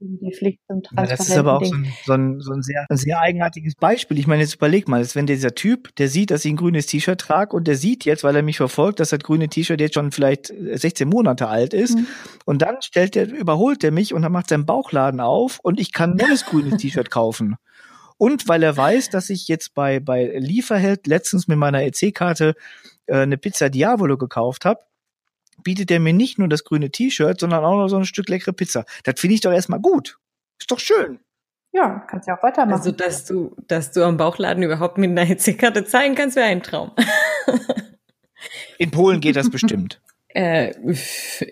die 0.00 0.34
Pflicht 0.34 0.60
zum 0.66 0.82
Transparenten. 0.82 1.10
Ja, 1.10 1.16
das 1.16 1.28
ist 1.28 1.36
aber 1.36 1.56
auch 1.56 1.64
so 1.64 1.74
ein, 1.74 1.86
so, 2.04 2.12
ein, 2.12 2.40
so 2.40 2.52
ein, 2.52 2.62
sehr, 2.62 2.84
ein 2.88 2.96
sehr 2.96 3.20
eigenartiges 3.20 3.76
Beispiel. 3.76 4.18
Ich 4.18 4.26
meine, 4.26 4.42
jetzt 4.42 4.56
überleg 4.56 4.88
mal, 4.88 5.06
wenn 5.14 5.26
dieser 5.26 5.54
Typ, 5.54 5.94
der 5.96 6.08
sieht, 6.08 6.30
dass 6.30 6.44
ich 6.44 6.52
ein 6.52 6.56
grünes 6.56 6.86
T-Shirt 6.86 7.20
trage 7.20 7.54
und 7.56 7.68
der 7.68 7.76
sieht 7.76 8.04
jetzt, 8.04 8.24
weil 8.24 8.34
er 8.34 8.42
mich 8.42 8.56
verfolgt, 8.56 9.00
dass 9.00 9.10
das 9.10 9.20
grüne 9.20 9.48
T-Shirt 9.48 9.80
jetzt 9.80 9.94
schon 9.94 10.10
vielleicht 10.10 10.48
16 10.48 11.08
Monate 11.08 11.48
alt 11.48 11.74
ist 11.74 11.96
mhm. 11.96 12.06
und 12.44 12.62
dann 12.62 12.82
stellt 12.82 13.14
der, 13.14 13.30
überholt 13.30 13.82
der 13.82 13.92
mich 13.92 14.14
und 14.14 14.22
dann 14.22 14.32
macht 14.32 14.48
seinen 14.48 14.66
Bauchladen 14.66 15.20
auf 15.20 15.60
und 15.62 15.78
ich 15.78 15.92
kann 15.92 16.16
nur 16.16 16.28
das 16.28 16.44
grüne 16.44 16.76
T-Shirt 16.76 17.10
kaufen. 17.10 17.56
Und 18.16 18.48
weil 18.48 18.62
er 18.62 18.76
weiß, 18.76 19.10
dass 19.10 19.30
ich 19.30 19.48
jetzt 19.48 19.74
bei, 19.74 20.00
bei 20.00 20.38
Lieferheld 20.38 21.06
letztens 21.06 21.48
mit 21.48 21.58
meiner 21.58 21.82
EC-Karte 21.82 22.54
äh, 23.06 23.18
eine 23.18 23.38
Pizza 23.38 23.70
Diavolo 23.70 24.16
gekauft 24.16 24.64
habe, 24.64 24.80
bietet 25.62 25.90
er 25.90 26.00
mir 26.00 26.12
nicht 26.12 26.38
nur 26.38 26.48
das 26.48 26.64
grüne 26.64 26.90
T-Shirt, 26.90 27.40
sondern 27.40 27.64
auch 27.64 27.76
noch 27.76 27.88
so 27.88 27.96
ein 27.96 28.04
Stück 28.04 28.28
leckere 28.28 28.52
Pizza. 28.52 28.84
Das 29.04 29.20
finde 29.20 29.34
ich 29.34 29.40
doch 29.40 29.52
erstmal 29.52 29.80
gut. 29.80 30.18
Ist 30.58 30.70
doch 30.70 30.80
schön. 30.80 31.20
Ja, 31.72 32.04
kannst 32.08 32.28
ja 32.28 32.38
auch 32.38 32.42
weitermachen. 32.42 32.78
Also, 32.78 32.92
dass 32.92 33.24
du, 33.24 33.56
dass 33.66 33.90
du 33.90 34.04
am 34.04 34.16
Bauchladen 34.16 34.62
überhaupt 34.62 34.96
mit 34.96 35.10
einer 35.10 35.28
EC-Karte 35.28 35.84
zeigen 35.84 36.14
kannst, 36.14 36.36
wäre 36.36 36.46
ein 36.46 36.62
Traum. 36.62 36.92
In 38.78 38.90
Polen 38.90 39.20
geht 39.20 39.36
das 39.36 39.50
bestimmt. 39.50 40.00
Äh, 40.28 40.74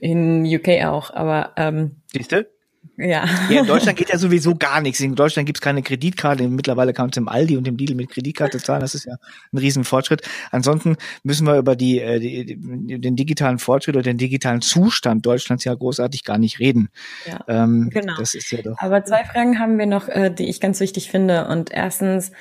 in 0.00 0.44
UK 0.44 0.84
auch, 0.84 1.14
aber 1.14 1.52
ähm, 1.56 2.02
Siehste? 2.12 2.50
Ja. 2.96 3.24
ja. 3.48 3.60
In 3.60 3.66
Deutschland 3.66 3.96
geht 3.98 4.10
ja 4.10 4.18
sowieso 4.18 4.54
gar 4.54 4.80
nichts. 4.80 5.00
In 5.00 5.14
Deutschland 5.14 5.46
gibt's 5.46 5.60
keine 5.60 5.82
Kreditkarte. 5.82 6.46
Mittlerweile 6.48 6.92
kann 6.92 7.06
man 7.06 7.12
im 7.16 7.28
Aldi 7.28 7.56
und 7.56 7.66
im 7.66 7.76
Lidl 7.76 7.94
mit 7.94 8.10
Kreditkarte 8.10 8.58
zahlen. 8.58 8.80
Das 8.80 8.94
ist 8.94 9.06
ja 9.06 9.14
ein 9.52 9.58
Riesenfortschritt. 9.58 10.22
Ansonsten 10.50 10.96
müssen 11.22 11.46
wir 11.46 11.56
über 11.56 11.76
die, 11.76 12.00
äh, 12.00 12.18
die, 12.18 12.56
den 13.00 13.16
digitalen 13.16 13.58
Fortschritt 13.58 13.96
oder 13.96 14.02
den 14.02 14.18
digitalen 14.18 14.60
Zustand 14.60 15.24
Deutschlands 15.24 15.64
ja 15.64 15.74
großartig 15.74 16.24
gar 16.24 16.38
nicht 16.38 16.58
reden. 16.58 16.90
Ja, 17.26 17.40
ähm, 17.48 17.90
genau. 17.92 18.14
Das 18.18 18.34
ist 18.34 18.50
ja 18.50 18.62
doch. 18.62 18.76
Aber 18.78 19.04
zwei 19.04 19.24
Fragen 19.24 19.58
haben 19.58 19.78
wir 19.78 19.86
noch, 19.86 20.08
äh, 20.08 20.30
die 20.30 20.48
ich 20.48 20.60
ganz 20.60 20.80
wichtig 20.80 21.10
finde. 21.10 21.46
Und 21.48 21.70
erstens, 21.70 22.32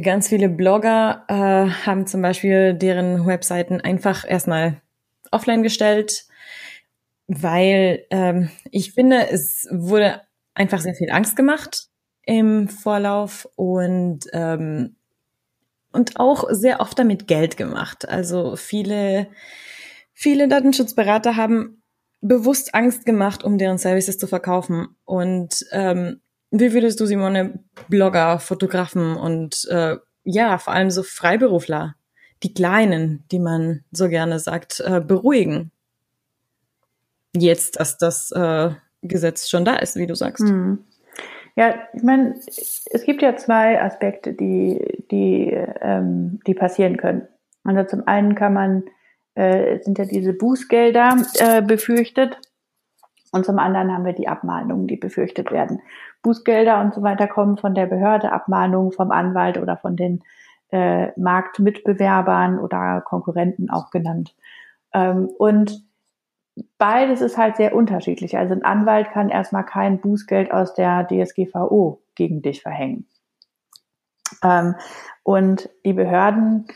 ganz 0.00 0.28
viele 0.28 0.48
Blogger 0.48 1.24
äh, 1.28 1.86
haben 1.86 2.06
zum 2.06 2.22
Beispiel 2.22 2.74
deren 2.74 3.26
Webseiten 3.26 3.80
einfach 3.80 4.24
erstmal 4.28 4.80
offline 5.30 5.62
gestellt 5.62 6.24
weil 7.40 8.04
ähm, 8.10 8.50
ich 8.70 8.92
finde, 8.92 9.28
es 9.30 9.66
wurde 9.70 10.22
einfach 10.54 10.80
sehr 10.80 10.94
viel 10.94 11.10
Angst 11.10 11.36
gemacht 11.36 11.88
im 12.24 12.68
Vorlauf 12.68 13.48
und 13.56 14.20
ähm, 14.32 14.96
und 15.92 16.18
auch 16.18 16.44
sehr 16.50 16.80
oft 16.80 16.98
damit 16.98 17.26
Geld 17.26 17.56
gemacht. 17.56 18.08
Also 18.08 18.56
viele 18.56 19.28
viele 20.14 20.48
Datenschutzberater 20.48 21.36
haben 21.36 21.82
bewusst 22.20 22.74
Angst 22.74 23.04
gemacht, 23.04 23.44
um 23.44 23.58
deren 23.58 23.78
Services 23.78 24.16
zu 24.16 24.26
verkaufen. 24.26 24.96
Und 25.04 25.66
ähm, 25.72 26.20
wie 26.50 26.72
würdest 26.72 27.00
du, 27.00 27.06
Simone, 27.06 27.64
Blogger, 27.88 28.38
Fotografen 28.38 29.16
und 29.16 29.66
äh, 29.70 29.96
ja, 30.24 30.58
vor 30.58 30.72
allem 30.72 30.90
so 30.90 31.02
Freiberufler, 31.02 31.96
die 32.44 32.54
Kleinen, 32.54 33.24
die 33.32 33.40
man 33.40 33.84
so 33.90 34.08
gerne 34.08 34.38
sagt, 34.38 34.80
äh, 34.80 35.00
beruhigen? 35.00 35.71
Jetzt, 37.36 37.80
dass 37.80 37.98
das 37.98 38.30
äh, 38.32 38.70
Gesetz 39.02 39.48
schon 39.48 39.64
da 39.64 39.76
ist, 39.76 39.96
wie 39.96 40.06
du 40.06 40.14
sagst. 40.14 40.44
Hm. 40.44 40.84
Ja, 41.54 41.74
ich 41.92 42.02
meine, 42.02 42.34
es 42.46 43.04
gibt 43.04 43.20
ja 43.20 43.36
zwei 43.36 43.82
Aspekte, 43.82 44.32
die, 44.32 45.04
die, 45.10 45.50
ähm, 45.80 46.40
die 46.46 46.54
passieren 46.54 46.96
können. 46.96 47.28
Also 47.64 47.84
zum 47.84 48.08
einen 48.08 48.34
kann 48.34 48.54
man, 48.54 48.84
äh, 49.34 49.80
sind 49.82 49.98
ja 49.98 50.06
diese 50.06 50.32
Bußgelder 50.32 51.16
äh, 51.38 51.62
befürchtet 51.62 52.38
und 53.32 53.44
zum 53.44 53.58
anderen 53.58 53.92
haben 53.92 54.04
wir 54.04 54.12
die 54.12 54.28
Abmahnungen, 54.28 54.86
die 54.86 54.96
befürchtet 54.96 55.50
werden. 55.50 55.80
Bußgelder 56.22 56.80
und 56.80 56.94
so 56.94 57.02
weiter 57.02 57.26
kommen 57.26 57.56
von 57.56 57.74
der 57.74 57.86
Behörde, 57.86 58.32
Abmahnungen 58.32 58.92
vom 58.92 59.10
Anwalt 59.10 59.58
oder 59.58 59.76
von 59.76 59.96
den 59.96 60.22
äh, 60.70 61.18
Marktmitbewerbern 61.18 62.58
oder 62.58 63.02
Konkurrenten 63.02 63.70
auch 63.70 63.90
genannt. 63.90 64.34
Ähm, 64.94 65.28
und 65.38 65.82
beides 66.78 67.20
ist 67.20 67.38
halt 67.38 67.56
sehr 67.56 67.74
unterschiedlich. 67.74 68.36
Also 68.36 68.54
ein 68.54 68.64
Anwalt 68.64 69.10
kann 69.10 69.28
erstmal 69.28 69.64
kein 69.64 70.00
Bußgeld 70.00 70.52
aus 70.52 70.74
der 70.74 71.06
DSGVO 71.06 72.02
gegen 72.14 72.42
dich 72.42 72.62
verhängen. 72.62 73.06
Ähm, 74.42 74.74
und 75.22 75.70
die 75.84 75.92
Behörden 75.92 76.66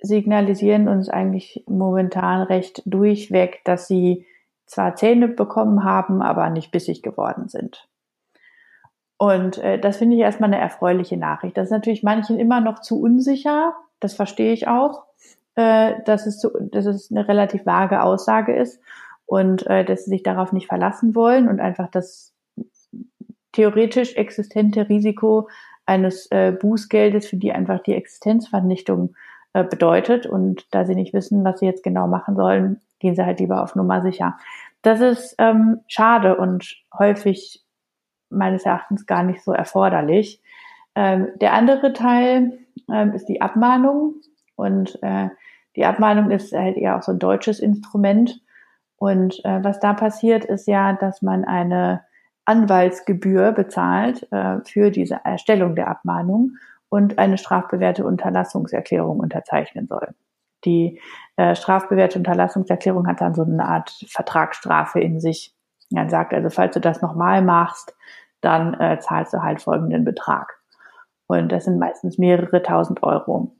signalisieren 0.00 0.88
uns 0.88 1.08
eigentlich 1.08 1.64
momentan 1.68 2.42
recht 2.42 2.82
durchweg, 2.86 3.60
dass 3.64 3.86
sie 3.86 4.26
zwar 4.66 4.94
Zähne 4.94 5.28
bekommen 5.28 5.84
haben, 5.84 6.22
aber 6.22 6.48
nicht 6.48 6.70
bissig 6.70 7.02
geworden 7.02 7.48
sind. 7.48 7.88
Und 9.18 9.58
äh, 9.58 9.78
das 9.78 9.98
finde 9.98 10.16
ich 10.16 10.22
erstmal 10.22 10.48
eine 10.48 10.60
erfreuliche 10.60 11.18
Nachricht. 11.18 11.56
Das 11.58 11.66
ist 11.66 11.72
natürlich 11.72 12.02
manchen 12.02 12.38
immer 12.38 12.60
noch 12.60 12.80
zu 12.80 13.00
unsicher, 13.00 13.74
das 13.98 14.14
verstehe 14.14 14.52
ich 14.52 14.66
auch 14.66 15.04
äh, 15.60 16.02
dass, 16.04 16.26
es 16.26 16.40
so, 16.40 16.50
dass 16.58 16.86
es 16.86 17.10
eine 17.10 17.28
relativ 17.28 17.66
vage 17.66 18.02
Aussage 18.02 18.56
ist 18.56 18.80
und 19.26 19.66
äh, 19.66 19.84
dass 19.84 20.04
sie 20.04 20.10
sich 20.10 20.22
darauf 20.22 20.52
nicht 20.52 20.68
verlassen 20.68 21.14
wollen 21.14 21.48
und 21.48 21.60
einfach 21.60 21.90
das 21.90 22.32
theoretisch 23.52 24.16
existente 24.16 24.88
Risiko 24.88 25.48
eines 25.84 26.30
äh, 26.30 26.52
Bußgeldes, 26.52 27.26
für 27.26 27.36
die 27.36 27.52
einfach 27.52 27.82
die 27.82 27.94
Existenzvernichtung 27.94 29.14
äh, 29.52 29.64
bedeutet. 29.64 30.26
Und 30.26 30.66
da 30.70 30.84
sie 30.84 30.94
nicht 30.94 31.12
wissen, 31.12 31.44
was 31.44 31.60
sie 31.60 31.66
jetzt 31.66 31.82
genau 31.82 32.06
machen 32.06 32.36
sollen, 32.36 32.80
gehen 32.98 33.14
sie 33.14 33.24
halt 33.24 33.40
lieber 33.40 33.62
auf 33.62 33.74
Nummer 33.74 34.00
sicher. 34.00 34.38
Das 34.82 35.00
ist 35.00 35.34
ähm, 35.38 35.80
schade 35.88 36.36
und 36.36 36.76
häufig 36.98 37.62
meines 38.30 38.64
Erachtens 38.64 39.04
gar 39.06 39.24
nicht 39.24 39.42
so 39.42 39.52
erforderlich. 39.52 40.40
Ähm, 40.94 41.28
der 41.40 41.52
andere 41.52 41.92
Teil 41.92 42.60
ähm, 42.90 43.12
ist 43.12 43.26
die 43.26 43.42
Abmahnung. 43.42 44.14
Und 44.54 44.98
äh, 45.02 45.30
die 45.76 45.84
Abmahnung 45.84 46.30
ist 46.30 46.52
halt 46.52 46.76
eher 46.76 46.96
auch 46.96 47.02
so 47.02 47.12
ein 47.12 47.18
deutsches 47.18 47.60
Instrument. 47.60 48.40
Und 48.96 49.44
äh, 49.44 49.62
was 49.62 49.80
da 49.80 49.94
passiert, 49.94 50.44
ist 50.44 50.66
ja, 50.66 50.92
dass 50.94 51.22
man 51.22 51.44
eine 51.44 52.04
Anwaltsgebühr 52.44 53.52
bezahlt 53.52 54.26
äh, 54.32 54.58
für 54.64 54.90
diese 54.90 55.20
Erstellung 55.24 55.74
der 55.76 55.88
Abmahnung 55.88 56.56
und 56.88 57.18
eine 57.18 57.38
strafbewährte 57.38 58.04
Unterlassungserklärung 58.04 59.20
unterzeichnen 59.20 59.86
soll. 59.86 60.08
Die 60.64 61.00
äh, 61.36 61.54
strafbewährte 61.54 62.18
Unterlassungserklärung 62.18 63.06
hat 63.06 63.20
dann 63.20 63.34
so 63.34 63.42
eine 63.42 63.64
Art 63.64 63.90
Vertragsstrafe 64.08 65.00
in 65.00 65.20
sich. 65.20 65.54
Man 65.90 66.10
sagt 66.10 66.34
also, 66.34 66.50
falls 66.50 66.74
du 66.74 66.80
das 66.80 67.00
nochmal 67.00 67.42
machst, 67.42 67.94
dann 68.40 68.74
äh, 68.74 68.98
zahlst 68.98 69.32
du 69.32 69.42
halt 69.42 69.62
folgenden 69.62 70.04
Betrag. 70.04 70.58
Und 71.26 71.52
das 71.52 71.64
sind 71.64 71.78
meistens 71.78 72.18
mehrere 72.18 72.62
tausend 72.62 73.02
Euro. 73.02 73.56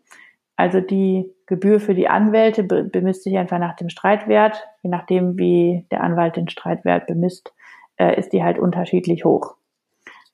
Also 0.57 0.81
die 0.81 1.33
Gebühr 1.51 1.81
für 1.81 1.95
die 1.95 2.09
Anwälte 2.09 2.63
bemisst 2.63 3.25
sich 3.25 3.37
einfach 3.37 3.59
nach 3.59 3.75
dem 3.75 3.89
Streitwert. 3.89 4.65
Je 4.83 4.89
nachdem, 4.89 5.37
wie 5.37 5.85
der 5.91 6.03
Anwalt 6.03 6.37
den 6.37 6.49
Streitwert 6.49 7.09
bemisst, 7.09 7.53
äh, 7.97 8.17
ist 8.17 8.33
die 8.33 8.45
halt 8.45 8.57
unterschiedlich 8.57 9.25
hoch. 9.25 9.57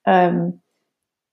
Ähm, 0.05 0.61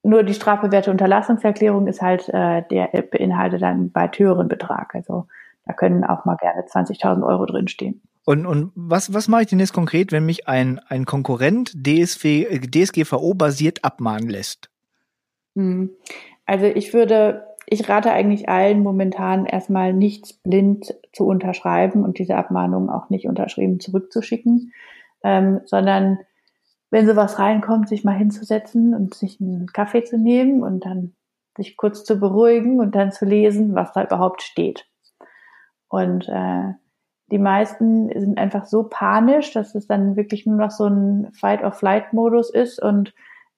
nur 0.01 0.23
die 0.23 0.33
strafbewährte 0.33 0.89
Unterlassungserklärung 0.89 1.87
ist 1.87 2.01
halt, 2.01 2.29
äh, 2.29 2.63
der 2.71 2.87
beinhaltet 3.11 3.61
dann 3.61 3.91
bei 3.91 4.07
höheren 4.07 4.47
Betrag. 4.47 4.95
Also 4.95 5.27
da 5.65 5.73
können 5.73 6.05
auch 6.05 6.23
mal 6.23 6.37
gerne 6.37 6.61
20.000 6.61 7.27
Euro 7.27 7.45
drinstehen. 7.45 8.01
Und, 8.25 8.45
und 8.45 8.71
was, 8.75 9.13
was 9.13 9.27
mache 9.27 9.41
ich 9.41 9.47
denn 9.49 9.59
jetzt 9.59 9.73
konkret, 9.73 10.13
wenn 10.13 10.25
mich 10.25 10.47
ein, 10.47 10.79
ein 10.87 11.03
Konkurrent 11.05 11.73
DSV, 11.75 12.47
DSGVO 12.71 13.33
basiert 13.33 13.83
abmahnen 13.83 14.29
lässt? 14.29 14.69
Hm. 15.57 15.89
Also 16.45 16.65
ich 16.67 16.93
würde 16.93 17.45
ich 17.67 17.87
rate 17.89 18.11
eigentlich 18.11 18.49
allen 18.49 18.83
momentan 18.83 19.45
erstmal 19.45 19.93
nichts 19.93 20.33
blind 20.33 20.93
zu 21.13 21.25
unterschreiben 21.25 22.03
und 22.03 22.19
diese 22.19 22.35
Abmahnung 22.35 22.89
auch 22.89 23.09
nicht 23.09 23.27
unterschrieben 23.27 23.79
zurückzuschicken, 23.79 24.73
ähm, 25.23 25.61
sondern 25.65 26.19
wenn 26.91 27.07
sowas 27.07 27.39
reinkommt, 27.39 27.89
sich 27.89 28.03
mal 28.03 28.15
hinzusetzen 28.15 28.93
und 28.93 29.15
sich 29.15 29.41
einen 29.41 29.67
Kaffee 29.67 30.03
zu 30.03 30.17
nehmen 30.17 30.61
und 30.61 30.85
dann 30.85 31.15
sich 31.57 31.77
kurz 31.77 32.03
zu 32.03 32.19
beruhigen 32.19 32.79
und 32.79 32.95
dann 32.95 33.11
zu 33.11 33.25
lesen, 33.25 33.75
was 33.75 33.93
da 33.93 34.03
überhaupt 34.03 34.41
steht. 34.41 34.87
Und 35.87 36.27
äh, 36.27 36.73
die 37.31 37.39
meisten 37.39 38.09
sind 38.09 38.37
einfach 38.37 38.65
so 38.65 38.83
panisch, 38.83 39.53
dass 39.53 39.75
es 39.75 39.87
dann 39.87 40.15
wirklich 40.15 40.45
nur 40.45 40.57
noch 40.57 40.71
so 40.71 40.85
ein 40.85 41.31
Fight-or-Flight-Modus 41.33 42.51
ist 42.51 42.81
und 42.81 43.13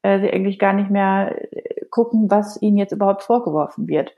äh, 0.06 0.20
sie 0.20 0.32
eigentlich 0.32 0.60
gar 0.60 0.74
nicht 0.74 0.91
mehr 0.91 1.36
äh, 1.51 1.86
gucken, 1.89 2.30
was 2.30 2.62
ihnen 2.62 2.78
jetzt 2.78 2.91
überhaupt 2.91 3.24
vorgeworfen 3.24 3.88
wird. 3.88 4.14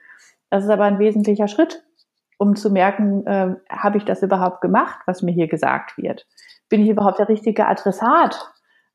Das 0.49 0.65
ist 0.65 0.69
aber 0.69 0.83
ein 0.83 0.99
wesentlicher 0.99 1.47
Schritt, 1.47 1.83
um 2.37 2.55
zu 2.55 2.69
merken, 2.69 3.25
äh, 3.25 3.55
habe 3.69 3.97
ich 3.97 4.03
das 4.03 4.21
überhaupt 4.21 4.61
gemacht, 4.61 4.99
was 5.05 5.21
mir 5.21 5.31
hier 5.31 5.47
gesagt 5.47 5.97
wird? 5.97 6.27
Bin 6.69 6.81
ich 6.83 6.89
überhaupt 6.89 7.19
der 7.19 7.29
richtige 7.29 7.67
Adressat? 7.67 8.51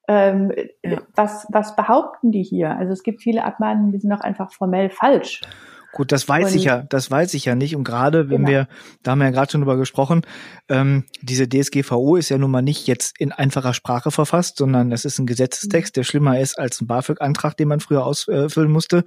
Ähm, 0.08 0.52
ja. 0.84 0.98
was, 1.14 1.46
was 1.50 1.76
behaupten 1.76 2.32
die 2.32 2.42
hier? 2.42 2.76
Also 2.76 2.92
es 2.92 3.02
gibt 3.02 3.22
viele 3.22 3.44
Abmahnungen, 3.44 3.92
die 3.92 3.98
sind 3.98 4.12
auch 4.12 4.20
einfach 4.20 4.52
formell 4.52 4.90
falsch. 4.90 5.40
Gut, 5.92 6.10
das 6.10 6.26
weiß 6.26 6.52
und, 6.52 6.58
ich 6.58 6.64
ja, 6.64 6.82
das 6.82 7.10
weiß 7.10 7.34
ich 7.34 7.44
ja 7.44 7.54
nicht. 7.54 7.76
Und 7.76 7.84
gerade 7.84 8.30
wenn 8.30 8.46
genau. 8.46 8.48
wir, 8.48 8.68
da 9.02 9.10
haben 9.10 9.18
wir 9.18 9.26
ja 9.26 9.30
gerade 9.30 9.52
schon 9.52 9.60
drüber 9.60 9.76
gesprochen, 9.76 10.22
ähm, 10.70 11.04
diese 11.20 11.46
DSGVO 11.46 12.16
ist 12.16 12.30
ja 12.30 12.38
nun 12.38 12.50
mal 12.50 12.62
nicht 12.62 12.86
jetzt 12.86 13.20
in 13.20 13.30
einfacher 13.30 13.74
Sprache 13.74 14.10
verfasst, 14.10 14.56
sondern 14.56 14.88
das 14.88 15.04
ist 15.04 15.18
ein 15.18 15.26
Gesetzestext, 15.26 15.94
der 15.96 16.04
schlimmer 16.04 16.40
ist 16.40 16.58
als 16.58 16.80
ein 16.80 16.86
BAföG-Antrag, 16.86 17.58
den 17.58 17.68
man 17.68 17.80
früher 17.80 18.06
ausfüllen 18.06 18.72
musste. 18.72 19.04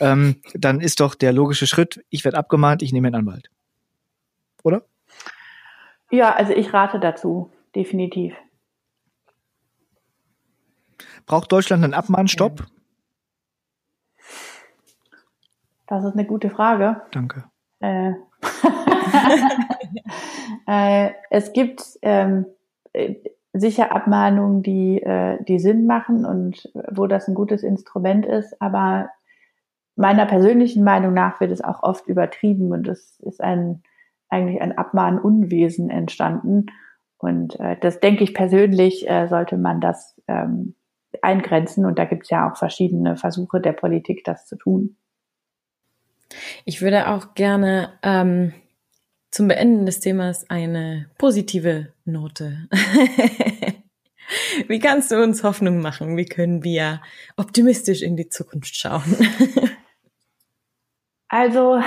Ähm, 0.00 0.42
dann 0.52 0.80
ist 0.80 1.00
doch 1.00 1.14
der 1.14 1.32
logische 1.32 1.66
Schritt, 1.66 2.04
ich 2.10 2.24
werde 2.24 2.36
abgemahnt, 2.36 2.82
ich 2.82 2.92
nehme 2.92 3.08
einen 3.08 3.16
Anwalt. 3.16 3.50
Oder? 4.62 4.82
Ja, 6.10 6.34
also 6.34 6.52
ich 6.52 6.74
rate 6.74 7.00
dazu, 7.00 7.50
definitiv. 7.74 8.34
Braucht 11.24 11.50
Deutschland 11.50 11.84
einen 11.84 11.94
Abmahnstopp? 11.94 12.60
Ja. 12.60 12.66
Das 15.88 16.04
ist 16.04 16.12
eine 16.12 16.26
gute 16.26 16.50
Frage. 16.50 17.02
Danke. 17.10 17.44
Äh, 17.80 18.12
äh, 20.66 21.10
es 21.30 21.52
gibt 21.52 21.82
ähm, 22.02 22.46
äh, 22.92 23.14
sicher 23.52 23.92
Abmahnungen, 23.92 24.62
die, 24.62 25.02
äh, 25.02 25.42
die 25.44 25.58
Sinn 25.58 25.86
machen 25.86 26.24
und 26.24 26.70
wo 26.90 27.06
das 27.06 27.28
ein 27.28 27.34
gutes 27.34 27.62
Instrument 27.62 28.26
ist, 28.26 28.60
aber 28.60 29.10
meiner 29.96 30.26
persönlichen 30.26 30.84
Meinung 30.84 31.14
nach 31.14 31.40
wird 31.40 31.50
es 31.50 31.64
auch 31.64 31.82
oft 31.82 32.06
übertrieben 32.06 32.72
und 32.72 32.86
es 32.86 33.18
ist 33.20 33.42
ein 33.42 33.82
eigentlich 34.28 34.60
ein 34.60 34.76
Abmahnunwesen 34.76 35.90
entstanden. 35.90 36.66
Und 37.18 37.58
äh, 37.58 37.76
das 37.80 38.00
denke 38.00 38.24
ich 38.24 38.34
persönlich, 38.34 39.08
äh, 39.08 39.26
sollte 39.26 39.56
man 39.56 39.80
das 39.80 40.20
ähm, 40.28 40.74
eingrenzen. 41.22 41.84
Und 41.84 41.98
da 41.98 42.04
gibt 42.04 42.24
es 42.24 42.30
ja 42.30 42.48
auch 42.48 42.56
verschiedene 42.56 43.16
Versuche 43.16 43.60
der 43.60 43.72
Politik, 43.72 44.22
das 44.24 44.46
zu 44.46 44.56
tun. 44.56 44.96
Ich 46.64 46.82
würde 46.82 47.08
auch 47.08 47.34
gerne 47.34 47.98
ähm, 48.02 48.52
zum 49.30 49.48
Beenden 49.48 49.86
des 49.86 50.00
Themas 50.00 50.48
eine 50.50 51.10
positive 51.18 51.92
Note. 52.04 52.68
Wie 54.68 54.78
kannst 54.78 55.10
du 55.10 55.22
uns 55.22 55.42
Hoffnung 55.42 55.80
machen? 55.80 56.16
Wie 56.16 56.26
können 56.26 56.62
wir 56.62 57.00
optimistisch 57.36 58.02
in 58.02 58.16
die 58.16 58.28
Zukunft 58.28 58.76
schauen? 58.76 59.02
also, 61.28 61.80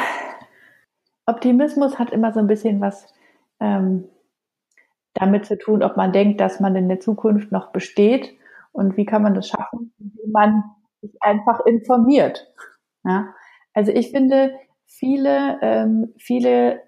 Optimismus 1.26 2.00
hat 2.00 2.12
immer 2.12 2.34
so 2.34 2.40
ein 2.40 2.48
bisschen 2.48 2.82
was 2.82 3.06
ähm, 3.60 4.10
damit 5.14 5.46
zu 5.46 5.58
tun, 5.58 5.84
ob 5.84 5.98
man 5.98 6.14
denkt, 6.14 6.42
dass 6.42 6.60
man 6.60 6.76
in 6.76 6.90
der 6.90 7.00
Zukunft 7.00 7.52
noch 7.52 7.72
besteht 7.72 8.34
und 8.72 8.98
wie 8.98 9.06
kann 9.06 9.22
man 9.22 9.36
das 9.36 9.48
schaffen, 9.48 9.94
indem 10.00 10.32
man 10.32 10.64
sich 11.02 11.12
einfach 11.22 11.64
informiert. 11.66 12.52
Ja? 13.04 13.34
Also 13.74 13.92
ich 13.92 14.12
finde, 14.12 14.54
viele, 14.86 15.60
ähm, 15.62 16.10
viele 16.18 16.82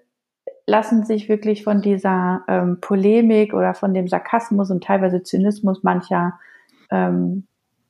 lassen 0.66 1.04
sich 1.04 1.28
wirklich 1.28 1.64
von 1.64 1.82
dieser 1.82 2.42
ähm, 2.48 2.78
Polemik 2.80 3.52
oder 3.52 3.74
von 3.74 3.92
dem 3.92 4.08
Sarkasmus 4.08 4.70
und 4.70 4.84
teilweise 4.84 5.22
Zynismus 5.22 5.82
mancher 5.82 6.38
ähm, 6.90 7.46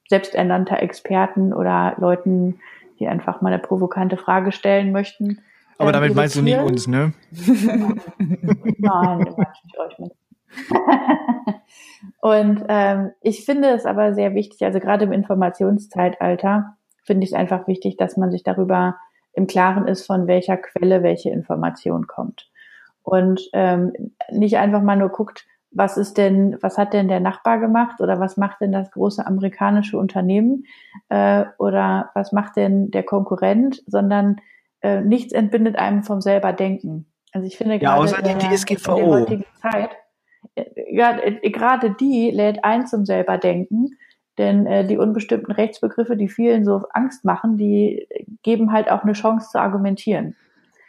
selbsternannter 0.09 0.83
Experten 0.83 1.53
oder 1.53 1.95
Leuten, 1.99 2.61
die 2.99 3.09
einfach 3.09 3.41
mal 3.41 3.53
eine 3.53 3.63
provokante 3.63 4.17
Frage 4.17 4.53
stellen 4.53 4.93
möchten. 4.93 5.41
Aber 5.79 5.93
damit 5.93 6.15
irritieren. 6.15 6.17
meinst 6.17 6.37
du 6.37 6.43
nicht 6.43 6.59
uns, 6.59 6.87
ne? 6.87 7.13
Nein, 8.79 9.19
nicht 9.19 9.79
euch 9.79 9.99
mit. 9.99 10.13
und 12.21 12.65
ähm, 12.69 13.11
ich 13.23 13.45
finde 13.45 13.71
es 13.71 13.87
aber 13.87 14.15
sehr 14.15 14.35
wichtig, 14.35 14.65
also 14.65 14.79
gerade 14.79 15.05
im 15.05 15.13
Informationszeitalter, 15.13 16.77
finde 17.05 17.25
ich 17.25 17.33
es 17.33 17.37
einfach 17.37 17.67
wichtig, 17.69 17.97
dass 17.97 18.17
man 18.17 18.31
sich 18.31 18.43
darüber 18.43 18.97
im 19.33 19.47
Klaren 19.47 19.87
ist, 19.87 20.07
von 20.07 20.27
welcher 20.27 20.57
Quelle 20.57 21.03
welche 21.03 21.31
Information 21.31 22.07
kommt. 22.07 22.51
Und 23.03 23.49
ähm, 23.53 23.93
nicht 24.31 24.57
einfach 24.57 24.83
mal 24.83 24.97
nur 24.97 25.11
guckt, 25.11 25.47
was 25.75 25.97
ist 25.97 26.17
denn, 26.17 26.57
was 26.61 26.79
hat 26.79 26.93
denn 26.93 27.09
der 27.09 27.21
Nachbar 27.21 27.59
gemacht 27.59 28.01
oder 28.01 28.21
was 28.21 28.37
macht 28.37 28.61
denn 28.61 28.73
das 28.73 28.91
große 28.93 29.27
amerikanische 29.27 29.99
Unternehmen 29.99 30.65
äh, 31.09 31.45
oder 31.59 32.11
was 32.15 32.33
macht 32.33 32.57
denn 32.57 32.91
der 32.93 33.03
Konkurrent, 33.03 33.83
sondern 33.87 34.37
äh, 34.83 35.01
nichts 35.01 35.33
entbindet 35.33 35.77
einem 35.77 36.05
vom 36.05 36.21
selber 36.21 36.53
Denken. 36.53 37.07
Also 37.33 37.47
ich 37.47 37.59
finde 37.59 37.75
ja, 37.77 37.97
gerade 37.97 38.17
in, 38.17 38.39
der, 38.39 38.51
in 38.69 38.77
der 38.85 39.07
heutigen 39.07 39.45
Zeit, 39.61 39.91
äh, 40.55 40.65
ja, 40.91 41.19
äh, 41.19 41.51
gerade 41.51 41.91
die 41.91 42.31
lädt 42.31 42.65
ein 42.65 42.87
zum 42.87 43.05
selber 43.05 43.37
Denken 43.39 43.99
denn 44.39 44.67
äh, 44.67 44.87
die 44.87 44.99
unbestimmten 44.99 45.53
Rechtsbegriffe, 45.53 46.17
die 46.17 46.29
vielen 46.29 46.65
so 46.65 46.83
Angst 46.93 47.25
machen, 47.25 47.57
die 47.57 48.07
geben 48.43 48.73
halt 48.73 48.91
auch 48.91 49.03
eine 49.03 49.13
Chance 49.13 49.51
zu 49.51 49.61
argumentieren. 49.61 50.35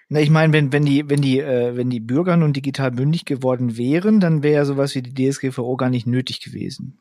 Na, 0.08 0.20
ich 0.20 0.30
meine, 0.30 0.54
wenn, 0.54 0.72
wenn 0.72 0.86
die, 0.86 1.10
wenn 1.10 1.22
die, 1.22 1.40
äh, 1.40 1.76
wenn 1.76 1.90
die 1.90 2.00
Bürger 2.00 2.38
nun 2.38 2.54
digital 2.54 2.92
mündig 2.92 3.26
geworden 3.26 3.78
wären, 3.78 4.20
dann 4.20 4.44
wäre 4.44 4.56
ja 4.56 4.66
sowas 4.66 4.94
wie 4.96 5.02
die 5.02 5.14
DSGVO 5.14 5.78
gar 5.78 5.90
nicht 5.90 6.06
nötig 6.06 6.42
gewesen. 6.42 7.00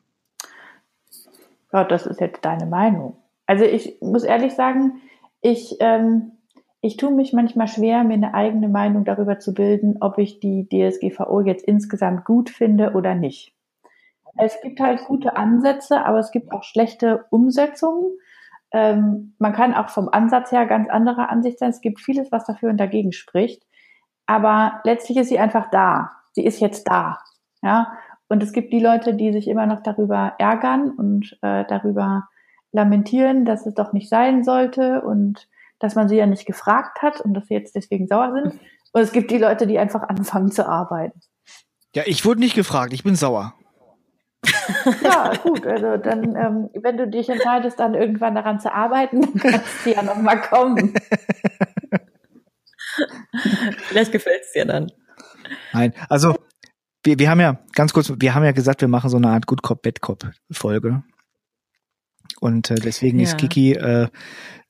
Ja, 1.71 1.83
das 1.83 2.05
ist 2.05 2.21
jetzt 2.21 2.43
deine 2.43 2.65
Meinung. 2.65 3.17
Also 3.45 3.63
ich 3.63 3.97
muss 4.01 4.23
ehrlich 4.23 4.53
sagen, 4.53 5.01
ich, 5.41 5.75
ähm, 5.79 6.31
ich 6.81 6.97
tue 6.97 7.11
mich 7.11 7.33
manchmal 7.33 7.67
schwer, 7.67 8.03
mir 8.03 8.13
eine 8.13 8.33
eigene 8.33 8.69
Meinung 8.69 9.05
darüber 9.05 9.39
zu 9.39 9.53
bilden, 9.53 9.97
ob 10.01 10.17
ich 10.17 10.39
die 10.39 10.67
DSGVO 10.67 11.41
jetzt 11.41 11.65
insgesamt 11.65 12.25
gut 12.25 12.49
finde 12.49 12.93
oder 12.93 13.13
nicht. 13.13 13.54
Es 14.37 14.59
gibt 14.61 14.79
halt 14.79 15.05
gute 15.05 15.37
Ansätze, 15.37 16.05
aber 16.05 16.19
es 16.19 16.31
gibt 16.31 16.51
auch 16.51 16.63
schlechte 16.63 17.25
Umsetzungen. 17.29 18.17
Ähm, 18.71 19.35
man 19.39 19.53
kann 19.53 19.73
auch 19.73 19.89
vom 19.89 20.09
Ansatz 20.09 20.51
her 20.51 20.65
ganz 20.65 20.89
anderer 20.89 21.29
Ansicht 21.29 21.59
sein. 21.59 21.69
Es 21.69 21.81
gibt 21.81 22.01
vieles, 22.01 22.31
was 22.31 22.45
dafür 22.45 22.69
und 22.69 22.77
dagegen 22.77 23.13
spricht. 23.13 23.63
Aber 24.25 24.81
letztlich 24.83 25.17
ist 25.17 25.29
sie 25.29 25.39
einfach 25.39 25.69
da. 25.69 26.11
Sie 26.33 26.43
ist 26.43 26.59
jetzt 26.59 26.87
da. 26.87 27.19
Ja. 27.61 27.93
Und 28.27 28.43
es 28.43 28.51
gibt 28.51 28.73
die 28.73 28.79
Leute, 28.79 29.13
die 29.13 29.31
sich 29.31 29.47
immer 29.47 29.65
noch 29.65 29.81
darüber 29.83 30.33
ärgern 30.39 30.91
und 30.91 31.37
äh, 31.41 31.63
darüber 31.67 32.27
lamentieren, 32.71 33.45
dass 33.45 33.65
es 33.65 33.73
doch 33.73 33.93
nicht 33.93 34.09
sein 34.09 34.43
sollte 34.43 35.01
und 35.01 35.47
dass 35.79 35.95
man 35.95 36.09
sie 36.09 36.17
ja 36.17 36.25
nicht 36.25 36.45
gefragt 36.45 37.01
hat 37.01 37.21
und 37.21 37.33
dass 37.33 37.47
sie 37.47 37.53
jetzt 37.53 37.75
deswegen 37.75 38.07
sauer 38.07 38.33
sind. 38.33 38.59
Und 38.93 39.01
es 39.01 39.11
gibt 39.11 39.29
die 39.29 39.37
Leute, 39.37 39.67
die 39.67 39.77
einfach 39.77 40.03
anfangen 40.03 40.53
zu 40.53 40.65
arbeiten. 40.65 41.19
Ja, 41.93 42.03
ich 42.05 42.23
wurde 42.23 42.39
nicht 42.39 42.55
gefragt, 42.55 42.93
ich 42.93 43.03
bin 43.03 43.15
sauer. 43.15 43.53
Ja, 45.03 45.33
gut, 45.41 45.65
also 45.65 45.97
dann, 45.97 46.35
ähm, 46.35 46.69
wenn 46.81 46.97
du 46.97 47.07
dich 47.07 47.29
entscheidest, 47.29 47.79
dann 47.79 47.95
irgendwann 47.95 48.35
daran 48.35 48.59
zu 48.59 48.73
arbeiten, 48.73 49.21
dann 49.33 49.51
kannst 49.51 49.85
du 49.85 49.91
ja 49.91 50.03
nochmal 50.03 50.41
kommen. 50.41 50.93
Vielleicht 53.87 54.11
gefällt 54.11 54.41
es 54.43 54.51
dir 54.53 54.65
dann. 54.65 54.91
Nein, 55.73 55.93
also 56.09 56.35
wir, 57.03 57.19
wir 57.19 57.29
haben 57.29 57.39
ja, 57.39 57.59
ganz 57.73 57.93
kurz, 57.93 58.11
wir 58.15 58.33
haben 58.33 58.43
ja 58.43 58.51
gesagt, 58.51 58.81
wir 58.81 58.87
machen 58.87 59.09
so 59.09 59.17
eine 59.17 59.29
Art 59.29 59.47
Good 59.47 59.61
Cop, 59.61 59.81
Bad 59.81 60.01
Cop 60.01 60.31
Folge. 60.51 61.03
Und 62.39 62.71
äh, 62.71 62.75
deswegen 62.75 63.19
ja. 63.19 63.23
ist 63.23 63.37
Kiki 63.37 63.73
äh, 63.73 64.07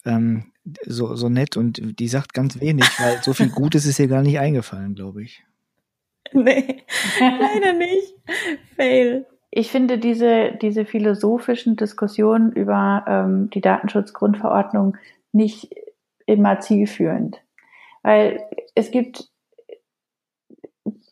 ähm, 0.06 0.52
so, 0.86 1.16
so 1.16 1.30
nett 1.30 1.58
und 1.58 2.00
die 2.00 2.08
sagt 2.08 2.34
ganz 2.34 2.60
wenig, 2.60 2.86
weil 3.00 3.22
so 3.22 3.34
viel 3.34 3.50
Gutes 3.50 3.86
ist 3.86 4.00
ihr 4.00 4.08
gar 4.08 4.22
nicht 4.22 4.40
eingefallen, 4.40 4.96
glaube 4.96 5.24
ich. 5.24 5.44
Nee, 6.34 6.84
leider 7.20 7.74
nicht. 7.74 8.16
Fail 8.76 9.26
ich 9.58 9.72
finde 9.72 9.97
diese, 9.97 10.51
diese 10.62 10.86
philosophischen 10.86 11.78
Diskussionen 11.78 12.51
über 12.51 13.06
ähm, 13.08 13.49
die 13.51 13.62
Datenschutzgrundverordnung 13.62 14.97
nicht 15.32 15.74
immer 16.26 16.60
zielführend. 16.60 17.41
Weil 18.03 18.43
es 18.76 18.91
gibt 18.91 19.30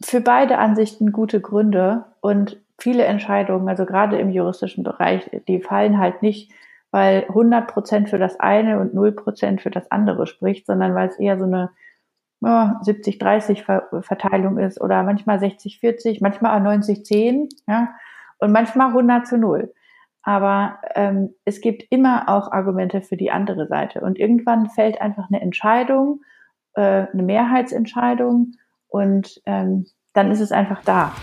für 0.04 0.20
beide 0.20 0.58
Ansichten 0.58 1.14
gute 1.14 1.40
Gründe 1.40 2.04
und 2.20 2.62
viele 2.78 3.06
Entscheidungen, 3.06 3.70
also 3.70 3.86
gerade 3.86 4.20
im 4.20 4.30
juristischen 4.30 4.84
Bereich, 4.84 5.30
die 5.48 5.62
fallen 5.62 5.98
halt 5.98 6.22
nicht, 6.22 6.52
weil 6.92 7.24
100 7.30 7.66
Prozent 7.66 8.10
für 8.10 8.20
das 8.20 8.42
eine 8.42 8.78
und 8.82 8.94
0 8.94 9.14
Prozent 9.14 9.62
für 9.62 9.72
das 9.72 9.90
andere 9.90 10.28
spricht, 10.28 10.66
sondern 10.66 10.94
weil 10.96 11.08
es 11.08 11.18
eher 11.18 11.40
so 11.40 11.46
eine 11.46 11.70
ja, 12.42 12.82
70-30 12.84 14.02
Verteilung 14.02 14.58
ist 14.58 14.82
oder 14.82 15.02
manchmal 15.04 15.38
60-40, 15.38 16.18
manchmal 16.20 16.60
auch 16.60 16.66
90-10, 16.66 17.48
ja, 17.70 17.96
und 18.44 18.52
manchmal 18.52 18.90
100 18.90 19.26
zu 19.26 19.38
0. 19.38 19.74
aber 20.22 20.80
ähm, 20.96 21.34
es 21.46 21.62
gibt 21.62 21.84
immer 21.90 22.28
auch 22.28 22.52
Argumente 22.52 23.02
für 23.02 23.16
die 23.16 23.32
andere 23.32 23.68
Seite. 23.68 24.02
Und 24.02 24.20
irgendwann 24.20 24.70
fällt 24.70 25.00
einfach 25.02 25.30
eine 25.30 25.42
Entscheidung, 25.42 26.22
äh, 26.76 27.08
eine 27.12 27.24
Mehrheitsentscheidung 27.24 28.52
und 28.90 29.42
ähm, 29.46 29.86
dann 30.14 30.30
ist 30.30 30.42
es 30.42 30.52
einfach 30.52 30.82
da. 30.84 31.16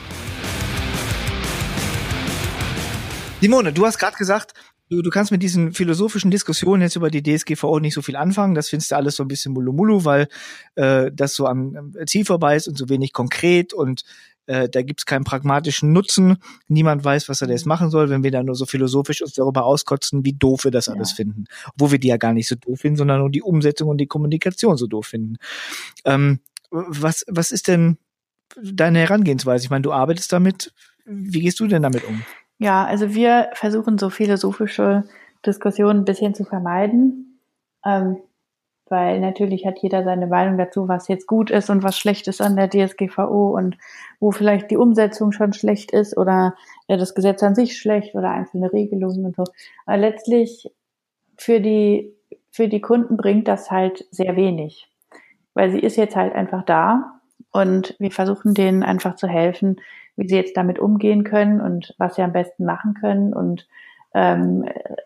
Simone, 3.42 3.72
du 3.72 3.84
hast 3.84 3.98
gerade 3.98 4.16
gesagt, 4.16 4.54
du, 4.88 5.02
du 5.02 5.10
kannst 5.10 5.30
mit 5.30 5.42
diesen 5.42 5.72
philosophischen 5.72 6.30
Diskussionen 6.30 6.82
jetzt 6.82 6.96
über 6.96 7.10
die 7.10 7.22
DSGVO 7.22 7.80
nicht 7.80 7.94
so 7.94 8.02
viel 8.02 8.16
anfangen. 8.16 8.54
Das 8.54 8.70
findest 8.70 8.92
du 8.92 8.96
alles 8.96 9.16
so 9.16 9.24
ein 9.24 9.28
bisschen 9.28 9.52
Mulumulu, 9.52 10.06
weil 10.06 10.28
äh, 10.76 11.10
das 11.12 11.34
so 11.34 11.46
am 11.46 11.92
Ziel 12.06 12.24
vorbei 12.24 12.56
ist 12.56 12.66
und 12.66 12.78
so 12.78 12.88
wenig 12.88 13.12
konkret 13.12 13.74
und 13.74 14.04
äh, 14.50 14.68
da 14.68 14.82
gibt's 14.82 15.06
keinen 15.06 15.22
pragmatischen 15.22 15.92
Nutzen. 15.92 16.38
Niemand 16.66 17.04
weiß, 17.04 17.28
was 17.28 17.40
er 17.40 17.48
jetzt 17.48 17.66
machen 17.66 17.88
soll, 17.88 18.10
wenn 18.10 18.24
wir 18.24 18.32
da 18.32 18.42
nur 18.42 18.56
so 18.56 18.66
philosophisch 18.66 19.22
uns 19.22 19.34
darüber 19.34 19.64
auskotzen, 19.64 20.24
wie 20.24 20.32
doof 20.32 20.64
wir 20.64 20.72
das 20.72 20.86
ja. 20.86 20.94
alles 20.94 21.12
finden. 21.12 21.44
Wo 21.76 21.92
wir 21.92 22.00
die 22.00 22.08
ja 22.08 22.16
gar 22.16 22.32
nicht 22.32 22.48
so 22.48 22.56
doof 22.56 22.80
finden, 22.80 22.96
sondern 22.96 23.20
nur 23.20 23.30
die 23.30 23.42
Umsetzung 23.42 23.88
und 23.88 23.98
die 23.98 24.08
Kommunikation 24.08 24.76
so 24.76 24.88
doof 24.88 25.06
finden. 25.06 25.36
Ähm, 26.04 26.40
was, 26.70 27.24
was 27.28 27.52
ist 27.52 27.68
denn 27.68 27.98
deine 28.60 28.98
Herangehensweise? 28.98 29.64
Ich 29.64 29.70
meine, 29.70 29.82
du 29.82 29.92
arbeitest 29.92 30.32
damit. 30.32 30.74
Wie 31.04 31.42
gehst 31.42 31.60
du 31.60 31.68
denn 31.68 31.82
damit 31.82 32.02
um? 32.02 32.22
Ja, 32.58 32.84
also 32.84 33.14
wir 33.14 33.50
versuchen 33.54 33.98
so 33.98 34.10
philosophische 34.10 35.04
Diskussionen 35.46 36.00
ein 36.00 36.04
bisschen 36.04 36.34
zu 36.34 36.44
vermeiden, 36.44 37.40
ähm, 37.86 38.16
weil 38.90 39.20
natürlich 39.20 39.64
hat 39.64 39.78
jeder 39.78 40.04
seine 40.04 40.26
Meinung 40.26 40.58
dazu, 40.58 40.88
was 40.88 41.08
jetzt 41.08 41.26
gut 41.26 41.50
ist 41.50 41.70
und 41.70 41.82
was 41.82 41.96
schlecht 41.96 42.28
ist 42.28 42.40
an 42.40 42.56
der 42.56 42.68
DSGVO 42.68 43.56
und 43.56 43.78
wo 44.18 44.32
vielleicht 44.32 44.70
die 44.70 44.76
Umsetzung 44.76 45.32
schon 45.32 45.52
schlecht 45.52 45.92
ist 45.92 46.16
oder 46.16 46.54
ja, 46.88 46.96
das 46.96 47.14
Gesetz 47.14 47.42
an 47.42 47.54
sich 47.54 47.78
schlecht 47.78 48.14
oder 48.14 48.30
einzelne 48.30 48.72
Regelungen 48.72 49.26
und 49.26 49.36
so. 49.36 49.44
Aber 49.86 49.96
letztlich 49.96 50.70
für 51.36 51.60
die, 51.60 52.12
für 52.50 52.68
die 52.68 52.80
Kunden 52.80 53.16
bringt 53.16 53.48
das 53.48 53.70
halt 53.70 54.04
sehr 54.10 54.36
wenig, 54.36 54.88
weil 55.54 55.70
sie 55.70 55.80
ist 55.80 55.96
jetzt 55.96 56.16
halt 56.16 56.34
einfach 56.34 56.64
da 56.64 57.20
und 57.52 57.94
wir 57.98 58.10
versuchen 58.10 58.54
denen 58.54 58.82
einfach 58.82 59.14
zu 59.14 59.28
helfen, 59.28 59.80
wie 60.16 60.28
sie 60.28 60.36
jetzt 60.36 60.56
damit 60.56 60.78
umgehen 60.78 61.24
können 61.24 61.60
und 61.60 61.94
was 61.98 62.16
sie 62.16 62.22
am 62.22 62.32
besten 62.32 62.64
machen 62.64 62.94
können 62.94 63.32
und 63.32 63.66
ähm, 64.14 64.64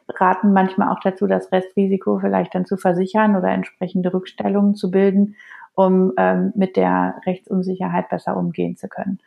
raten 0.08 0.52
manchmal 0.52 0.88
auch 0.90 1.00
dazu, 1.00 1.26
das 1.26 1.52
Restrisiko 1.52 2.18
vielleicht 2.18 2.54
dann 2.54 2.66
zu 2.66 2.76
versichern 2.76 3.36
oder 3.36 3.48
entsprechende 3.48 4.12
Rückstellungen 4.12 4.74
zu 4.74 4.90
bilden, 4.90 5.36
um 5.74 6.12
ähm, 6.16 6.52
mit 6.54 6.76
der 6.76 7.20
Rechtsunsicherheit 7.26 8.08
besser 8.08 8.36
umgehen 8.36 8.76
zu 8.76 8.88
können. 8.88 9.18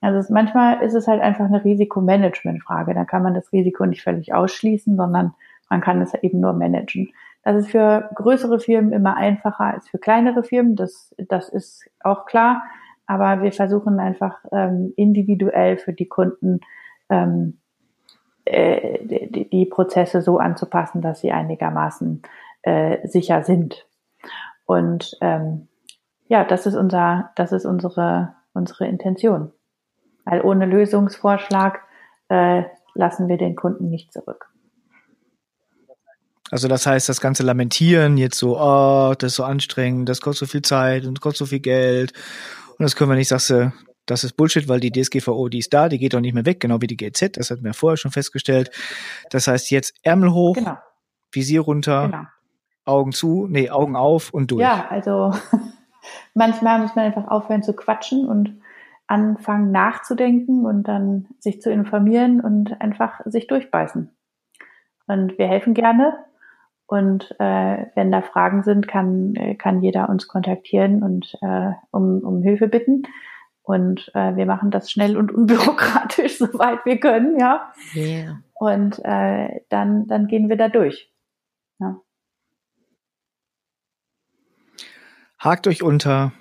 Also 0.00 0.18
es, 0.18 0.30
manchmal 0.30 0.82
ist 0.82 0.94
es 0.94 1.08
halt 1.08 1.22
einfach 1.22 1.46
eine 1.46 1.64
Risikomanagementfrage. 1.64 2.94
Da 2.94 3.04
kann 3.04 3.22
man 3.22 3.34
das 3.34 3.52
Risiko 3.52 3.86
nicht 3.86 4.02
völlig 4.02 4.34
ausschließen, 4.34 4.96
sondern 4.96 5.34
man 5.68 5.80
kann 5.80 6.00
es 6.02 6.14
eben 6.14 6.40
nur 6.40 6.52
managen. 6.52 7.10
Das 7.42 7.56
ist 7.56 7.70
für 7.70 8.10
größere 8.14 8.60
Firmen 8.60 8.92
immer 8.92 9.16
einfacher 9.16 9.64
als 9.64 9.88
für 9.88 9.98
kleinere 9.98 10.44
Firmen. 10.44 10.76
Das, 10.76 11.14
das 11.16 11.48
ist 11.48 11.88
auch 12.00 12.26
klar. 12.26 12.62
Aber 13.06 13.42
wir 13.42 13.52
versuchen 13.52 14.00
einfach 14.00 14.44
ähm, 14.52 14.92
individuell 14.96 15.78
für 15.78 15.92
die 15.92 16.08
Kunden 16.08 16.60
ähm, 17.08 17.58
äh, 18.46 18.98
die, 19.04 19.48
die, 19.48 19.66
Prozesse 19.66 20.22
so 20.22 20.38
anzupassen, 20.38 21.02
dass 21.02 21.20
sie 21.20 21.32
einigermaßen 21.32 22.22
äh, 22.62 23.06
sicher 23.06 23.44
sind. 23.44 23.86
Und 24.64 25.16
ähm, 25.20 25.68
ja, 26.28 26.44
das 26.44 26.66
ist 26.66 26.74
unser, 26.74 27.30
das 27.36 27.52
ist 27.52 27.66
unsere 27.66 28.34
unsere 28.56 28.86
Intention. 28.86 29.52
Weil 30.24 30.40
ohne 30.40 30.66
Lösungsvorschlag 30.66 31.80
äh, 32.28 32.64
lassen 32.94 33.28
wir 33.28 33.36
den 33.36 33.54
Kunden 33.54 33.90
nicht 33.90 34.12
zurück. 34.12 34.46
Also 36.50 36.68
das 36.68 36.86
heißt, 36.86 37.08
das 37.08 37.20
ganze 37.20 37.42
Lamentieren 37.42 38.16
jetzt 38.16 38.38
so, 38.38 38.58
oh, 38.58 39.14
das 39.18 39.32
ist 39.32 39.36
so 39.36 39.44
anstrengend, 39.44 40.08
das 40.08 40.20
kostet 40.20 40.48
so 40.48 40.52
viel 40.52 40.62
Zeit 40.62 41.04
und 41.04 41.20
kostet 41.20 41.38
so 41.38 41.46
viel 41.46 41.60
Geld 41.60 42.12
und 42.78 42.84
das 42.84 42.94
können 42.94 43.10
wir 43.10 43.16
nicht, 43.16 43.28
sagst 43.28 43.50
du, 43.50 43.72
das 44.06 44.24
ist 44.24 44.36
Bullshit, 44.36 44.68
weil 44.68 44.80
die 44.80 44.92
DSGVO, 44.92 45.48
die 45.48 45.58
ist 45.58 45.74
da, 45.74 45.88
die 45.88 45.98
geht 45.98 46.14
doch 46.14 46.20
nicht 46.20 46.34
mehr 46.34 46.46
weg, 46.46 46.60
genau 46.60 46.80
wie 46.80 46.86
die 46.86 46.96
GZ, 46.96 47.36
das 47.36 47.50
hatten 47.50 47.64
wir 47.64 47.74
vorher 47.74 47.96
schon 47.96 48.12
festgestellt. 48.12 48.70
Das 49.30 49.48
heißt 49.48 49.70
jetzt 49.70 49.94
Ärmel 50.02 50.32
hoch, 50.32 50.54
genau. 50.54 50.78
Visier 51.32 51.60
runter, 51.60 52.06
genau. 52.06 52.24
Augen 52.84 53.12
zu, 53.12 53.46
nee, 53.48 53.68
Augen 53.68 53.96
auf 53.96 54.32
und 54.32 54.50
durch. 54.52 54.62
Ja, 54.62 54.86
also 54.88 55.34
manchmal 56.34 56.80
muss 56.80 56.94
man 56.94 57.06
einfach 57.06 57.28
aufhören 57.28 57.62
zu 57.62 57.74
quatschen 57.74 58.26
und 58.26 58.60
anfangen 59.08 59.70
nachzudenken 59.70 60.64
und 60.64 60.84
dann 60.84 61.26
sich 61.38 61.60
zu 61.60 61.70
informieren 61.70 62.40
und 62.40 62.80
einfach 62.80 63.20
sich 63.24 63.46
durchbeißen. 63.46 64.10
Und 65.06 65.38
wir 65.38 65.46
helfen 65.46 65.74
gerne. 65.74 66.14
Und 66.86 67.34
äh, 67.40 67.86
wenn 67.94 68.12
da 68.12 68.22
Fragen 68.22 68.62
sind, 68.62 68.86
kann, 68.86 69.34
kann 69.58 69.82
jeder 69.82 70.08
uns 70.08 70.28
kontaktieren 70.28 71.02
und 71.02 71.36
äh, 71.40 71.72
um, 71.90 72.20
um 72.20 72.42
Hilfe 72.42 72.68
bitten. 72.68 73.02
Und 73.66 74.12
äh, 74.14 74.36
wir 74.36 74.46
machen 74.46 74.70
das 74.70 74.92
schnell 74.92 75.16
und 75.16 75.32
unbürokratisch, 75.32 76.38
soweit 76.38 76.86
wir 76.86 77.00
können, 77.00 77.36
ja. 77.36 77.72
Yeah. 77.96 78.40
Und 78.54 79.00
äh, 79.04 79.60
dann, 79.70 80.06
dann 80.06 80.28
gehen 80.28 80.48
wir 80.48 80.56
da 80.56 80.68
durch. 80.68 81.12
Ja. 81.80 82.00
Hakt 85.40 85.66
euch 85.66 85.82
unter, 85.82 86.32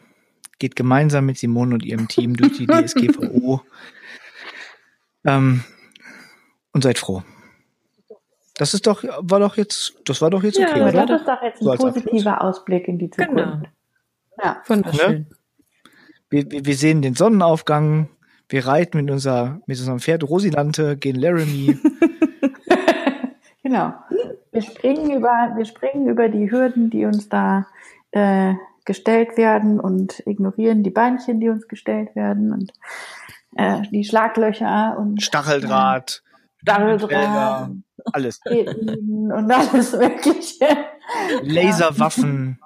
geht 0.60 0.76
gemeinsam 0.76 1.26
mit 1.26 1.40
Simone 1.40 1.74
und 1.74 1.84
ihrem 1.84 2.08
Team 2.08 2.38
durch 2.38 2.58
die 2.58 2.68
DSGVO 2.68 3.62
ähm, 5.26 5.64
und 6.74 6.84
seid 6.84 7.00
froh. 7.00 7.24
Das 8.54 8.76
ist 8.76 8.86
doch, 8.86 9.04
war 9.04 9.40
doch 9.40 9.58
jetzt, 9.58 9.96
das 10.06 10.22
war 10.22 10.30
doch 10.30 10.44
jetzt 10.44 10.60
okay, 10.60 10.80
ja, 10.80 10.90
oder? 10.90 11.06
Das 11.08 11.22
ist 11.22 11.28
doch 11.28 11.42
jetzt 11.42 11.60
ein 11.60 11.66
so 11.66 11.76
positiver 11.76 12.44
Ausblick 12.44 12.88
in 12.88 13.00
die 13.00 13.10
Zukunft. 13.10 13.36
Genau. 13.36 13.62
Ja, 14.44 14.62
wunderschön. 14.68 15.12
Ne? 15.12 15.35
Wir, 16.30 16.46
wir, 16.50 16.76
sehen 16.76 17.02
den 17.02 17.14
Sonnenaufgang, 17.14 18.10
wir 18.50 18.66
reiten 18.66 18.98
mit, 18.98 19.12
unser, 19.12 19.62
mit 19.68 19.78
unserem 19.78 20.00
Pferd 20.00 20.24
Rosilante, 20.24 20.98
gehen 20.98 21.16
Laramie. 21.16 21.78
genau. 23.64 23.94
Wir 24.52 24.62
springen 24.62 25.12
über, 25.12 25.54
wir 25.56 25.66
springen 25.66 26.08
über 26.08 26.30
die 26.30 26.50
Hürden, 26.50 26.90
die 26.90 27.06
uns 27.06 27.30
da 27.30 27.68
äh, 28.12 28.54
gestellt 28.86 29.38
werden 29.38 29.80
und 29.80 30.24
ignorieren 30.26 30.84
die 30.84 30.92
Beinchen, 30.92 31.40
die 31.40 31.50
uns 31.50 31.68
gestellt 31.68 32.16
werden 32.16 32.54
und 32.54 32.72
äh, 33.56 33.82
die 33.92 34.04
Schlaglöcher 34.04 34.98
und 34.98 35.22
Stacheldraht. 35.22 36.24
Äh, 36.24 36.62
Stacheldraht 36.62 37.72
alles. 38.14 38.40
und 38.46 39.52
alles 39.52 39.94
Mögliche. 39.94 40.68
Laserwaffen. 41.44 42.60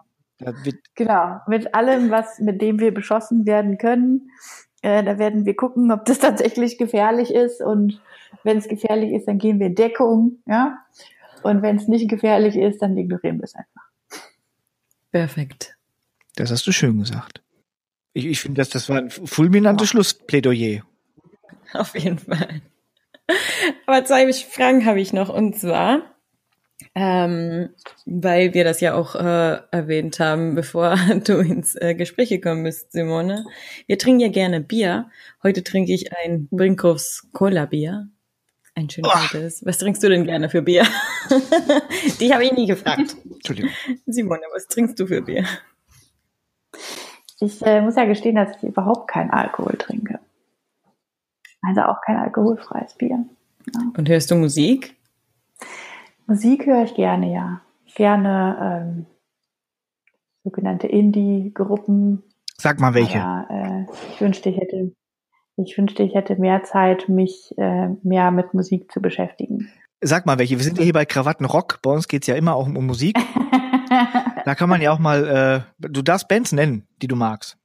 Genau, 0.96 1.40
mit 1.48 1.74
allem, 1.74 2.12
was, 2.12 2.40
mit 2.40 2.62
dem 2.62 2.80
wir 2.80 2.94
beschossen 2.94 3.46
werden 3.46 3.78
können. 3.78 4.32
Äh, 4.82 5.04
da 5.04 5.18
werden 5.20 5.46
wir 5.46 5.56
gucken, 5.56 5.92
ob 5.92 6.06
das 6.06 6.20
tatsächlich 6.20 6.78
gefährlich 6.78 7.34
ist. 7.34 7.62
Und 7.62 8.02
wenn 8.44 8.58
es 8.58 8.68
gefährlich 8.68 9.12
ist, 9.14 9.28
dann 9.28 9.38
gehen 9.38 9.60
wir 9.60 9.68
in 9.68 9.76
Deckung, 9.76 10.40
ja. 10.46 10.78
Und 11.44 11.62
wenn 11.62 11.78
es 11.78 11.88
nicht 11.88 12.10
gefährlich 12.10 12.56
ist, 12.58 12.82
dann 12.82 12.98
ignorieren 12.98 13.38
wir 13.38 13.46
es 13.46 13.56
einfach. 13.56 13.90
Perfekt. 15.12 15.78
Das 16.36 16.52
hast 16.52 16.68
du 16.68 16.72
schön 16.72 17.00
gesagt. 17.00 17.42
Ich, 18.14 18.26
ich 18.26 18.42
finde, 18.42 18.60
das, 18.60 18.70
das 18.70 18.90
war 18.90 18.98
ein 18.98 19.10
fulminantes 19.10 19.88
ja. 19.88 19.92
Schlussplädoyer. 19.92 20.84
Auf 21.74 21.96
jeden 21.98 22.20
Fall. 22.20 22.62
Aber 23.86 24.04
zwei 24.06 24.32
Fragen 24.34 24.86
habe 24.86 25.00
ich 25.00 25.14
noch 25.14 25.30
und 25.30 25.58
zwar, 25.58 26.02
ähm, 26.96 27.70
weil 28.06 28.54
wir 28.54 28.64
das 28.64 28.82
ja 28.82 28.94
auch 28.94 29.16
äh, 29.16 29.60
erwähnt 29.72 30.20
haben, 30.20 30.56
bevor 30.56 30.96
du 31.26 31.40
ins 31.40 31.76
äh, 31.76 31.96
Gespräch 31.96 32.30
gekommen 32.30 32.64
bist, 32.64 32.92
Simone. 32.92 33.46
Wir 33.88 33.98
trinken 33.98 34.22
ja 34.22 34.30
gerne 34.30 34.62
Bier. 34.62 35.10
Heute 35.44 35.64
trinke 35.64 35.94
ich 35.94 36.16
ein 36.18 36.48
Brinkhoffs 36.52 37.28
Cola 37.34 37.66
Bier. 37.66 38.10
Ein 38.76 38.90
schönes 38.90 39.12
altes. 39.12 39.66
Was 39.66 39.78
trinkst 39.78 40.02
du 40.04 40.10
denn 40.10 40.24
gerne 40.26 40.50
für 40.50 40.62
Bier? 40.62 40.86
Die 42.20 42.34
habe 42.34 42.46
ich 42.46 42.54
nie 42.54 42.66
gefragt. 42.66 43.18
Entschuldigung. 43.30 43.72
Simone, 44.06 44.44
was 44.54 44.68
trinkst 44.68 44.98
du 45.00 45.06
für 45.06 45.22
Bier? 45.22 45.46
Ich 47.42 47.62
äh, 47.62 47.82
muss 47.82 47.96
ja 47.96 48.06
gestehen, 48.06 48.36
dass 48.36 48.56
ich 48.58 48.64
überhaupt 48.64 49.10
keinen 49.10 49.32
Alkohol 49.32 49.76
trinke. 49.78 50.20
Also 51.62 51.82
auch 51.82 52.02
kein 52.06 52.18
alkoholfreies 52.18 52.94
Bier. 52.96 53.26
Ja. 53.74 53.82
Und 53.98 54.08
hörst 54.08 54.32
du 54.32 54.36
Musik? 54.36 54.96
Musik 56.30 56.68
höre 56.68 56.84
ich 56.84 56.94
gerne, 56.94 57.34
ja. 57.34 57.62
Gerne 57.96 58.86
ähm, 58.86 59.06
sogenannte 60.44 60.86
Indie-Gruppen. 60.86 62.22
Sag 62.56 62.80
mal 62.80 62.94
welche. 62.94 63.20
Aber, 63.20 63.48
äh, 63.50 63.86
ich 64.14 64.22
wünschte, 64.22 64.50
ich 64.50 64.58
hätte, 64.58 64.94
ich 65.58 65.76
wünschte, 65.76 66.04
ich 66.04 66.14
hätte 66.14 66.36
mehr 66.36 66.64
Zeit, 66.64 67.10
mich 67.10 67.56
äh, 67.58 67.90
mehr 68.04 68.30
mit 68.30 68.54
Musik 68.54 68.92
zu 68.92 69.02
beschäftigen. 69.02 69.70
Sag 70.02 70.28
mal 70.28 70.38
welche. 70.38 70.58
Wir 70.58 70.64
sind 70.64 70.78
ja 70.78 70.84
hier 70.84 70.94
bei 70.94 71.06
Krawatten 71.06 71.48
Rock. 71.48 71.80
Bei 71.82 71.90
uns 71.90 72.08
geht's 72.08 72.28
ja 72.28 72.36
immer 72.36 72.56
auch 72.56 72.68
um 72.68 72.86
Musik. 72.86 73.18
da 74.46 74.54
kann 74.54 74.70
man 74.70 74.82
ja 74.82 74.92
auch 74.92 75.00
mal, 75.00 75.66
äh, 75.80 75.90
du 75.90 76.04
darfst 76.04 76.28
Bands 76.28 76.52
nennen, 76.52 76.88
die 77.02 77.08
du 77.08 77.16
magst. 77.16 77.59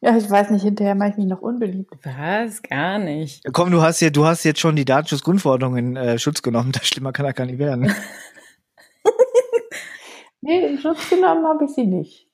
Ja, 0.00 0.16
ich 0.16 0.28
weiß 0.28 0.50
nicht, 0.50 0.62
hinterher 0.62 0.94
mache 0.94 1.10
ich 1.10 1.16
mich 1.16 1.26
noch 1.26 1.40
unbeliebt. 1.40 1.92
Was? 2.04 2.62
Gar 2.62 2.98
nicht. 2.98 3.42
Komm, 3.52 3.70
du 3.70 3.82
hast 3.82 4.00
ja, 4.00 4.10
du 4.10 4.24
hast 4.26 4.44
jetzt 4.44 4.60
schon 4.60 4.76
die 4.76 4.84
Datenschutzgrundverordnung 4.84 5.76
in 5.76 5.96
äh, 5.96 6.18
Schutz 6.18 6.42
genommen. 6.42 6.72
Das 6.74 6.86
schlimmer 6.86 7.12
kann 7.12 7.26
er 7.26 7.32
gar 7.32 7.46
nicht 7.46 7.58
werden. 7.58 7.92
Nee, 10.42 10.64
in 10.66 10.78
Schutz 10.78 11.10
genommen 11.10 11.44
habe 11.46 11.64
ich 11.64 11.72
sie 11.72 11.86
nicht. 11.86 12.28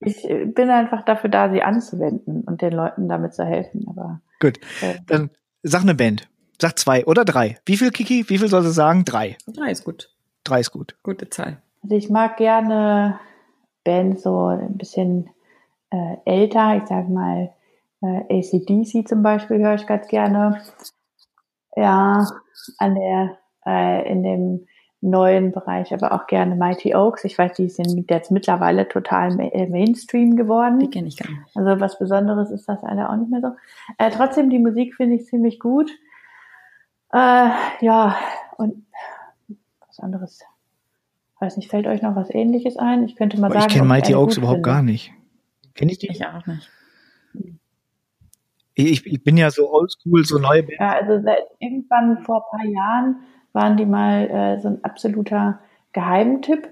Ich 0.00 0.28
äh, 0.28 0.44
bin 0.44 0.70
einfach 0.70 1.04
dafür 1.04 1.30
da, 1.30 1.50
sie 1.50 1.62
anzuwenden 1.62 2.42
und 2.42 2.62
den 2.62 2.72
Leuten 2.72 3.08
damit 3.08 3.34
zu 3.34 3.44
helfen. 3.44 3.86
Aber 3.88 4.20
Gut. 4.40 4.58
äh, 4.82 4.96
Dann 5.06 5.30
sag 5.62 5.82
eine 5.82 5.94
Band. 5.94 6.28
Sag 6.60 6.78
zwei 6.78 7.04
oder 7.06 7.24
drei. 7.24 7.58
Wie 7.66 7.76
viel, 7.76 7.90
Kiki? 7.90 8.24
Wie 8.28 8.38
viel 8.38 8.48
soll 8.48 8.62
sie 8.62 8.72
sagen? 8.72 9.04
Drei. 9.04 9.36
Drei 9.48 9.70
ist 9.70 9.84
gut. 9.84 10.10
Drei 10.44 10.60
ist 10.60 10.70
gut. 10.70 10.96
Gute 11.02 11.28
Zahl. 11.28 11.60
also 11.82 11.96
ich 11.96 12.08
mag 12.08 12.36
gerne 12.36 13.18
Bands 13.84 14.22
so 14.22 14.46
ein 14.46 14.76
bisschen 14.78 15.28
äh, 15.90 16.16
älter. 16.24 16.76
Ich 16.76 16.86
sag 16.86 17.08
mal 17.08 17.52
äh, 18.02 18.38
ACDC 18.38 19.08
zum 19.08 19.22
Beispiel 19.22 19.58
höre 19.58 19.74
ich 19.74 19.86
ganz 19.86 20.06
gerne. 20.08 20.62
Ja, 21.76 22.26
an 22.78 22.94
der 22.94 23.38
äh, 23.66 24.10
in 24.10 24.22
dem 24.22 24.66
neuen 25.00 25.52
Bereich, 25.52 25.92
aber 25.92 26.12
auch 26.12 26.26
gerne 26.26 26.54
Mighty 26.56 26.94
Oaks. 26.94 27.24
Ich 27.24 27.38
weiß, 27.38 27.52
die 27.54 27.68
sind 27.68 28.10
jetzt 28.10 28.30
mittlerweile 28.30 28.88
total 28.88 29.38
äh, 29.40 29.66
Mainstream 29.66 30.36
geworden. 30.36 30.78
Die 30.78 30.90
kenne 30.90 31.08
ich 31.08 31.16
gar 31.16 31.30
nicht. 31.30 31.56
Also 31.56 31.80
was 31.80 31.98
Besonderes 31.98 32.50
ist 32.50 32.68
das 32.68 32.82
leider 32.82 33.10
auch 33.10 33.16
nicht 33.16 33.30
mehr 33.30 33.40
so. 33.40 33.48
Äh, 33.98 34.10
trotzdem, 34.10 34.50
die 34.50 34.58
Musik 34.58 34.94
finde 34.94 35.16
ich 35.16 35.26
ziemlich 35.26 35.60
gut. 35.60 35.90
Äh, 37.12 37.50
ja, 37.80 38.16
und 38.56 38.86
was 39.86 40.00
anderes. 40.00 40.40
Weiß 41.38 41.56
nicht, 41.58 41.70
fällt 41.70 41.86
euch 41.86 42.00
noch 42.00 42.16
was 42.16 42.30
ähnliches 42.30 42.78
ein? 42.78 43.04
Ich 43.04 43.14
könnte 43.16 43.38
mal 43.38 43.48
Aber 43.48 43.60
sagen. 43.60 43.66
ich 43.70 43.76
kenne 43.76 43.88
Mighty 43.88 44.14
Oaks 44.14 44.38
überhaupt 44.38 44.56
finde. 44.56 44.68
gar 44.70 44.82
nicht. 44.82 45.12
Kenn 45.76 45.88
ich 45.88 45.98
die? 45.98 46.08
Ich 46.08 46.24
auch 46.26 46.46
nicht. 46.46 46.70
Ich, 48.74 49.06
ich 49.06 49.24
bin 49.24 49.36
ja 49.36 49.50
so 49.50 49.72
oldschool, 49.72 50.24
so 50.24 50.38
Band. 50.38 50.70
Ja, 50.78 50.92
also 50.92 51.22
seit 51.22 51.44
irgendwann 51.60 52.18
vor 52.24 52.44
ein 52.44 52.58
paar 52.58 52.68
Jahren 52.68 53.16
waren 53.52 53.76
die 53.76 53.86
mal 53.86 54.28
äh, 54.28 54.60
so 54.60 54.68
ein 54.68 54.84
absoluter 54.84 55.60
Geheimtipp. 55.92 56.68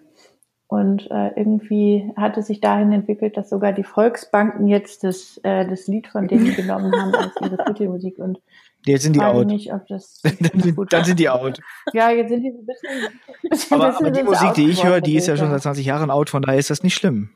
Und 0.66 1.10
äh, 1.10 1.28
irgendwie 1.36 2.12
hatte 2.16 2.42
sich 2.42 2.60
dahin 2.60 2.92
entwickelt, 2.92 3.36
dass 3.36 3.48
sogar 3.48 3.72
die 3.72 3.84
Volksbanken 3.84 4.66
jetzt 4.66 5.04
das, 5.04 5.38
äh, 5.44 5.68
das 5.68 5.86
Lied 5.86 6.08
von 6.08 6.26
denen 6.26 6.54
genommen 6.56 6.92
haben 6.94 7.14
als 7.14 7.34
ihre 7.40 7.62
Titelmusik. 7.64 8.18
Und 8.18 8.40
Jetzt 8.86 9.02
sind 9.02 9.14
die 9.14 9.20
out. 9.20 9.46
mich, 9.46 9.72
ob 9.72 9.86
das 9.86 10.20
Dann 10.22 10.60
sind, 10.60 10.76
gut 10.76 10.92
dann 10.92 11.04
sind 11.04 11.18
die 11.18 11.28
out. 11.28 11.60
Ja, 11.92 12.10
jetzt 12.10 12.28
sind 12.28 12.42
die 12.42 12.52
so 12.52 12.58
ein 12.58 12.66
bisschen. 12.66 13.72
Aber, 13.72 13.86
bisschen 13.88 14.06
aber 14.06 14.10
die 14.10 14.22
Musik, 14.22 14.54
die 14.54 14.68
ich 14.68 14.84
höre, 14.84 15.00
die 15.00 15.16
ist 15.16 15.26
ja 15.26 15.36
schon 15.36 15.50
seit 15.50 15.62
20 15.62 15.86
Jahren 15.86 16.10
out, 16.10 16.28
von 16.28 16.42
daher 16.42 16.58
ist 16.58 16.70
das 16.70 16.82
nicht 16.82 16.94
schlimm. 16.94 17.30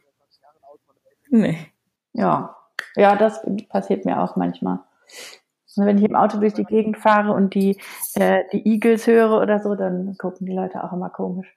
Nee. 1.30 1.58
Ja, 2.12 2.56
ja, 2.96 3.16
das 3.16 3.40
passiert 3.68 4.04
mir 4.04 4.20
auch 4.22 4.36
manchmal. 4.36 4.80
Und 5.76 5.86
wenn 5.86 5.98
ich 5.98 6.04
im 6.04 6.16
Auto 6.16 6.38
durch 6.38 6.54
die 6.54 6.64
Gegend 6.64 6.98
fahre 6.98 7.32
und 7.32 7.54
die, 7.54 7.78
äh, 8.14 8.42
die 8.52 8.66
Eagles 8.66 9.06
höre 9.06 9.40
oder 9.40 9.60
so, 9.60 9.74
dann 9.76 10.16
gucken 10.18 10.46
die 10.46 10.52
Leute 10.52 10.82
auch 10.82 10.92
immer 10.92 11.08
komisch. 11.08 11.54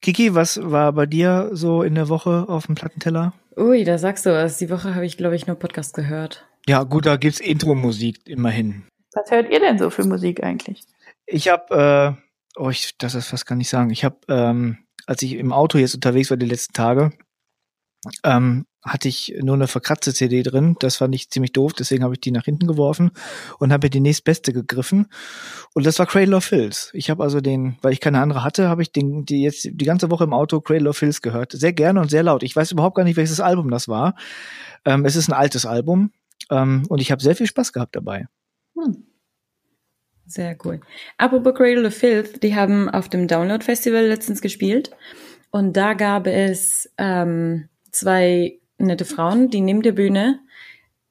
Kiki, 0.00 0.34
was 0.34 0.58
war 0.62 0.92
bei 0.92 1.06
dir 1.06 1.50
so 1.52 1.82
in 1.82 1.94
der 1.94 2.08
Woche 2.08 2.46
auf 2.48 2.66
dem 2.66 2.74
Plattenteller? 2.74 3.34
Ui, 3.56 3.84
da 3.84 3.98
sagst 3.98 4.26
du 4.26 4.30
was. 4.30 4.56
Die 4.56 4.70
Woche 4.70 4.94
habe 4.94 5.04
ich, 5.04 5.16
glaube 5.16 5.36
ich, 5.36 5.46
nur 5.46 5.56
Podcast 5.56 5.94
gehört. 5.94 6.46
Ja, 6.66 6.82
gut, 6.84 7.06
da 7.06 7.16
gibt's 7.16 7.40
Intro-Musik 7.40 8.26
immerhin. 8.26 8.84
Was 9.14 9.30
hört 9.30 9.50
ihr 9.50 9.60
denn 9.60 9.78
so 9.78 9.90
für 9.90 10.04
Musik 10.04 10.42
eigentlich? 10.42 10.82
Ich 11.26 11.48
habe, 11.48 12.16
äh, 12.16 12.60
oh, 12.60 12.70
ich 12.70 12.96
das 12.98 13.14
ist 13.14 13.28
fast 13.28 13.46
gar 13.46 13.56
nicht 13.56 13.68
sagen. 13.68 13.90
Ich 13.90 14.04
habe, 14.04 14.16
ähm, 14.28 14.78
als 15.06 15.22
ich 15.22 15.34
im 15.34 15.52
Auto 15.52 15.78
jetzt 15.78 15.94
unterwegs 15.94 16.30
war 16.30 16.36
die 16.36 16.46
letzten 16.46 16.72
Tage, 16.72 17.12
ähm, 18.24 18.64
hatte 18.82 19.08
ich 19.08 19.34
nur 19.40 19.54
eine 19.54 19.68
verkratzte 19.68 20.12
CD 20.12 20.42
drin. 20.42 20.76
Das 20.80 20.96
fand 20.96 21.14
ich 21.14 21.30
ziemlich 21.30 21.52
doof, 21.52 21.72
deswegen 21.72 22.02
habe 22.02 22.14
ich 22.14 22.20
die 22.20 22.32
nach 22.32 22.44
hinten 22.44 22.66
geworfen 22.66 23.12
und 23.58 23.72
habe 23.72 23.90
die 23.90 24.00
nächstbeste 24.00 24.52
gegriffen. 24.52 25.06
Und 25.74 25.86
das 25.86 25.98
war 25.98 26.06
Cradle 26.06 26.36
of 26.36 26.44
Filth. 26.44 26.90
Ich 26.92 27.08
habe 27.08 27.22
also 27.22 27.40
den, 27.40 27.76
weil 27.82 27.92
ich 27.92 28.00
keine 28.00 28.20
andere 28.20 28.42
hatte, 28.42 28.68
habe 28.68 28.82
ich 28.82 28.90
den 28.90 29.24
die 29.24 29.42
jetzt 29.42 29.68
die 29.70 29.84
ganze 29.84 30.10
Woche 30.10 30.24
im 30.24 30.32
Auto 30.32 30.60
Cradle 30.60 30.90
of 30.90 30.96
Filth 30.96 31.22
gehört. 31.22 31.52
Sehr 31.52 31.72
gerne 31.72 32.00
und 32.00 32.10
sehr 32.10 32.24
laut. 32.24 32.42
Ich 32.42 32.56
weiß 32.56 32.72
überhaupt 32.72 32.96
gar 32.96 33.04
nicht, 33.04 33.16
welches 33.16 33.40
Album 33.40 33.70
das 33.70 33.86
war. 33.88 34.16
Ähm, 34.84 35.04
es 35.04 35.14
ist 35.14 35.28
ein 35.28 35.34
altes 35.34 35.64
Album 35.64 36.12
ähm, 36.50 36.84
und 36.88 37.00
ich 37.00 37.12
habe 37.12 37.22
sehr 37.22 37.36
viel 37.36 37.46
Spaß 37.46 37.72
gehabt 37.72 37.94
dabei. 37.94 38.26
Hm. 38.76 39.04
Sehr 40.26 40.56
cool. 40.64 40.80
Apropos 41.18 41.54
Cradle 41.54 41.86
of 41.86 41.94
Filth, 41.94 42.42
die 42.42 42.54
haben 42.54 42.88
auf 42.88 43.08
dem 43.08 43.28
Download 43.28 43.62
Festival 43.62 44.06
letztens 44.06 44.40
gespielt. 44.40 44.90
Und 45.50 45.76
da 45.76 45.92
gab 45.92 46.26
es 46.26 46.90
ähm, 46.96 47.68
zwei 47.90 48.58
nette 48.78 49.04
Frauen, 49.04 49.50
die 49.50 49.60
neben 49.60 49.82
der 49.82 49.92
Bühne 49.92 50.40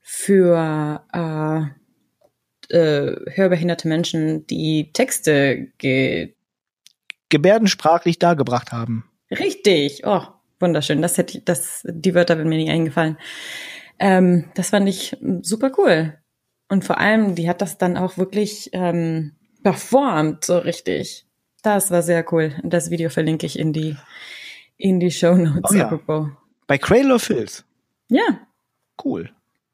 für 0.02 1.04
äh, 1.14 2.76
äh, 2.76 3.16
hörbehinderte 3.32 3.88
Menschen 3.88 4.48
die 4.48 4.92
Texte 4.94 5.68
ge 5.78 6.34
Gebärdensprachlich 7.30 8.20
dargebracht 8.20 8.74
haben. 8.74 9.06
Richtig. 9.32 10.06
Oh, 10.06 10.24
wunderschön. 10.60 11.02
Das 11.02 11.18
hätte 11.18 11.38
ich, 11.38 11.46
das, 11.46 11.82
die 11.88 12.14
Wörter 12.14 12.38
wären 12.38 12.50
mir 12.50 12.58
nie 12.58 12.70
eingefallen. 12.70 13.18
Ähm, 14.00 14.50
das 14.56 14.72
fand 14.72 14.90
ich 14.90 15.16
super 15.42 15.72
cool. 15.78 16.18
Und 16.68 16.84
vor 16.84 16.98
allem, 16.98 17.36
die 17.36 17.48
hat 17.48 17.62
das 17.62 17.78
dann 17.78 17.96
auch 17.96 18.18
wirklich 18.18 18.70
ähm, 18.74 19.34
performt, 19.64 20.44
so 20.44 20.58
richtig. 20.58 21.26
Das 21.64 21.92
war 21.92 22.02
sehr 22.02 22.26
cool. 22.34 22.54
Das 22.64 22.90
Video 22.90 23.10
verlinke 23.10 23.46
ich 23.46 23.58
in 23.58 23.72
die, 23.72 23.96
in 24.78 25.00
die 25.00 25.12
Show 25.12 25.36
Notes. 25.36 25.72
Oh 25.72 25.76
ja. 25.76 25.86
apropos. 25.86 26.30
Bei 26.72 26.78
Cradle 26.78 27.16
of 27.16 27.24
Filth. 27.24 27.66
Ja, 28.08 28.48
Cool. 29.04 29.30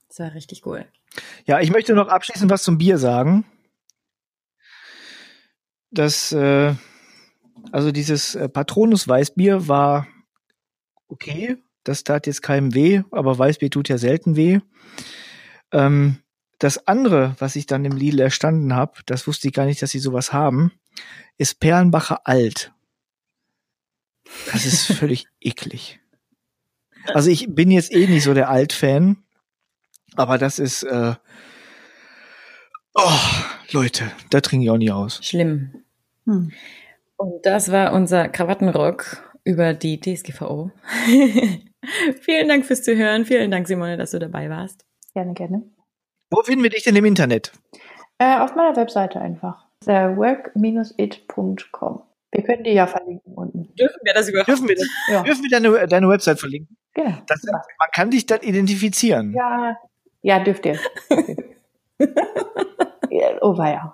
das 0.07 0.17
war 0.17 0.33
richtig 0.33 0.65
cool. 0.65 0.83
Ja, 1.45 1.59
ich 1.59 1.69
möchte 1.69 1.93
noch 1.93 2.07
abschließend 2.07 2.49
was 2.49 2.63
zum 2.63 2.79
Bier 2.79 2.97
sagen. 2.97 3.45
Das, 5.91 6.31
äh, 6.31 6.73
also 7.71 7.91
dieses 7.91 8.33
äh, 8.33 8.49
Patronus 8.49 9.07
Weißbier 9.07 9.67
war 9.67 10.07
okay. 11.07 11.57
Das 11.83 12.03
tat 12.03 12.25
jetzt 12.25 12.41
keinem 12.41 12.73
weh, 12.73 13.03
aber 13.11 13.37
Weißbier 13.37 13.69
tut 13.69 13.89
ja 13.89 13.99
selten 13.99 14.35
weh. 14.35 14.59
Ähm, 15.71 16.17
das 16.57 16.87
andere, 16.87 17.35
was 17.37 17.55
ich 17.55 17.67
dann 17.67 17.85
im 17.85 17.95
Lidl 17.95 18.21
erstanden 18.21 18.73
habe, 18.73 19.01
das 19.05 19.27
wusste 19.27 19.49
ich 19.49 19.53
gar 19.53 19.67
nicht, 19.67 19.83
dass 19.83 19.91
sie 19.91 19.99
sowas 19.99 20.33
haben, 20.33 20.71
ist 21.37 21.59
Perlenbacher 21.59 22.25
Alt. 22.25 22.73
Das 24.51 24.65
ist 24.65 24.85
völlig 24.93 25.27
eklig. 25.39 25.99
Also 27.13 27.29
ich 27.29 27.53
bin 27.53 27.71
jetzt 27.71 27.93
eh 27.93 28.07
nicht 28.07 28.23
so 28.23 28.33
der 28.33 28.49
Alt-Fan, 28.49 29.17
aber 30.15 30.37
das 30.37 30.59
ist, 30.59 30.83
äh, 30.83 31.13
oh, 32.93 33.11
Leute, 33.71 34.11
da 34.29 34.41
trinke 34.41 34.65
ich 34.65 34.71
auch 34.71 34.77
nie 34.77 34.91
aus. 34.91 35.19
Schlimm. 35.23 35.83
Hm. 36.25 36.51
Und 37.17 37.45
das 37.45 37.71
war 37.71 37.93
unser 37.93 38.27
Krawattenrock 38.29 39.23
über 39.43 39.73
die 39.73 39.99
DSGVO. 39.99 40.71
Vielen 42.21 42.47
Dank 42.47 42.65
fürs 42.65 42.83
Zuhören. 42.83 43.25
Vielen 43.25 43.49
Dank, 43.51 43.67
Simone, 43.67 43.97
dass 43.97 44.11
du 44.11 44.19
dabei 44.19 44.49
warst. 44.49 44.85
Gerne, 45.13 45.33
gerne. 45.33 45.63
Wo 46.29 46.43
finden 46.43 46.61
wir 46.63 46.69
dich 46.69 46.83
denn 46.83 46.95
im 46.95 47.05
Internet? 47.05 47.53
Äh, 48.19 48.37
auf 48.39 48.55
meiner 48.55 48.75
Webseite 48.75 49.21
einfach. 49.21 49.65
Work-it.com. 49.85 50.43
Wir 52.31 52.43
können 52.43 52.63
die 52.63 52.71
ja 52.71 52.87
verlinken 52.87 53.33
unten. 53.33 53.73
Dürfen 53.75 53.99
wir 54.03 54.13
das 54.13 54.27
überhaupt? 54.27 54.49
Dürfen 54.49 54.67
wir, 54.67 54.75
das, 54.75 54.87
Ja, 55.09 55.23
dürfen 55.23 55.43
wir 55.43 55.49
deine, 55.49 55.87
deine 55.87 56.09
Website 56.09 56.39
verlinken? 56.39 56.75
Genau. 57.03 57.17
Das, 57.27 57.43
man 57.43 57.89
kann 57.93 58.11
dich 58.11 58.25
dann 58.25 58.41
identifizieren. 58.41 59.33
Ja, 59.33 59.77
ja, 60.21 60.39
dürft 60.39 60.65
ihr. 60.65 60.79
ja, 63.09 63.27
oh, 63.41 63.57
war 63.57 63.71
ja. 63.71 63.93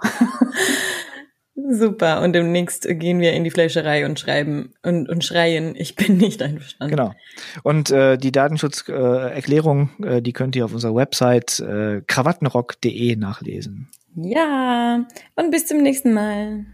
Super. 1.55 2.21
Und 2.21 2.33
demnächst 2.33 2.87
gehen 2.87 3.19
wir 3.19 3.33
in 3.33 3.43
die 3.43 3.51
Fleischerei 3.51 4.05
und 4.05 4.19
schreiben 4.19 4.73
und, 4.81 5.07
und 5.07 5.23
schreien, 5.23 5.75
ich 5.75 5.95
bin 5.95 6.17
nicht 6.17 6.41
einverstanden. 6.41 6.95
Genau. 6.95 7.13
Und 7.61 7.91
äh, 7.91 8.17
die 8.17 8.31
Datenschutzerklärung, 8.31 9.89
äh, 10.01 10.17
äh, 10.17 10.21
die 10.21 10.33
könnt 10.33 10.55
ihr 10.55 10.65
auf 10.65 10.73
unserer 10.73 10.95
Website 10.95 11.59
äh, 11.59 12.01
krawattenrock.de 12.07 13.15
nachlesen. 13.15 13.89
Ja. 14.15 15.05
Und 15.35 15.51
bis 15.51 15.67
zum 15.67 15.77
nächsten 15.79 16.13
Mal. 16.13 16.65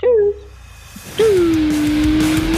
Tschüss. 0.00 0.34
Tschüss. 1.16 2.55